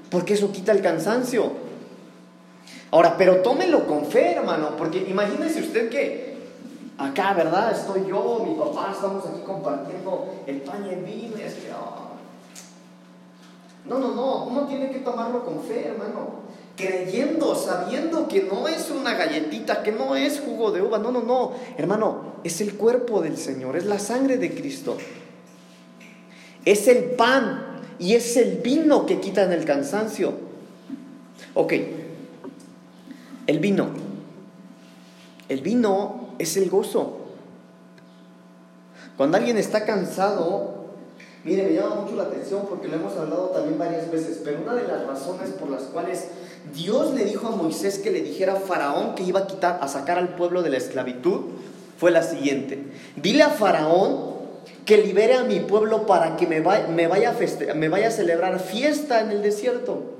Porque 0.09 0.35
eso 0.35 0.51
quita 0.51 0.71
el 0.71 0.81
cansancio. 0.81 1.51
Ahora, 2.91 3.17
pero 3.17 3.37
tómelo 3.41 3.87
con 3.87 4.05
fe, 4.05 4.33
hermano, 4.35 4.77
porque 4.77 4.99
imagínese 5.09 5.59
usted 5.61 5.89
que 5.89 6.37
acá, 6.97 7.33
¿verdad? 7.33 7.71
Estoy 7.71 8.05
yo, 8.07 8.45
mi 8.47 8.53
papá, 8.55 8.91
estamos 8.93 9.25
aquí 9.25 9.41
compartiendo 9.45 10.35
el 10.45 10.61
pan 10.61 10.85
y 10.85 10.93
el 10.93 11.03
vino. 11.03 11.35
Es 11.37 11.55
que, 11.55 11.71
oh. 11.73 12.11
No, 13.89 13.97
no, 13.99 14.13
no, 14.13 14.45
uno 14.45 14.67
tiene 14.67 14.91
que 14.91 14.99
tomarlo 14.99 15.43
con 15.43 15.61
fe, 15.63 15.87
hermano. 15.87 16.40
Creyendo, 16.81 17.55
sabiendo 17.55 18.27
que 18.27 18.43
no 18.43 18.67
es 18.67 18.89
una 18.89 19.13
galletita, 19.13 19.83
que 19.83 19.91
no 19.91 20.15
es 20.15 20.39
jugo 20.39 20.71
de 20.71 20.81
uva, 20.81 20.97
no, 20.97 21.11
no, 21.11 21.21
no, 21.21 21.51
hermano, 21.77 22.33
es 22.43 22.59
el 22.61 22.75
cuerpo 22.75 23.21
del 23.21 23.37
Señor, 23.37 23.75
es 23.77 23.85
la 23.85 23.99
sangre 23.99 24.37
de 24.37 24.53
Cristo. 24.53 24.97
Es 26.65 26.87
el 26.87 27.11
pan 27.11 27.81
y 27.99 28.15
es 28.15 28.35
el 28.37 28.57
vino 28.57 29.05
que 29.05 29.19
quitan 29.19 29.51
el 29.51 29.65
cansancio. 29.65 30.33
Ok, 31.53 31.73
el 33.47 33.59
vino. 33.59 33.89
El 35.49 35.61
vino 35.61 36.29
es 36.39 36.57
el 36.57 36.69
gozo. 36.69 37.17
Cuando 39.17 39.37
alguien 39.37 39.57
está 39.57 39.85
cansado, 39.85 40.85
mire, 41.43 41.63
me 41.63 41.73
llama 41.73 41.95
mucho 41.95 42.15
la 42.15 42.23
atención 42.23 42.65
porque 42.67 42.87
lo 42.87 42.95
hemos 42.95 43.15
hablado 43.17 43.49
también 43.49 43.77
varias 43.77 44.09
veces, 44.09 44.41
pero 44.43 44.61
una 44.61 44.73
de 44.73 44.87
las 44.87 45.05
razones 45.05 45.49
por 45.51 45.69
las 45.69 45.83
cuales 45.83 46.29
Dios 46.73 47.13
le 47.13 47.25
dijo 47.25 47.47
a 47.47 47.55
Moisés 47.55 47.99
que 47.99 48.11
le 48.11 48.21
dijera 48.21 48.53
a 48.53 48.57
Faraón 48.57 49.15
que 49.15 49.23
iba 49.23 49.41
a 49.41 49.47
quitar, 49.47 49.79
a 49.81 49.87
sacar 49.87 50.17
al 50.17 50.35
pueblo 50.35 50.61
de 50.61 50.69
la 50.69 50.77
esclavitud, 50.77 51.41
fue 51.97 52.11
la 52.11 52.23
siguiente. 52.23 52.91
Dile 53.15 53.43
a 53.43 53.49
Faraón 53.49 54.31
que 54.85 54.97
libere 54.97 55.35
a 55.35 55.43
mi 55.43 55.59
pueblo 55.59 56.05
para 56.05 56.37
que 56.37 56.47
me 56.47 56.61
vaya, 56.61 57.29
a, 57.29 58.07
a 58.07 58.11
celebrar 58.11 58.59
fiesta 58.59 59.21
en 59.21 59.31
el 59.31 59.41
desierto. 59.41 60.15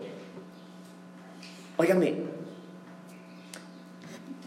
Óigame, 1.78 2.16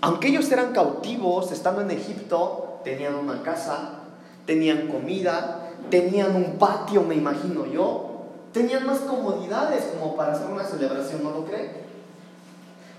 aunque 0.01 0.29
ellos 0.29 0.51
eran 0.53 0.73
cautivos, 0.73 1.51
estando 1.51 1.81
en 1.81 1.91
Egipto, 1.91 2.81
tenían 2.85 3.15
una 3.15 3.43
casa, 3.43 4.01
tenían 4.47 4.89
comida, 4.89 5.71
tenían 5.91 6.37
un 6.37 6.59
patio, 6.59 7.03
me 7.03 7.15
imagino 7.15 7.67
yo, 7.67 8.27
tenían 8.53 8.87
más 8.87 8.99
comodidades 8.99 9.85
como 9.99 10.15
para 10.15 10.35
hacer 10.35 10.51
una 10.51 10.65
celebración, 10.65 11.23
¿no 11.25 11.31
lo 11.31 11.45
cree? 11.45 11.84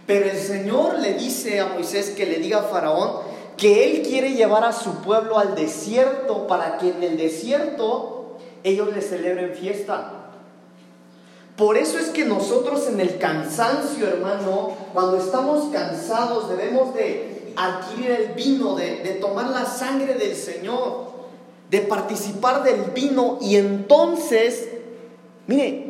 Pero 0.05 0.29
el 0.29 0.37
Señor 0.37 0.99
le 0.99 1.13
dice 1.13 1.59
a 1.59 1.67
Moisés 1.67 2.11
que 2.11 2.25
le 2.25 2.37
diga 2.37 2.59
a 2.59 2.63
Faraón 2.63 3.21
que 3.57 3.85
él 3.85 4.01
quiere 4.01 4.33
llevar 4.33 4.63
a 4.63 4.73
su 4.73 5.01
pueblo 5.01 5.39
al 5.39 5.55
desierto 5.55 6.47
para 6.47 6.77
que 6.77 6.89
en 6.89 7.03
el 7.03 7.17
desierto 7.17 8.37
ellos 8.63 8.93
le 8.93 9.01
celebren 9.01 9.53
fiesta. 9.53 10.11
Por 11.55 11.77
eso 11.77 11.97
es 11.97 12.07
que 12.07 12.25
nosotros 12.25 12.87
en 12.89 12.99
el 12.99 13.17
cansancio, 13.17 14.07
hermano, 14.07 14.71
cuando 14.93 15.17
estamos 15.17 15.71
cansados 15.71 16.49
debemos 16.49 16.93
de 16.93 17.53
adquirir 17.55 18.11
el 18.11 18.33
vino, 18.33 18.75
de, 18.75 18.97
de 18.97 19.11
tomar 19.13 19.49
la 19.49 19.65
sangre 19.65 20.15
del 20.15 20.35
Señor, 20.35 21.05
de 21.71 21.79
participar 21.79 22.63
del 22.63 22.91
vino 22.93 23.37
y 23.39 23.55
entonces, 23.55 24.67
mire, 25.47 25.84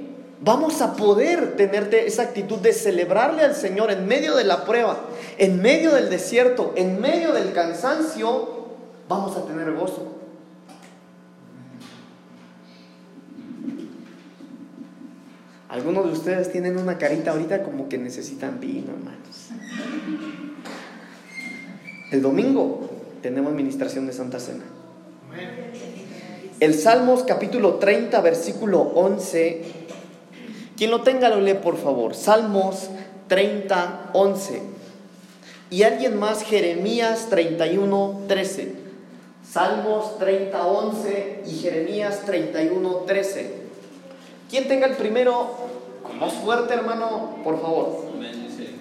vamos 0.45 0.79
a 0.81 0.95
poder 0.95 1.55
tener 1.55 1.93
esa 1.95 2.21
actitud 2.21 2.59
de 2.59 2.71
celebrarle 2.71 3.41
al 3.41 3.55
Señor 3.55 3.89
en 3.89 4.07
medio 4.07 4.35
de 4.35 4.43
la 4.43 4.63
prueba, 4.63 4.99
en 5.39 5.59
medio 5.59 5.91
del 5.91 6.11
desierto, 6.11 6.71
en 6.75 7.01
medio 7.01 7.33
del 7.33 7.51
cansancio, 7.51 8.67
vamos 9.09 9.35
a 9.35 9.45
tener 9.45 9.73
gozo. 9.73 10.11
Algunos 15.67 16.05
de 16.05 16.11
ustedes 16.11 16.51
tienen 16.51 16.77
una 16.77 16.99
carita 16.99 17.31
ahorita 17.31 17.63
como 17.63 17.89
que 17.89 17.97
necesitan 17.97 18.59
vino, 18.59 18.93
hermanos. 18.93 19.49
El 22.11 22.21
domingo 22.21 22.87
tenemos 23.23 23.51
administración 23.51 24.05
de 24.05 24.13
Santa 24.13 24.39
Cena. 24.39 24.63
El 26.59 26.75
Salmos 26.75 27.23
capítulo 27.23 27.75
30, 27.75 28.21
versículo 28.21 28.79
11. 28.79 29.84
Quien 30.77 30.91
lo 30.91 31.01
tenga 31.01 31.29
lo 31.29 31.39
lee, 31.39 31.53
por 31.55 31.77
favor. 31.77 32.15
Salmos 32.15 32.89
30, 33.27 34.11
11. 34.13 34.61
Y 35.69 35.83
alguien 35.83 36.17
más, 36.17 36.43
Jeremías 36.43 37.27
31, 37.29 38.23
13. 38.27 38.75
Salmos 39.49 40.17
30, 40.19 40.65
11 40.65 41.43
y 41.47 41.51
Jeremías 41.55 42.25
31, 42.25 42.89
13. 43.07 43.65
Quien 44.49 44.67
tenga 44.67 44.87
el 44.87 44.95
primero, 44.95 45.55
con 46.03 46.19
voz 46.19 46.33
fuerte, 46.33 46.73
hermano, 46.73 47.37
por 47.43 47.61
favor. 47.61 48.05
Amén, 48.13 48.47
dice, 48.47 48.71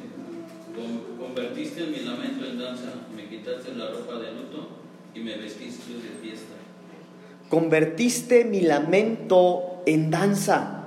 convertiste 1.18 1.86
mi 1.86 2.00
lamento 2.00 2.44
en 2.44 2.58
danza, 2.58 2.92
me 3.14 3.28
quitaste 3.28 3.74
la 3.74 3.90
ropa 3.90 4.14
de 4.18 4.32
luto 4.32 4.68
y 5.14 5.20
me 5.20 5.36
vestiste 5.36 5.94
de 5.94 6.10
fiesta. 6.20 6.54
Convertiste 7.48 8.44
mi 8.44 8.60
lamento 8.60 9.82
en 9.86 10.10
danza. 10.10 10.83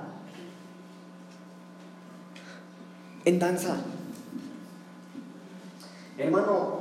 En 3.28 3.38
danza. 3.38 3.76
Hermano, 6.16 6.78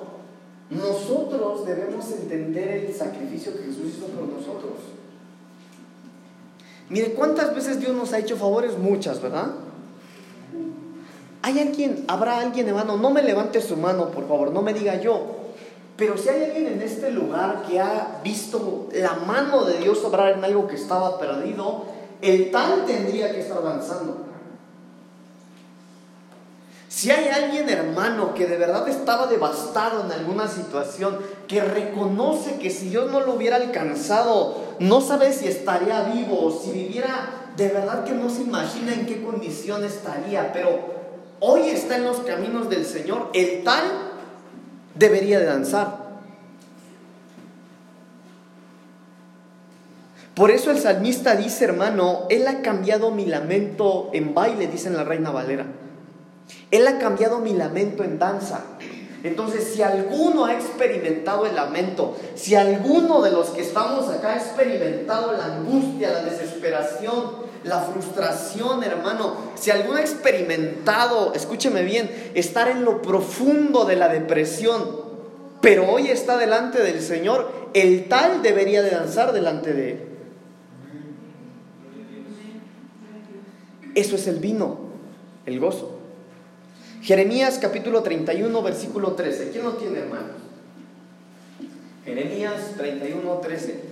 nosotros 0.70 1.66
debemos 1.66 2.10
entender 2.10 2.86
el 2.86 2.96
sacrificio 2.96 3.52
que 3.52 3.64
Jesús 3.64 3.98
hizo 3.98 4.06
por 4.06 4.30
nosotros. 4.30 4.72
Mire, 6.88 7.16
¿cuántas 7.16 7.54
veces 7.54 7.82
Dios 7.82 7.94
nos 7.94 8.14
ha 8.14 8.20
hecho 8.20 8.38
favores? 8.38 8.78
Muchas, 8.78 9.22
¿verdad? 9.22 9.48
¿Hay 11.42 11.60
alguien, 11.60 12.06
habrá 12.08 12.40
alguien, 12.40 12.70
hermano? 12.70 12.96
No 12.96 13.10
me 13.10 13.24
levante 13.24 13.60
su 13.60 13.76
mano, 13.76 14.10
por 14.12 14.26
favor, 14.26 14.54
no 14.54 14.62
me 14.62 14.74
diga 14.74 15.02
yo. 15.02 15.36
Pero 15.98 16.18
si 16.18 16.30
hay 16.30 16.46
alguien 16.46 16.68
en 16.68 16.82
este 16.82 17.12
lugar 17.12 17.66
que 17.68 17.82
ha 17.82 18.22
visto 18.24 18.88
la 18.94 19.16
mano 19.16 19.66
de 19.66 19.80
Dios 19.80 20.02
obrar 20.06 20.38
en 20.38 20.46
algo 20.46 20.66
que 20.66 20.76
estaba 20.76 21.20
perdido, 21.20 21.88
el 22.22 22.52
tal 22.52 22.86
tendría 22.86 23.34
que 23.34 23.42
estar 23.42 23.58
avanzando. 23.58 24.27
Si 26.90 27.12
hay 27.12 27.28
alguien, 27.28 27.70
hermano, 27.70 28.34
que 28.34 28.48
de 28.48 28.58
verdad 28.58 28.88
estaba 28.88 29.28
devastado 29.28 30.06
en 30.06 30.12
alguna 30.12 30.48
situación, 30.48 31.18
que 31.48 31.62
reconoce 31.62 32.58
que 32.60 32.70
si 32.70 32.90
Dios 32.90 33.12
no 33.12 33.20
lo 33.20 33.34
hubiera 33.34 33.58
alcanzado, 33.58 34.76
no 34.80 35.02
sabe 35.02 35.34
si 35.34 35.48
estaría 35.48 36.04
vivo 36.04 36.46
o 36.46 36.52
si 36.52 36.72
viviera, 36.72 37.52
de 37.58 37.68
verdad 37.70 38.06
que 38.06 38.14
no 38.14 38.30
se 38.30 38.42
imagina 38.42 38.94
en 38.94 39.06
qué 39.06 39.22
condición 39.22 39.84
estaría, 39.84 40.54
pero 40.54 40.80
hoy 41.42 41.68
está 41.70 41.98
en 41.98 42.06
los 42.06 42.20
caminos 42.20 42.70
del 42.70 42.86
Señor, 42.86 43.32
el 43.34 43.64
tal 43.66 43.84
debería 44.96 45.40
de 45.40 45.46
danzar. 45.46 46.08
Por 50.36 50.52
eso 50.52 50.72
el 50.72 50.80
salmista 50.80 51.36
dice, 51.36 51.66
hermano, 51.66 52.28
Él 52.30 52.48
ha 52.48 52.62
cambiado 52.62 53.12
mi 53.12 53.26
lamento 53.26 54.10
en 54.14 54.34
baile, 54.34 54.68
dice 54.68 54.90
la 54.90 55.04
Reina 55.04 55.32
Valera. 55.32 55.66
Él 56.72 56.88
ha 56.88 56.98
cambiado 57.00 57.40
mi 57.40 57.54
lamento 57.54 58.04
en 58.04 58.20
danza. 58.20 58.64
Entonces, 59.24 59.72
si 59.74 59.82
alguno 59.82 60.46
ha 60.46 60.54
experimentado 60.54 61.46
el 61.46 61.56
lamento, 61.56 62.16
si 62.36 62.56
alguno 62.56 63.22
de 63.22 63.32
los 63.32 63.50
que 63.50 63.62
estamos 63.62 64.10
acá 64.10 64.34
ha 64.34 64.38
experimentado 64.38 65.34
la 65.34 65.46
angustia, 65.46 66.12
la 66.12 66.24
desesperación, 66.24 67.48
la 67.64 67.82
frustración, 67.82 68.84
hermano, 68.84 69.36
si 69.56 69.72
alguno 69.72 69.98
ha 69.98 70.02
experimentado, 70.02 71.34
escúcheme 71.34 71.84
bien, 71.84 72.10
estar 72.36 72.68
en 72.70 72.86
lo 72.86 73.02
profundo 73.02 73.86
de 73.86 73.96
la 73.96 74.08
depresión, 74.08 75.08
pero 75.62 75.90
hoy 75.90 76.08
está 76.08 76.38
delante 76.38 76.82
del 76.82 77.02
Señor, 77.02 77.52
el 77.74 78.08
tal 78.08 78.42
debería 78.44 78.84
de 78.84 78.92
danzar 78.92 79.34
delante 79.34 79.74
de 79.74 79.92
Él. 79.92 80.04
Eso 83.96 84.16
es 84.16 84.28
el 84.28 84.38
vino, 84.38 84.78
el 85.48 85.60
gozo. 85.60 85.97
Jeremías 87.02 87.60
capítulo 87.62 88.02
31, 88.04 88.62
versículo 88.64 89.14
13. 89.14 89.52
¿Quién 89.52 89.64
lo 89.64 89.74
tiene, 89.74 90.00
hermano? 90.00 90.30
Jeremías 92.04 92.74
31, 92.76 93.38
13. 93.38 93.84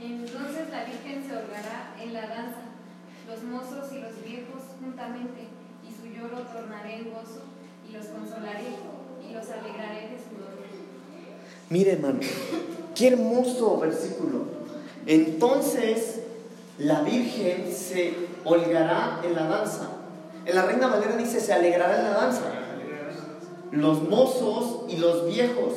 Entonces 0.00 0.70
la 0.70 0.84
Virgen 0.84 1.24
se 1.26 1.36
holgará 1.36 1.94
en 2.00 2.12
la 2.12 2.22
danza, 2.22 2.62
los 3.28 3.42
mozos 3.44 3.92
y 3.92 4.00
los 4.00 4.22
viejos 4.24 4.62
juntamente, 4.80 5.48
y 5.86 5.92
su 5.92 6.06
lloro 6.14 6.42
tornaré 6.52 6.96
en 6.96 7.10
gozo, 7.10 7.42
y 7.88 7.92
los 7.92 8.06
consolaré, 8.06 8.68
y 9.28 9.32
los 9.32 9.48
alegraré 9.48 10.08
de 10.08 10.18
su 10.18 10.34
dolor. 10.34 10.66
Mire, 11.70 11.92
hermano, 11.92 12.20
qué 12.94 13.08
hermoso 13.08 13.78
versículo. 13.78 14.44
Entonces 15.06 16.20
la 16.78 17.02
Virgen 17.02 17.72
se 17.72 18.14
holgará 18.44 19.20
en 19.24 19.34
la 19.34 19.48
danza 19.48 19.97
en 20.48 20.54
la 20.54 20.62
Reina 20.62 20.86
Valera 20.86 21.14
dice, 21.16 21.40
se 21.40 21.52
alegrará 21.52 21.98
en 21.98 22.04
la 22.04 22.10
danza. 22.10 22.40
Los 23.70 24.02
mozos 24.08 24.84
y 24.88 24.96
los 24.96 25.26
viejos 25.26 25.74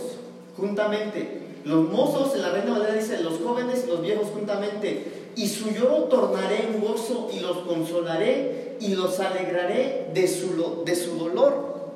juntamente. 0.55 1.41
Los 1.65 1.89
mozos 1.89 2.33
en 2.35 2.41
la 2.41 2.51
Reina 2.51 2.71
Valera 2.71 2.93
dice, 2.93 3.21
los 3.21 3.39
jóvenes 3.39 3.83
y 3.85 3.89
los 3.89 4.01
viejos 4.01 4.27
juntamente. 4.33 5.31
Y 5.35 5.49
su 5.49 5.71
lloro 5.71 6.05
tornaré 6.05 6.67
en 6.67 6.79
gozo 6.79 7.29
y 7.33 7.41
los 7.41 7.57
consolaré 7.59 8.77
y 8.79 8.95
los 8.95 9.19
alegraré 9.19 10.09
de 10.13 10.27
su, 10.29 10.83
de 10.85 10.95
su 10.95 11.17
dolor. 11.17 11.91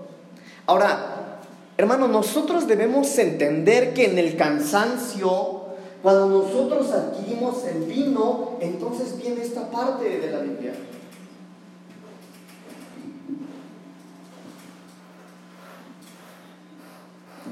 Ahora, 0.66 1.40
hermano, 1.78 2.10
nosotros 2.10 2.68
debemos 2.68 3.18
entender 3.18 3.94
que 3.94 4.06
en 4.12 4.20
el 4.20 4.36
cansancio, 4.36 5.62
cuando 6.04 6.28
nosotros 6.28 6.92
adquirimos 6.92 7.64
el 7.64 7.84
vino, 7.84 8.58
entonces 8.60 9.18
viene 9.18 9.44
esta 9.44 9.72
parte 9.72 10.20
de 10.20 10.30
la 10.30 10.40
Biblia. 10.40 10.74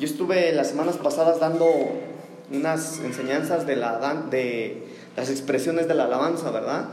Yo 0.03 0.09
estuve 0.09 0.51
las 0.51 0.67
semanas 0.67 0.97
pasadas 0.97 1.39
dando 1.39 1.65
unas 2.51 2.99
enseñanzas 2.99 3.65
de, 3.65 3.77
de 3.77 4.87
las 5.15 5.29
expresiones 5.29 5.87
de 5.87 5.93
la 5.93 6.03
alabanza, 6.03 6.51
¿verdad? 6.51 6.87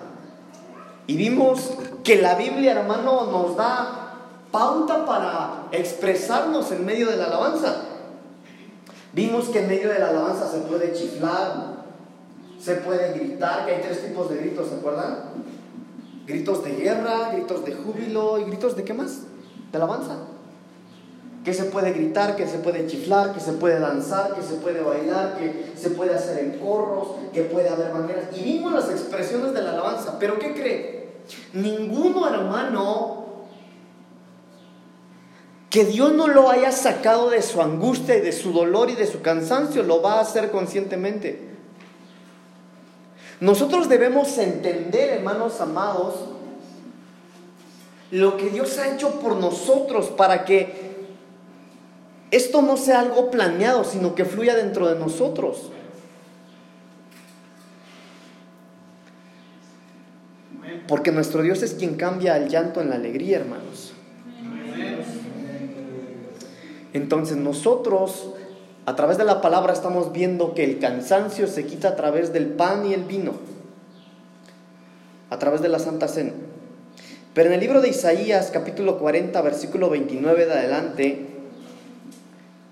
Y 1.08 1.16
vimos 1.16 1.72
que 2.04 2.22
la 2.22 2.36
Biblia, 2.36 2.70
hermano, 2.70 3.26
nos 3.26 3.56
da 3.56 4.14
pauta 4.52 5.04
para 5.06 5.64
expresarnos 5.72 6.70
en 6.70 6.86
medio 6.86 7.10
de 7.10 7.16
la 7.16 7.24
alabanza. 7.24 7.82
Vimos 9.12 9.48
que 9.48 9.58
en 9.58 9.66
medio 9.66 9.88
de 9.88 9.98
la 9.98 10.10
alabanza 10.10 10.48
se 10.48 10.58
puede 10.58 10.92
chiflar, 10.92 11.82
se 12.60 12.76
puede 12.76 13.18
gritar, 13.18 13.66
que 13.66 13.72
hay 13.72 13.82
tres 13.82 14.06
tipos 14.06 14.30
de 14.30 14.36
gritos, 14.36 14.68
¿se 14.68 14.76
acuerdan? 14.76 15.18
Gritos 16.28 16.62
de 16.62 16.76
guerra, 16.76 17.32
gritos 17.32 17.64
de 17.64 17.74
júbilo 17.74 18.38
y 18.38 18.44
gritos 18.44 18.76
de 18.76 18.84
qué 18.84 18.94
más? 18.94 19.22
De 19.72 19.78
alabanza 19.78 20.29
que 21.44 21.54
se 21.54 21.64
puede 21.64 21.92
gritar, 21.92 22.36
que 22.36 22.46
se 22.46 22.58
puede 22.58 22.86
chiflar, 22.86 23.32
que 23.32 23.40
se 23.40 23.52
puede 23.52 23.80
danzar, 23.80 24.34
que 24.34 24.42
se 24.42 24.54
puede 24.54 24.82
bailar, 24.82 25.38
que 25.38 25.72
se 25.74 25.90
puede 25.90 26.14
hacer 26.14 26.38
en 26.38 26.58
corros, 26.58 27.08
que 27.32 27.42
puede 27.42 27.68
haber 27.68 27.92
maneras. 27.92 28.24
Y 28.36 28.42
vimos 28.42 28.72
las 28.72 28.90
expresiones 28.90 29.54
de 29.54 29.62
la 29.62 29.70
alabanza, 29.70 30.18
pero 30.18 30.38
¿qué 30.38 30.52
cree? 30.52 31.10
Ninguno 31.54 32.28
hermano 32.28 33.20
que 35.70 35.84
Dios 35.84 36.12
no 36.12 36.26
lo 36.26 36.50
haya 36.50 36.72
sacado 36.72 37.30
de 37.30 37.42
su 37.42 37.62
angustia 37.62 38.16
y 38.16 38.20
de 38.20 38.32
su 38.32 38.52
dolor 38.52 38.90
y 38.90 38.96
de 38.96 39.06
su 39.06 39.22
cansancio, 39.22 39.84
lo 39.84 40.02
va 40.02 40.14
a 40.14 40.20
hacer 40.20 40.50
conscientemente. 40.50 41.48
Nosotros 43.38 43.88
debemos 43.88 44.36
entender, 44.36 45.10
hermanos 45.10 45.60
amados, 45.60 46.16
lo 48.10 48.36
que 48.36 48.50
Dios 48.50 48.76
ha 48.78 48.92
hecho 48.92 49.20
por 49.20 49.36
nosotros 49.36 50.08
para 50.08 50.44
que 50.44 50.89
esto 52.30 52.62
no 52.62 52.76
sea 52.76 53.00
algo 53.00 53.30
planeado, 53.30 53.84
sino 53.84 54.14
que 54.14 54.24
fluya 54.24 54.54
dentro 54.54 54.88
de 54.88 54.98
nosotros. 54.98 55.70
Porque 60.86 61.12
nuestro 61.12 61.42
Dios 61.42 61.62
es 61.62 61.74
quien 61.74 61.94
cambia 61.94 62.36
el 62.36 62.48
llanto 62.48 62.80
en 62.80 62.90
la 62.90 62.96
alegría, 62.96 63.38
hermanos. 63.38 63.92
Entonces 66.92 67.36
nosotros, 67.36 68.30
a 68.86 68.96
través 68.96 69.18
de 69.18 69.24
la 69.24 69.40
palabra, 69.40 69.72
estamos 69.72 70.12
viendo 70.12 70.54
que 70.54 70.64
el 70.64 70.78
cansancio 70.78 71.46
se 71.46 71.66
quita 71.66 71.88
a 71.88 71.96
través 71.96 72.32
del 72.32 72.46
pan 72.46 72.86
y 72.86 72.94
el 72.94 73.04
vino, 73.04 73.34
a 75.30 75.38
través 75.38 75.62
de 75.62 75.68
la 75.68 75.78
Santa 75.78 76.08
Cena. 76.08 76.32
Pero 77.34 77.48
en 77.48 77.54
el 77.54 77.60
libro 77.60 77.80
de 77.80 77.90
Isaías, 77.90 78.50
capítulo 78.52 78.98
40, 78.98 79.40
versículo 79.42 79.90
29 79.90 80.46
de 80.46 80.52
adelante, 80.52 81.29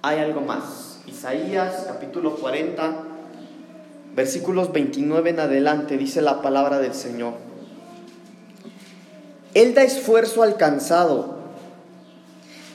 hay 0.08 0.20
algo 0.20 0.40
más. 0.40 1.00
Isaías, 1.06 1.84
capítulo 1.86 2.36
40, 2.36 3.02
versículos 4.14 4.72
29 4.72 5.30
en 5.30 5.40
adelante, 5.40 5.98
dice 5.98 6.22
la 6.22 6.40
palabra 6.40 6.78
del 6.78 6.94
Señor. 6.94 7.34
Él 9.54 9.74
da 9.74 9.82
esfuerzo 9.82 10.42
al 10.42 10.56
cansado 10.56 11.38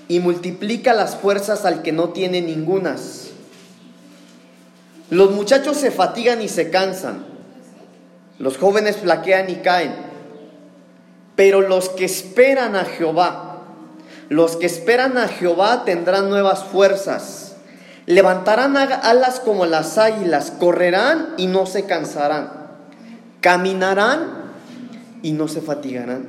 y 0.08 0.20
multiplica 0.20 0.94
las 0.94 1.16
fuerzas 1.16 1.66
al 1.66 1.82
que 1.82 1.92
no 1.92 2.10
tiene 2.10 2.42
ningunas. 2.42 3.30
Los 5.10 5.32
muchachos 5.32 5.78
se 5.78 5.92
fatigan 5.92 6.42
y 6.42 6.48
se 6.48 6.70
cansan. 6.70 7.26
Los 8.40 8.58
jóvenes 8.58 8.98
flaquean 8.98 9.50
y 9.50 9.56
caen. 9.58 9.94
Pero 11.36 11.62
los 11.62 11.90
que 11.90 12.06
esperan 12.06 12.76
a 12.76 12.86
Jehová, 12.86 13.53
los 14.34 14.56
que 14.56 14.66
esperan 14.66 15.16
a 15.20 15.28
Jehová 15.28 15.86
tendrán 15.86 16.28
nuevas 16.28 16.64
fuerzas. 16.64 17.54
Levantarán 18.08 18.76
alas 18.76 19.40
como 19.40 19.68
las 19.68 20.00
águilas, 20.00 20.52
correrán 20.60 21.36
y 21.38 21.46
no 21.46 21.68
se 21.68 21.86
cansarán. 21.86 22.52
Caminarán 23.42 24.54
y 25.22 25.34
no 25.34 25.48
se 25.48 25.62
fatigarán. 25.62 26.28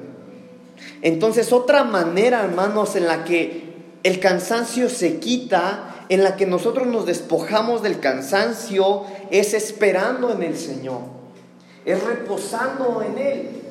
Entonces 1.01 1.51
otra 1.51 1.83
manera, 1.85 2.45
hermanos, 2.45 2.95
en 2.95 3.07
la 3.07 3.25
que 3.25 3.73
el 4.03 4.21
cansancio 4.21 4.91
se 4.91 5.19
quita, 5.19 6.05
en 6.11 6.25
la 6.25 6.37
que 6.37 6.45
nosotros 6.45 6.87
nos 6.87 7.07
despojamos 7.07 7.83
del 7.83 8.01
cansancio, 8.01 9.05
es 9.31 9.55
esperando 9.55 10.31
en 10.31 10.43
el 10.43 10.59
Señor, 10.59 11.01
es 11.87 12.05
reposando 12.05 13.03
en 13.03 13.19
Él. 13.27 13.64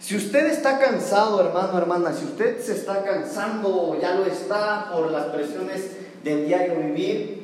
Si 0.00 0.16
usted 0.16 0.46
está 0.46 0.78
cansado, 0.78 1.40
hermano, 1.42 1.76
hermana, 1.76 2.14
si 2.14 2.24
usted 2.24 2.58
se 2.58 2.72
está 2.72 3.02
cansando, 3.02 3.98
ya 4.00 4.14
lo 4.14 4.24
está 4.24 4.90
por 4.90 5.10
las 5.10 5.26
presiones 5.26 5.90
del 6.24 6.46
diario 6.46 6.76
vivir, 6.76 7.40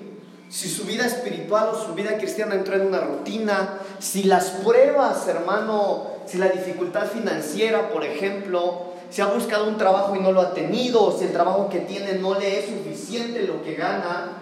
si 0.49 0.69
su 0.69 0.85
vida 0.85 1.05
espiritual 1.05 1.69
o 1.73 1.79
su 1.79 1.93
vida 1.93 2.17
cristiana 2.17 2.55
entró 2.55 2.77
en 2.77 2.87
una 2.87 3.01
rutina, 3.01 3.81
si 3.99 4.23
las 4.23 4.51
pruebas, 4.51 5.29
hermano, 5.29 6.13
si 6.25 6.39
la 6.39 6.49
dificultad 6.49 7.07
financiera, 7.07 7.91
por 7.91 8.05
ejemplo, 8.05 8.93
si 9.11 9.21
ha 9.21 9.27
buscado 9.27 9.69
un 9.69 9.77
trabajo 9.77 10.17
y 10.17 10.21
no 10.21 10.33
lo 10.33 10.41
ha 10.41 10.55
tenido, 10.55 11.15
si 11.17 11.27
el 11.27 11.33
trabajo 11.33 11.69
que 11.69 11.81
tiene 11.81 12.15
no 12.15 12.39
le 12.39 12.61
es 12.61 12.67
suficiente 12.67 13.43
lo 13.43 13.63
que 13.63 13.75
gana, 13.75 14.33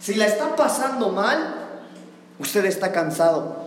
si 0.00 0.14
la 0.14 0.26
está 0.26 0.56
pasando 0.56 1.10
mal, 1.10 1.54
usted 2.38 2.64
está 2.64 2.92
cansado. 2.92 3.65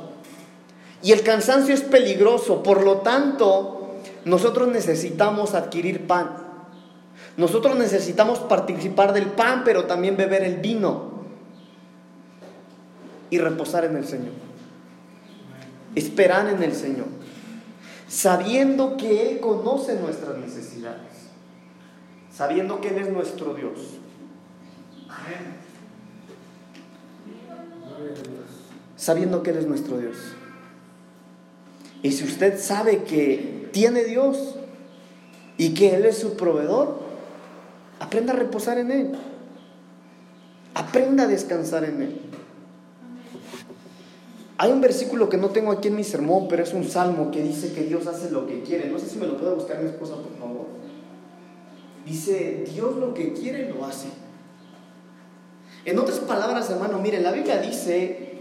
Y 1.01 1.11
el 1.13 1.23
cansancio 1.23 1.73
es 1.73 1.81
peligroso, 1.81 2.61
por 2.61 2.83
lo 2.83 2.97
tanto, 2.97 3.95
nosotros 4.25 4.67
necesitamos 4.67 5.53
adquirir 5.53 6.07
pan. 6.07 6.29
Nosotros 7.37 7.77
necesitamos 7.77 8.39
participar 8.39 9.13
del 9.13 9.27
pan, 9.27 9.63
pero 9.63 9.85
también 9.85 10.17
beber 10.17 10.43
el 10.43 10.57
vino 10.57 11.09
y 13.29 13.37
reposar 13.37 13.85
en 13.85 13.95
el 13.95 14.05
Señor. 14.05 14.33
Esperar 15.95 16.49
en 16.49 16.61
el 16.61 16.73
Señor. 16.73 17.07
Sabiendo 18.09 18.97
que 18.97 19.31
Él 19.31 19.39
conoce 19.39 19.95
nuestras 19.95 20.37
necesidades. 20.37 21.29
Sabiendo 22.33 22.81
que 22.81 22.89
Él 22.89 22.97
es 22.97 23.09
nuestro 23.09 23.53
Dios. 23.53 23.79
Sabiendo 28.97 29.43
que 29.43 29.51
Él 29.51 29.57
es 29.57 29.65
nuestro 29.65 29.97
Dios. 29.97 30.17
Y 32.01 32.11
si 32.11 32.23
usted 32.23 32.59
sabe 32.59 33.03
que 33.03 33.69
tiene 33.71 34.03
Dios 34.03 34.55
y 35.57 35.73
que 35.73 35.95
Él 35.95 36.05
es 36.05 36.17
su 36.17 36.37
proveedor, 36.37 36.99
aprenda 37.99 38.33
a 38.33 38.35
reposar 38.35 38.77
en 38.77 38.91
Él. 38.91 39.11
Aprenda 40.73 41.23
a 41.23 41.27
descansar 41.27 41.83
en 41.83 42.01
Él. 42.01 42.21
Hay 44.57 44.71
un 44.71 44.81
versículo 44.81 45.29
que 45.29 45.37
no 45.37 45.49
tengo 45.49 45.71
aquí 45.71 45.87
en 45.87 45.95
mi 45.95 46.03
sermón, 46.03 46.47
pero 46.49 46.63
es 46.63 46.73
un 46.73 46.83
salmo 46.83 47.31
que 47.31 47.41
dice 47.41 47.71
que 47.71 47.83
Dios 47.83 48.07
hace 48.07 48.29
lo 48.29 48.45
que 48.45 48.61
quiere. 48.61 48.89
No 48.89 48.99
sé 48.99 49.07
si 49.07 49.17
me 49.17 49.25
lo 49.25 49.37
puede 49.37 49.55
buscar 49.55 49.81
mi 49.81 49.89
esposa, 49.89 50.15
por 50.15 50.37
favor. 50.37 50.67
Dice, 52.05 52.65
Dios 52.73 52.97
lo 52.97 53.13
que 53.13 53.33
quiere 53.33 53.69
lo 53.69 53.85
hace. 53.85 54.07
En 55.85 55.97
otras 55.97 56.19
palabras, 56.19 56.69
hermano, 56.69 56.99
mire, 56.99 57.21
la 57.21 57.31
Biblia 57.31 57.61
dice 57.61 58.33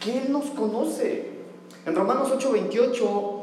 que 0.00 0.18
Él 0.18 0.32
nos 0.32 0.46
conoce. 0.46 1.27
En 1.86 1.94
Romanos 1.94 2.30
8:28 2.30 3.42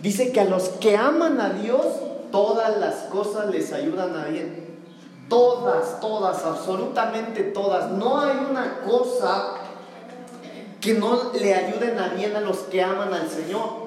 dice 0.00 0.32
que 0.32 0.40
a 0.40 0.44
los 0.44 0.68
que 0.70 0.96
aman 0.96 1.40
a 1.40 1.50
Dios, 1.50 1.84
todas 2.30 2.78
las 2.78 2.94
cosas 3.04 3.50
les 3.50 3.72
ayudan 3.72 4.16
a 4.16 4.24
bien. 4.26 4.62
Todas, 5.28 6.00
todas, 6.00 6.44
absolutamente 6.44 7.42
todas. 7.42 7.90
No 7.92 8.20
hay 8.20 8.36
una 8.50 8.80
cosa 8.80 9.54
que 10.80 10.94
no 10.94 11.32
le 11.32 11.54
ayuden 11.54 11.98
a 11.98 12.08
bien 12.08 12.34
a 12.36 12.40
los 12.40 12.58
que 12.58 12.82
aman 12.82 13.14
al 13.14 13.28
Señor. 13.28 13.82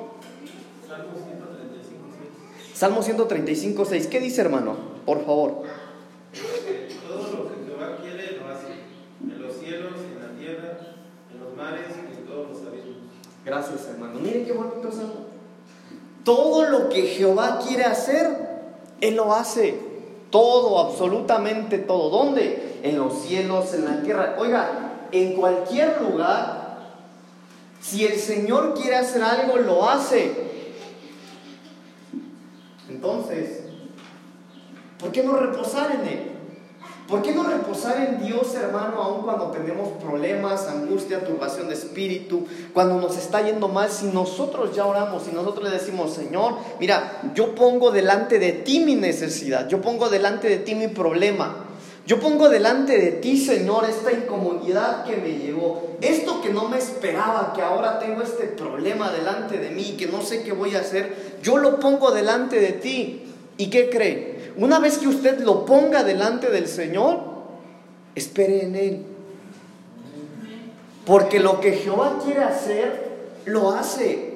Salmo 2.76 3.02
135, 3.02 3.86
6. 3.86 4.08
¿Qué 4.08 4.20
dice, 4.20 4.42
hermano? 4.42 4.76
Por 5.06 5.26
favor. 5.26 5.64
Todo 7.08 7.22
lo 7.32 7.48
que 7.48 7.66
Jehová 7.66 7.98
quiere 8.02 8.38
lo 8.38 8.50
hace, 8.50 8.68
en 9.24 9.42
los 9.42 9.56
cielos, 9.56 9.94
en 9.96 10.22
la 10.22 10.38
tierra, 10.38 10.78
en 11.32 11.40
los 11.40 11.56
mares 11.56 11.86
y 11.96 12.18
en 12.18 12.26
todos 12.26 12.50
los 12.50 12.68
abismos. 12.68 12.98
Gracias, 13.46 13.88
hermano. 13.88 14.20
Mire 14.20 14.44
qué 14.44 14.54
bonito 14.54 14.92
salmo. 14.92 15.28
Todo 16.24 16.68
lo 16.70 16.90
que 16.90 17.04
Jehová 17.04 17.60
quiere 17.66 17.86
hacer, 17.86 18.28
Él 19.00 19.16
lo 19.16 19.34
hace. 19.34 19.80
Todo, 20.32 20.80
absolutamente 20.80 21.78
todo. 21.78 22.10
¿Dónde? 22.10 22.80
En 22.82 22.98
los 22.98 23.22
cielos, 23.22 23.74
en 23.76 23.86
la 23.86 24.02
tierra. 24.02 24.36
Oiga, 24.40 25.08
en 25.12 25.36
cualquier 25.36 26.02
lugar 26.02 26.66
si 27.86 28.04
el 28.04 28.20
Señor 28.20 28.74
quiere 28.74 28.96
hacer 28.96 29.22
algo, 29.22 29.58
lo 29.58 29.88
hace. 29.88 30.32
Entonces, 32.90 33.62
¿por 35.00 35.12
qué 35.12 35.22
no 35.22 35.34
reposar 35.36 35.92
en 35.92 36.08
Él? 36.08 36.35
¿Por 37.08 37.22
qué 37.22 37.34
no 37.34 37.44
reposar 37.44 37.98
en 38.00 38.26
Dios, 38.26 38.56
hermano, 38.56 39.00
aun 39.00 39.24
cuando 39.24 39.52
tenemos 39.52 39.90
problemas, 40.02 40.68
angustia, 40.68 41.24
turbación 41.24 41.68
de 41.68 41.76
espíritu, 41.76 42.48
cuando 42.74 43.00
nos 43.00 43.16
está 43.16 43.44
yendo 43.44 43.68
mal? 43.68 43.92
Si 43.92 44.08
nosotros 44.08 44.76
ya 44.76 44.88
oramos, 44.88 45.24
si 45.24 45.32
nosotros 45.32 45.66
le 45.66 45.78
decimos, 45.78 46.14
Señor, 46.14 46.56
mira, 46.80 47.22
yo 47.36 47.54
pongo 47.54 47.92
delante 47.92 48.40
de 48.40 48.54
ti 48.54 48.80
mi 48.80 48.96
necesidad, 48.96 49.68
yo 49.68 49.82
pongo 49.82 50.10
delante 50.10 50.50
de 50.50 50.58
ti 50.58 50.74
mi 50.74 50.88
problema, 50.88 51.66
yo 52.08 52.20
pongo 52.20 52.50
delante 52.50 52.98
de 52.98 53.12
ti, 53.12 53.38
Señor, 53.38 53.86
esta 53.88 54.12
incomodidad 54.12 55.06
que 55.06 55.18
me 55.18 55.38
llegó, 55.38 55.98
esto 56.02 56.42
que 56.42 56.50
no 56.50 56.70
me 56.70 56.80
esperaba, 56.80 57.54
que 57.56 57.62
ahora 57.62 58.00
tengo 58.00 58.24
este 58.24 58.46
problema 58.46 59.12
delante 59.12 59.60
de 59.60 59.70
mí, 59.70 59.96
que 59.96 60.08
no 60.08 60.24
sé 60.24 60.42
qué 60.42 60.54
voy 60.54 60.76
a 60.76 60.80
hacer, 60.80 61.38
yo 61.44 61.58
lo 61.58 61.80
pongo 61.80 62.12
delante 62.12 62.60
de 62.60 62.72
ti. 62.74 63.22
¿Y 63.58 63.70
qué 63.70 63.90
cree? 63.90 64.35
Una 64.58 64.80
vez 64.80 64.98
que 64.98 65.08
usted 65.08 65.40
lo 65.42 65.66
ponga 65.66 66.04
delante 66.04 66.50
del 66.50 66.68
Señor, 66.68 67.20
espere 68.16 68.64
en 68.64 68.76
Él. 68.76 69.06
Porque 71.06 71.40
lo 71.40 71.60
que 71.60 71.74
Jehová 71.74 72.20
quiere 72.24 72.44
hacer, 72.44 73.06
lo 73.46 73.72
hace. 73.72 74.36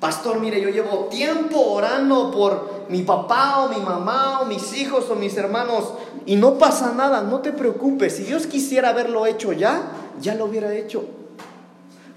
Pastor, 0.00 0.40
mire, 0.40 0.60
yo 0.60 0.70
llevo 0.70 1.06
tiempo 1.06 1.60
orando 1.60 2.30
por 2.30 2.86
mi 2.88 3.02
papá 3.02 3.60
o 3.60 3.68
mi 3.68 3.80
mamá 3.84 4.40
o 4.40 4.46
mis 4.46 4.76
hijos 4.78 5.08
o 5.10 5.14
mis 5.14 5.36
hermanos 5.36 5.92
y 6.24 6.36
no 6.36 6.58
pasa 6.58 6.92
nada, 6.92 7.22
no 7.22 7.40
te 7.40 7.52
preocupes. 7.52 8.16
Si 8.16 8.24
Dios 8.24 8.46
quisiera 8.46 8.90
haberlo 8.90 9.26
hecho 9.26 9.52
ya, 9.52 9.82
ya 10.20 10.34
lo 10.34 10.46
hubiera 10.46 10.74
hecho. 10.74 11.04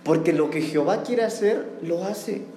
Porque 0.04 0.34
lo 0.34 0.50
que 0.50 0.62
Jehová 0.62 1.04
quiere 1.04 1.24
hacer, 1.24 1.78
lo 1.82 2.04
hace. 2.06 2.53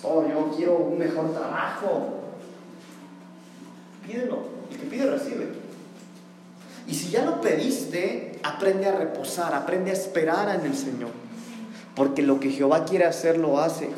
Pastor, 0.00 0.30
yo 0.30 0.52
quiero 0.56 0.76
un 0.76 0.98
mejor 0.98 1.32
trabajo. 1.32 2.20
Pídelo. 4.06 4.38
El 4.70 4.78
que 4.78 4.86
pide, 4.86 5.10
recibe. 5.10 5.48
Y 6.86 6.94
si 6.94 7.10
ya 7.10 7.24
lo 7.24 7.40
pediste, 7.40 8.38
aprende 8.44 8.86
a 8.86 8.96
reposar, 8.96 9.54
aprende 9.54 9.90
a 9.90 9.94
esperar 9.94 10.54
en 10.54 10.66
el 10.66 10.76
Señor. 10.76 11.10
Porque 11.96 12.22
lo 12.22 12.38
que 12.38 12.50
Jehová 12.50 12.84
quiere 12.84 13.06
hacer, 13.06 13.38
lo 13.38 13.58
hace. 13.58 13.88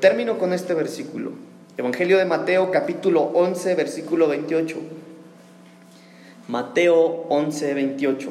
Termino 0.00 0.38
con 0.38 0.52
este 0.52 0.74
versículo. 0.74 1.32
Evangelio 1.76 2.18
de 2.18 2.24
Mateo 2.24 2.72
capítulo 2.72 3.22
11, 3.34 3.76
versículo 3.76 4.26
28. 4.26 4.76
Mateo 6.48 7.26
11, 7.28 7.74
28. 7.74 8.28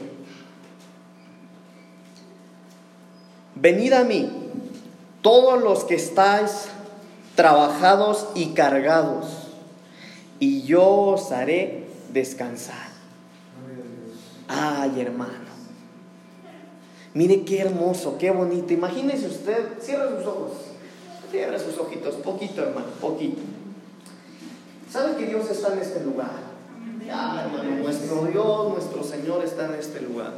Venid 3.56 3.94
a 3.94 4.04
mí, 4.04 4.41
todos 5.22 5.62
los 5.62 5.84
que 5.84 5.96
estáis 5.96 6.68
trabajados 7.36 8.28
y 8.36 8.54
cargados, 8.54 9.26
y 10.40 10.64
yo 10.64 10.88
os 10.88 11.32
haré 11.32 11.88
descansar. 12.12 12.90
Ay, 14.48 15.00
hermano. 15.00 15.52
Mire 17.14 17.44
qué 17.44 17.62
hermoso, 17.62 18.18
qué 18.18 18.32
bonito. 18.32 18.74
Imagínese 18.74 19.28
usted, 19.28 19.80
cierra 19.82 20.10
sus 20.18 20.26
ojos, 20.26 20.52
cierra 21.30 21.60
sus 21.60 21.78
ojitos, 21.78 22.16
poquito, 22.16 22.62
hermano, 22.64 22.88
poquito. 23.00 23.42
¿Sabe 24.90 25.16
que 25.16 25.26
Dios 25.28 25.50
está 25.50 25.74
en 25.74 25.80
este 25.80 26.04
lugar? 26.04 26.52
Ya, 27.06 27.44
hermano, 27.46 27.84
nuestro 27.84 28.26
Dios, 28.26 28.70
nuestro 28.70 29.04
Señor 29.04 29.44
está 29.44 29.68
en 29.68 29.76
este 29.76 30.02
lugar. 30.02 30.34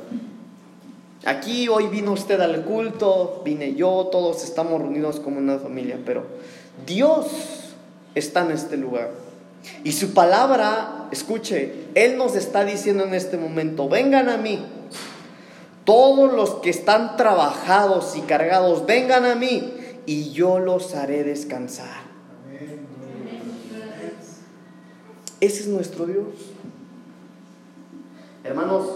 Aquí 1.26 1.70
hoy 1.70 1.88
vino 1.88 2.12
usted 2.12 2.42
al 2.42 2.66
culto, 2.66 3.42
vine 3.46 3.76
yo, 3.76 4.10
todos 4.12 4.44
estamos 4.44 4.82
reunidos 4.82 5.22
como 5.22 5.38
una 5.38 5.58
familia, 5.58 5.98
pero 6.06 6.26
Dios 6.86 7.28
está 8.14 8.42
en 8.42 8.52
este 8.52 8.76
lugar. 8.76 9.12
Y 9.86 9.94
su 9.94 10.14
palabra, 10.14 11.08
escuche, 11.12 11.86
Él 11.96 12.18
nos 12.18 12.36
está 12.36 12.66
diciendo 12.66 13.06
en 13.06 13.14
este 13.14 13.38
momento, 13.38 13.88
vengan 13.88 14.28
a 14.28 14.36
mí, 14.36 14.66
todos 15.86 16.34
los 16.34 16.56
que 16.56 16.70
están 16.70 17.16
trabajados 17.16 18.18
y 18.18 18.22
cargados, 18.22 18.86
vengan 18.86 19.24
a 19.26 19.36
mí 19.36 19.74
y 20.06 20.32
yo 20.32 20.60
los 20.60 20.94
haré 20.94 21.24
descansar. 21.24 22.04
Ese 25.40 25.62
es 25.62 25.68
nuestro 25.68 26.06
Dios. 26.06 26.28
Hermanos, 28.44 28.88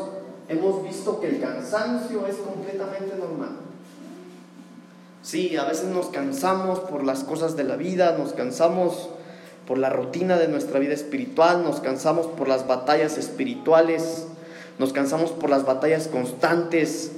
hemos 0.50 0.84
visto 0.84 1.20
que 1.20 1.28
el 1.30 1.42
cansancio 1.42 2.26
es 2.28 2.36
completamente 2.38 3.16
normal. 3.18 3.58
Sí, 5.22 5.58
a 5.58 5.66
veces 5.66 5.86
nos 5.88 6.08
cansamos 6.08 6.80
por 6.80 7.04
las 7.04 7.24
cosas 7.24 7.58
de 7.58 7.66
la 7.66 7.76
vida, 7.76 8.16
nos 8.18 8.34
cansamos 8.34 9.10
por 9.68 9.78
la 9.78 9.90
rutina 9.90 10.38
de 10.38 10.48
nuestra 10.48 10.80
vida 10.80 10.94
espiritual, 10.94 11.64
nos 11.64 11.82
cansamos 11.82 12.28
por 12.28 12.48
las 12.48 12.66
batallas 12.66 13.18
espirituales, 13.18 14.26
nos 14.80 14.94
cansamos 14.94 15.32
por 15.32 15.50
las 15.50 15.66
batallas 15.66 16.08
constantes, 16.08 17.12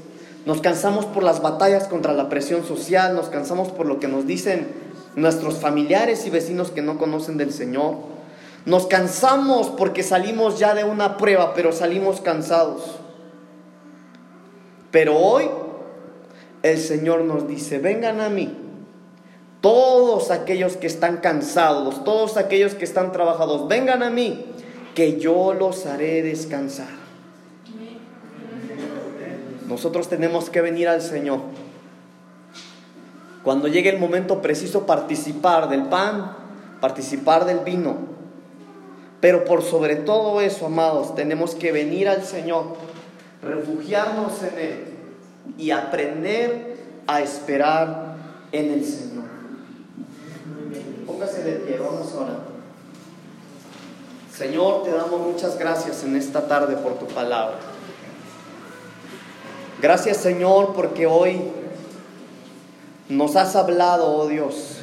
nos 0.48 0.62
cansamos 0.62 1.06
por 1.06 1.22
las 1.22 1.44
batallas 1.44 1.88
contra 1.88 2.14
la 2.14 2.30
presión 2.30 2.66
social, 2.66 3.14
nos 3.14 3.28
cansamos 3.28 3.70
por 3.70 3.86
lo 3.86 4.00
que 4.00 4.08
nos 4.08 4.26
dicen 4.26 4.68
nuestros 5.16 5.56
familiares 5.56 6.26
y 6.26 6.32
vecinos 6.32 6.72
que 6.72 6.82
no 6.82 6.98
conocen 6.98 7.38
del 7.38 7.54
Señor. 7.54 7.98
Nos 8.66 8.88
cansamos 8.88 9.70
porque 9.70 10.02
salimos 10.02 10.58
ya 10.58 10.74
de 10.74 10.84
una 10.84 11.18
prueba, 11.18 11.54
pero 11.54 11.72
salimos 11.72 12.22
cansados. 12.22 13.00
Pero 14.92 15.18
hoy 15.18 15.50
el 16.64 16.78
Señor 16.78 17.22
nos 17.22 17.48
dice, 17.48 17.80
vengan 17.80 18.22
a 18.22 18.30
mí, 18.30 18.56
todos 19.62 20.32
aquellos 20.32 20.78
que 20.78 20.88
están 20.88 21.18
cansados, 21.18 22.04
todos 22.04 22.38
aquellos 22.38 22.76
que 22.76 22.86
están 22.86 23.12
trabajados, 23.12 23.68
vengan 23.68 24.04
a 24.04 24.10
mí, 24.10 24.46
que 24.96 25.20
yo 25.20 25.54
los 25.54 25.86
haré 25.86 26.24
descansar. 26.24 27.00
Nosotros 29.68 30.10
tenemos 30.10 30.50
que 30.50 30.62
venir 30.62 30.88
al 30.88 31.02
Señor. 31.02 31.42
Cuando 33.44 33.68
llegue 33.68 33.90
el 33.90 34.00
momento 34.00 34.42
preciso, 34.42 34.86
participar 34.86 35.70
del 35.70 35.84
pan, 35.84 36.36
participar 36.82 37.46
del 37.46 37.60
vino. 37.60 37.98
Pero 39.22 39.46
por 39.46 39.62
sobre 39.62 39.96
todo 39.96 40.42
eso, 40.42 40.66
amados, 40.66 41.14
tenemos 41.16 41.54
que 41.54 41.72
venir 41.72 42.10
al 42.10 42.24
Señor, 42.24 42.76
refugiarnos 43.42 44.44
en 44.44 44.60
Él 44.60 44.86
y 45.58 45.72
aprender 45.72 46.78
a 47.08 47.22
esperar 47.22 48.16
en 48.52 48.74
el 48.74 48.86
Señor. 48.86 49.26
Póngase 51.06 51.44
de 51.44 51.54
pie, 51.54 51.78
vamos 51.78 52.14
ahora. 52.14 52.40
Señor, 54.36 54.84
te 54.84 54.92
damos 54.92 55.20
muchas 55.20 55.58
gracias 55.58 56.04
en 56.04 56.16
esta 56.16 56.48
tarde 56.48 56.76
por 56.78 56.98
tu 56.98 57.08
palabra. 57.08 57.60
Gracias 59.82 60.18
Señor 60.18 60.74
porque 60.74 61.08
hoy 61.08 61.42
nos 63.10 63.36
has 63.36 63.56
hablado, 63.56 64.08
oh 64.08 64.28
Dios. 64.28 64.78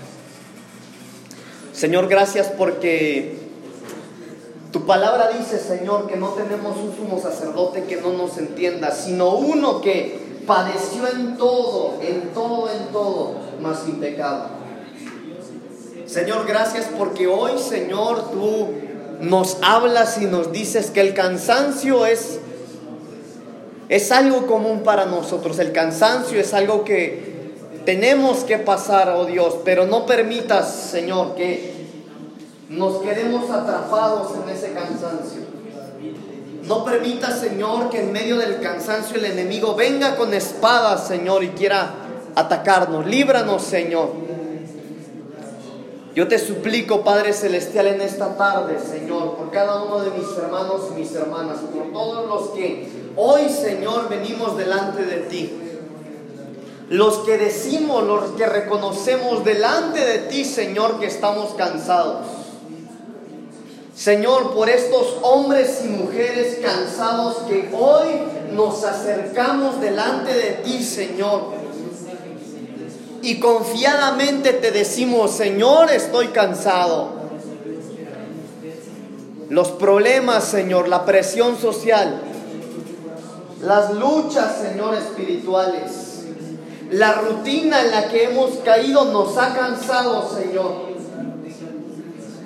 Señor, 1.73 2.09
gracias 2.09 2.49
porque 2.49 3.36
tu 4.77 4.85
palabra 4.85 5.31
dice, 5.31 5.59
Señor, 5.59 6.07
que 6.07 6.17
no 6.17 6.35
tenemos 6.35 6.77
un 6.77 6.95
sumo 6.95 7.19
sacerdote 7.19 7.85
que 7.85 7.97
no 7.97 8.13
nos 8.13 8.37
entienda, 8.37 8.91
sino 8.91 9.31
uno 9.31 9.81
que 9.81 10.21
padeció 10.47 11.09
en 11.09 11.39
todo, 11.39 11.99
en 12.03 12.35
todo, 12.35 12.69
en 12.71 12.93
todo, 12.93 13.37
más 13.63 13.85
sin 13.85 14.01
pecado. 14.01 14.49
Señor, 16.05 16.47
gracias 16.47 16.89
porque 16.99 17.27
hoy, 17.27 17.53
Señor, 17.59 18.31
tú 18.31 18.69
nos 19.23 19.57
hablas 19.63 20.21
y 20.21 20.27
nos 20.27 20.53
dices 20.53 20.91
que 20.91 21.01
el 21.01 21.15
cansancio 21.15 22.05
es 22.05 22.41
es 23.89 24.13
algo 24.13 24.47
común 24.47 24.83
para 24.83 25.07
nosotros. 25.07 25.59
El 25.59 25.73
cansancio 25.73 26.39
es 26.39 26.53
algo 26.53 26.85
que 26.85 27.55
tenemos 27.87 28.45
que 28.45 28.59
pasar, 28.59 29.09
oh 29.09 29.25
Dios, 29.25 29.57
pero 29.65 29.87
no 29.87 30.05
permitas, 30.05 30.71
Señor, 30.71 31.35
que 31.35 31.76
nos 32.69 33.03
quedemos 33.03 33.51
atrapados 33.51 34.33
en 34.43 34.49
ese 34.55 34.73
cansancio. 34.73 35.43
No 36.65 36.85
permitas, 36.85 37.39
Señor, 37.39 37.91
que 37.91 38.01
en 38.01 38.13
medio 38.13 38.39
del 38.39 38.61
cansancio 38.61 39.17
el 39.17 39.27
enemigo 39.27 39.77
venga 39.77 40.17
con 40.17 40.35
espadas, 40.35 41.07
Señor, 41.07 41.45
y 41.45 41.51
quiera 41.51 41.95
atacarnos. 42.35 43.07
Líbranos, 43.07 43.63
Señor. 43.63 44.11
Yo 46.17 46.27
te 46.27 46.39
suplico, 46.39 47.03
Padre 47.05 47.33
Celestial, 47.35 47.87
en 47.89 48.01
esta 48.01 48.37
tarde, 48.37 48.79
Señor, 48.81 49.37
por 49.37 49.51
cada 49.51 49.85
uno 49.85 50.01
de 50.01 50.11
mis 50.11 50.27
hermanos 50.37 50.89
y 50.91 51.01
mis 51.01 51.15
hermanas, 51.15 51.59
por 51.59 51.93
todos 51.93 52.27
los 52.27 52.51
que 52.57 52.89
hoy, 53.17 53.49
Señor, 53.49 54.09
venimos 54.09 54.57
delante 54.57 55.05
de 55.05 55.19
ti. 55.19 55.53
Los 56.89 57.19
que 57.19 57.37
decimos, 57.37 58.03
los 58.05 58.31
que 58.31 58.47
reconocemos 58.47 59.45
delante 59.45 60.01
de 60.01 60.19
ti, 60.21 60.45
Señor, 60.45 60.99
que 60.99 61.07
estamos 61.07 61.55
cansados. 61.55 62.27
Señor, 63.97 64.55
por 64.55 64.69
estos 64.69 65.17
hombres 65.23 65.81
y 65.85 65.89
mujeres 65.89 66.59
cansados 66.63 67.39
que 67.49 67.71
hoy 67.73 68.09
nos 68.53 68.85
acercamos 68.85 69.81
delante 69.81 70.33
de 70.33 70.51
ti, 70.65 70.83
Señor 70.83 71.67
y 73.27 73.41
confiadamente 73.41 74.53
te 74.53 74.71
decimos, 74.71 75.33
Señor, 75.33 75.91
estoy 75.91 76.29
cansado. 76.29 77.09
Los 79.49 79.73
problemas, 79.73 80.45
Señor, 80.45 80.87
la 80.87 81.05
presión 81.05 81.59
social, 81.59 82.21
las 83.63 83.95
luchas, 83.95 84.59
Señor, 84.63 84.95
espirituales, 84.95 86.25
la 86.93 87.15
rutina 87.15 87.83
en 87.83 87.91
la 87.91 88.07
que 88.07 88.27
hemos 88.27 88.59
caído 88.65 89.07
nos 89.07 89.37
ha 89.37 89.57
cansado, 89.57 90.33
Señor. 90.33 90.87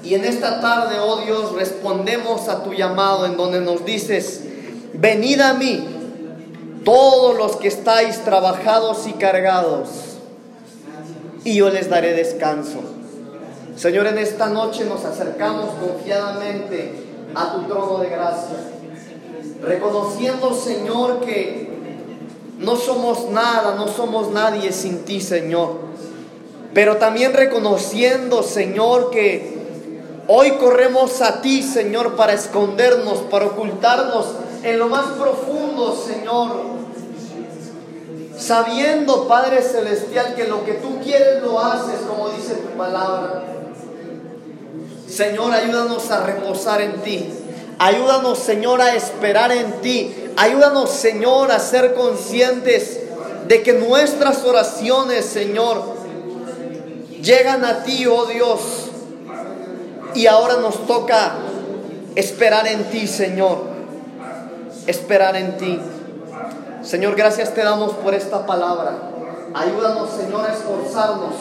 Y 0.03 0.15
en 0.15 0.25
esta 0.25 0.61
tarde, 0.61 0.97
oh 1.01 1.19
Dios, 1.19 1.53
respondemos 1.53 2.49
a 2.49 2.63
tu 2.63 2.73
llamado 2.73 3.27
en 3.27 3.37
donde 3.37 3.61
nos 3.61 3.85
dices, 3.85 4.43
venid 4.95 5.41
a 5.41 5.55
mí, 5.55 5.87
todos 6.85 7.37
los 7.37 7.57
que 7.57 7.69
estáis 7.69 8.25
trabajados 8.25 9.07
y 9.07 9.13
cargados 9.13 9.89
y 11.45 11.55
yo 11.55 11.71
les 11.71 11.89
daré 11.89 12.13
descanso. 12.15 12.81
Señor, 13.77 14.07
en 14.07 14.19
esta 14.19 14.47
noche 14.47 14.85
nos 14.85 15.05
acercamos 15.05 15.71
confiadamente 15.81 16.93
a 17.35 17.55
tu 17.55 17.63
trono 17.63 17.99
de 17.99 18.11
gracia, 18.11 18.57
reconociendo, 19.63 20.55
Señor, 20.55 21.21
que 21.21 21.71
no 22.59 22.77
somos 22.77 23.31
nada, 23.31 23.75
no 23.75 23.89
somos 23.89 24.31
nadie 24.33 24.73
sin 24.73 25.05
ti, 25.05 25.21
Señor. 25.21 25.77
Pero 26.75 26.99
también 26.99 27.33
reconociendo, 27.33 28.43
Señor, 28.43 29.11
que 29.11 29.60
hoy 30.33 30.53
corremos 30.53 31.21
a 31.23 31.41
ti, 31.41 31.61
Señor, 31.61 32.15
para 32.15 32.35
escondernos, 32.35 33.19
para 33.31 33.47
ocultarnos 33.47 34.27
en 34.63 34.79
lo 34.79 34.89
más 34.89 35.07
profundo, 35.19 36.01
Señor, 36.07 36.53
sabiendo, 38.39 39.27
Padre 39.27 39.61
Celestial, 39.61 40.37
que 40.37 40.47
lo 40.47 40.65
que 40.65 40.75
tú 40.75 41.01
quieres 41.03 41.43
lo 41.43 41.59
haces, 41.59 41.97
como 42.09 42.29
dice 42.29 42.55
tu 42.55 42.79
palabra. 42.79 43.43
Señor, 45.09 45.53
ayúdanos 45.53 46.09
a 46.13 46.25
reposar 46.25 46.81
en 46.81 47.03
ti. 47.03 47.29
Ayúdanos, 47.81 48.39
Señor, 48.39 48.81
a 48.81 48.95
esperar 48.95 49.51
en 49.51 49.81
ti. 49.81 50.15
Ayúdanos, 50.37 50.91
Señor, 50.91 51.51
a 51.51 51.59
ser 51.59 51.95
conscientes 51.95 53.01
de 53.49 53.65
que 53.65 53.73
nuestras 53.73 54.45
oraciones, 54.45 55.25
Señor, 55.25 55.83
llegan 57.21 57.65
a 57.65 57.83
ti, 57.83 58.07
oh 58.07 58.27
Dios. 58.27 58.90
Y 60.15 60.27
ahora 60.27 60.57
nos 60.57 60.87
toca 60.87 61.35
esperar 62.15 62.67
en 62.67 62.85
ti, 62.85 63.07
Señor. 63.07 63.71
esperar 64.87 65.37
en 65.37 65.57
ti. 65.57 65.79
Señor, 66.83 67.15
gracias 67.15 67.55
te 67.55 67.63
damos 67.63 67.93
por 67.95 68.15
esta 68.15 68.47
palabra. 68.47 69.11
Ayúdanos, 69.55 70.11
Señor, 70.11 70.49
a 70.49 70.53
esforzarnos, 70.53 71.35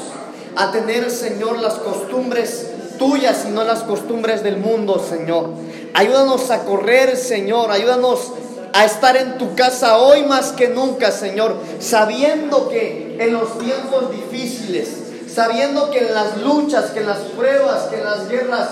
a 0.55 0.71
tener, 0.71 1.09
Señor, 1.09 1.59
las 1.59 1.75
costumbres 1.75 2.71
tuyas 2.99 3.45
y 3.47 3.51
no 3.51 3.63
las 3.63 3.83
costumbres 3.83 4.43
del 4.43 4.57
mundo, 4.57 4.99
Señor. 4.99 5.51
Ayúdanos 5.93 6.51
a 6.51 6.65
correr, 6.65 7.15
Señor. 7.15 7.71
Ayúdanos 7.71 8.33
a 8.73 8.85
estar 8.85 9.17
en 9.17 9.37
tu 9.37 9.55
casa 9.55 9.97
hoy 9.97 10.23
más 10.23 10.51
que 10.51 10.67
nunca, 10.67 11.11
Señor, 11.11 11.55
sabiendo 11.79 12.69
que 12.69 13.17
en 13.19 13.33
los 13.33 13.57
tiempos 13.57 14.11
difíciles, 14.11 15.08
sabiendo 15.39 15.89
que 15.89 15.99
en 15.99 16.13
las 16.13 16.41
luchas, 16.41 16.91
que 16.91 16.99
en 16.99 17.07
las 17.07 17.19
pruebas, 17.19 17.83
que 17.83 17.95
en 17.95 18.03
las 18.03 18.27
guerras, 18.27 18.67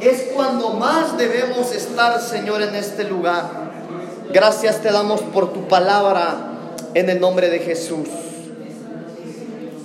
es 0.00 0.22
cuando 0.32 0.70
más 0.74 1.18
debemos 1.18 1.74
estar, 1.74 2.20
Señor, 2.20 2.62
en 2.62 2.76
este 2.76 3.02
lugar. 3.02 3.42
Gracias 4.32 4.80
te 4.80 4.92
damos 4.92 5.22
por 5.22 5.52
tu 5.52 5.66
palabra 5.66 6.36
en 6.94 7.10
el 7.10 7.20
nombre 7.20 7.50
de 7.50 7.58
Jesús. 7.58 8.06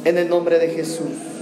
En 0.05 0.19
el 0.19 0.29
nombre 0.29 0.59
de 0.59 0.67
Jesús. 0.67 1.29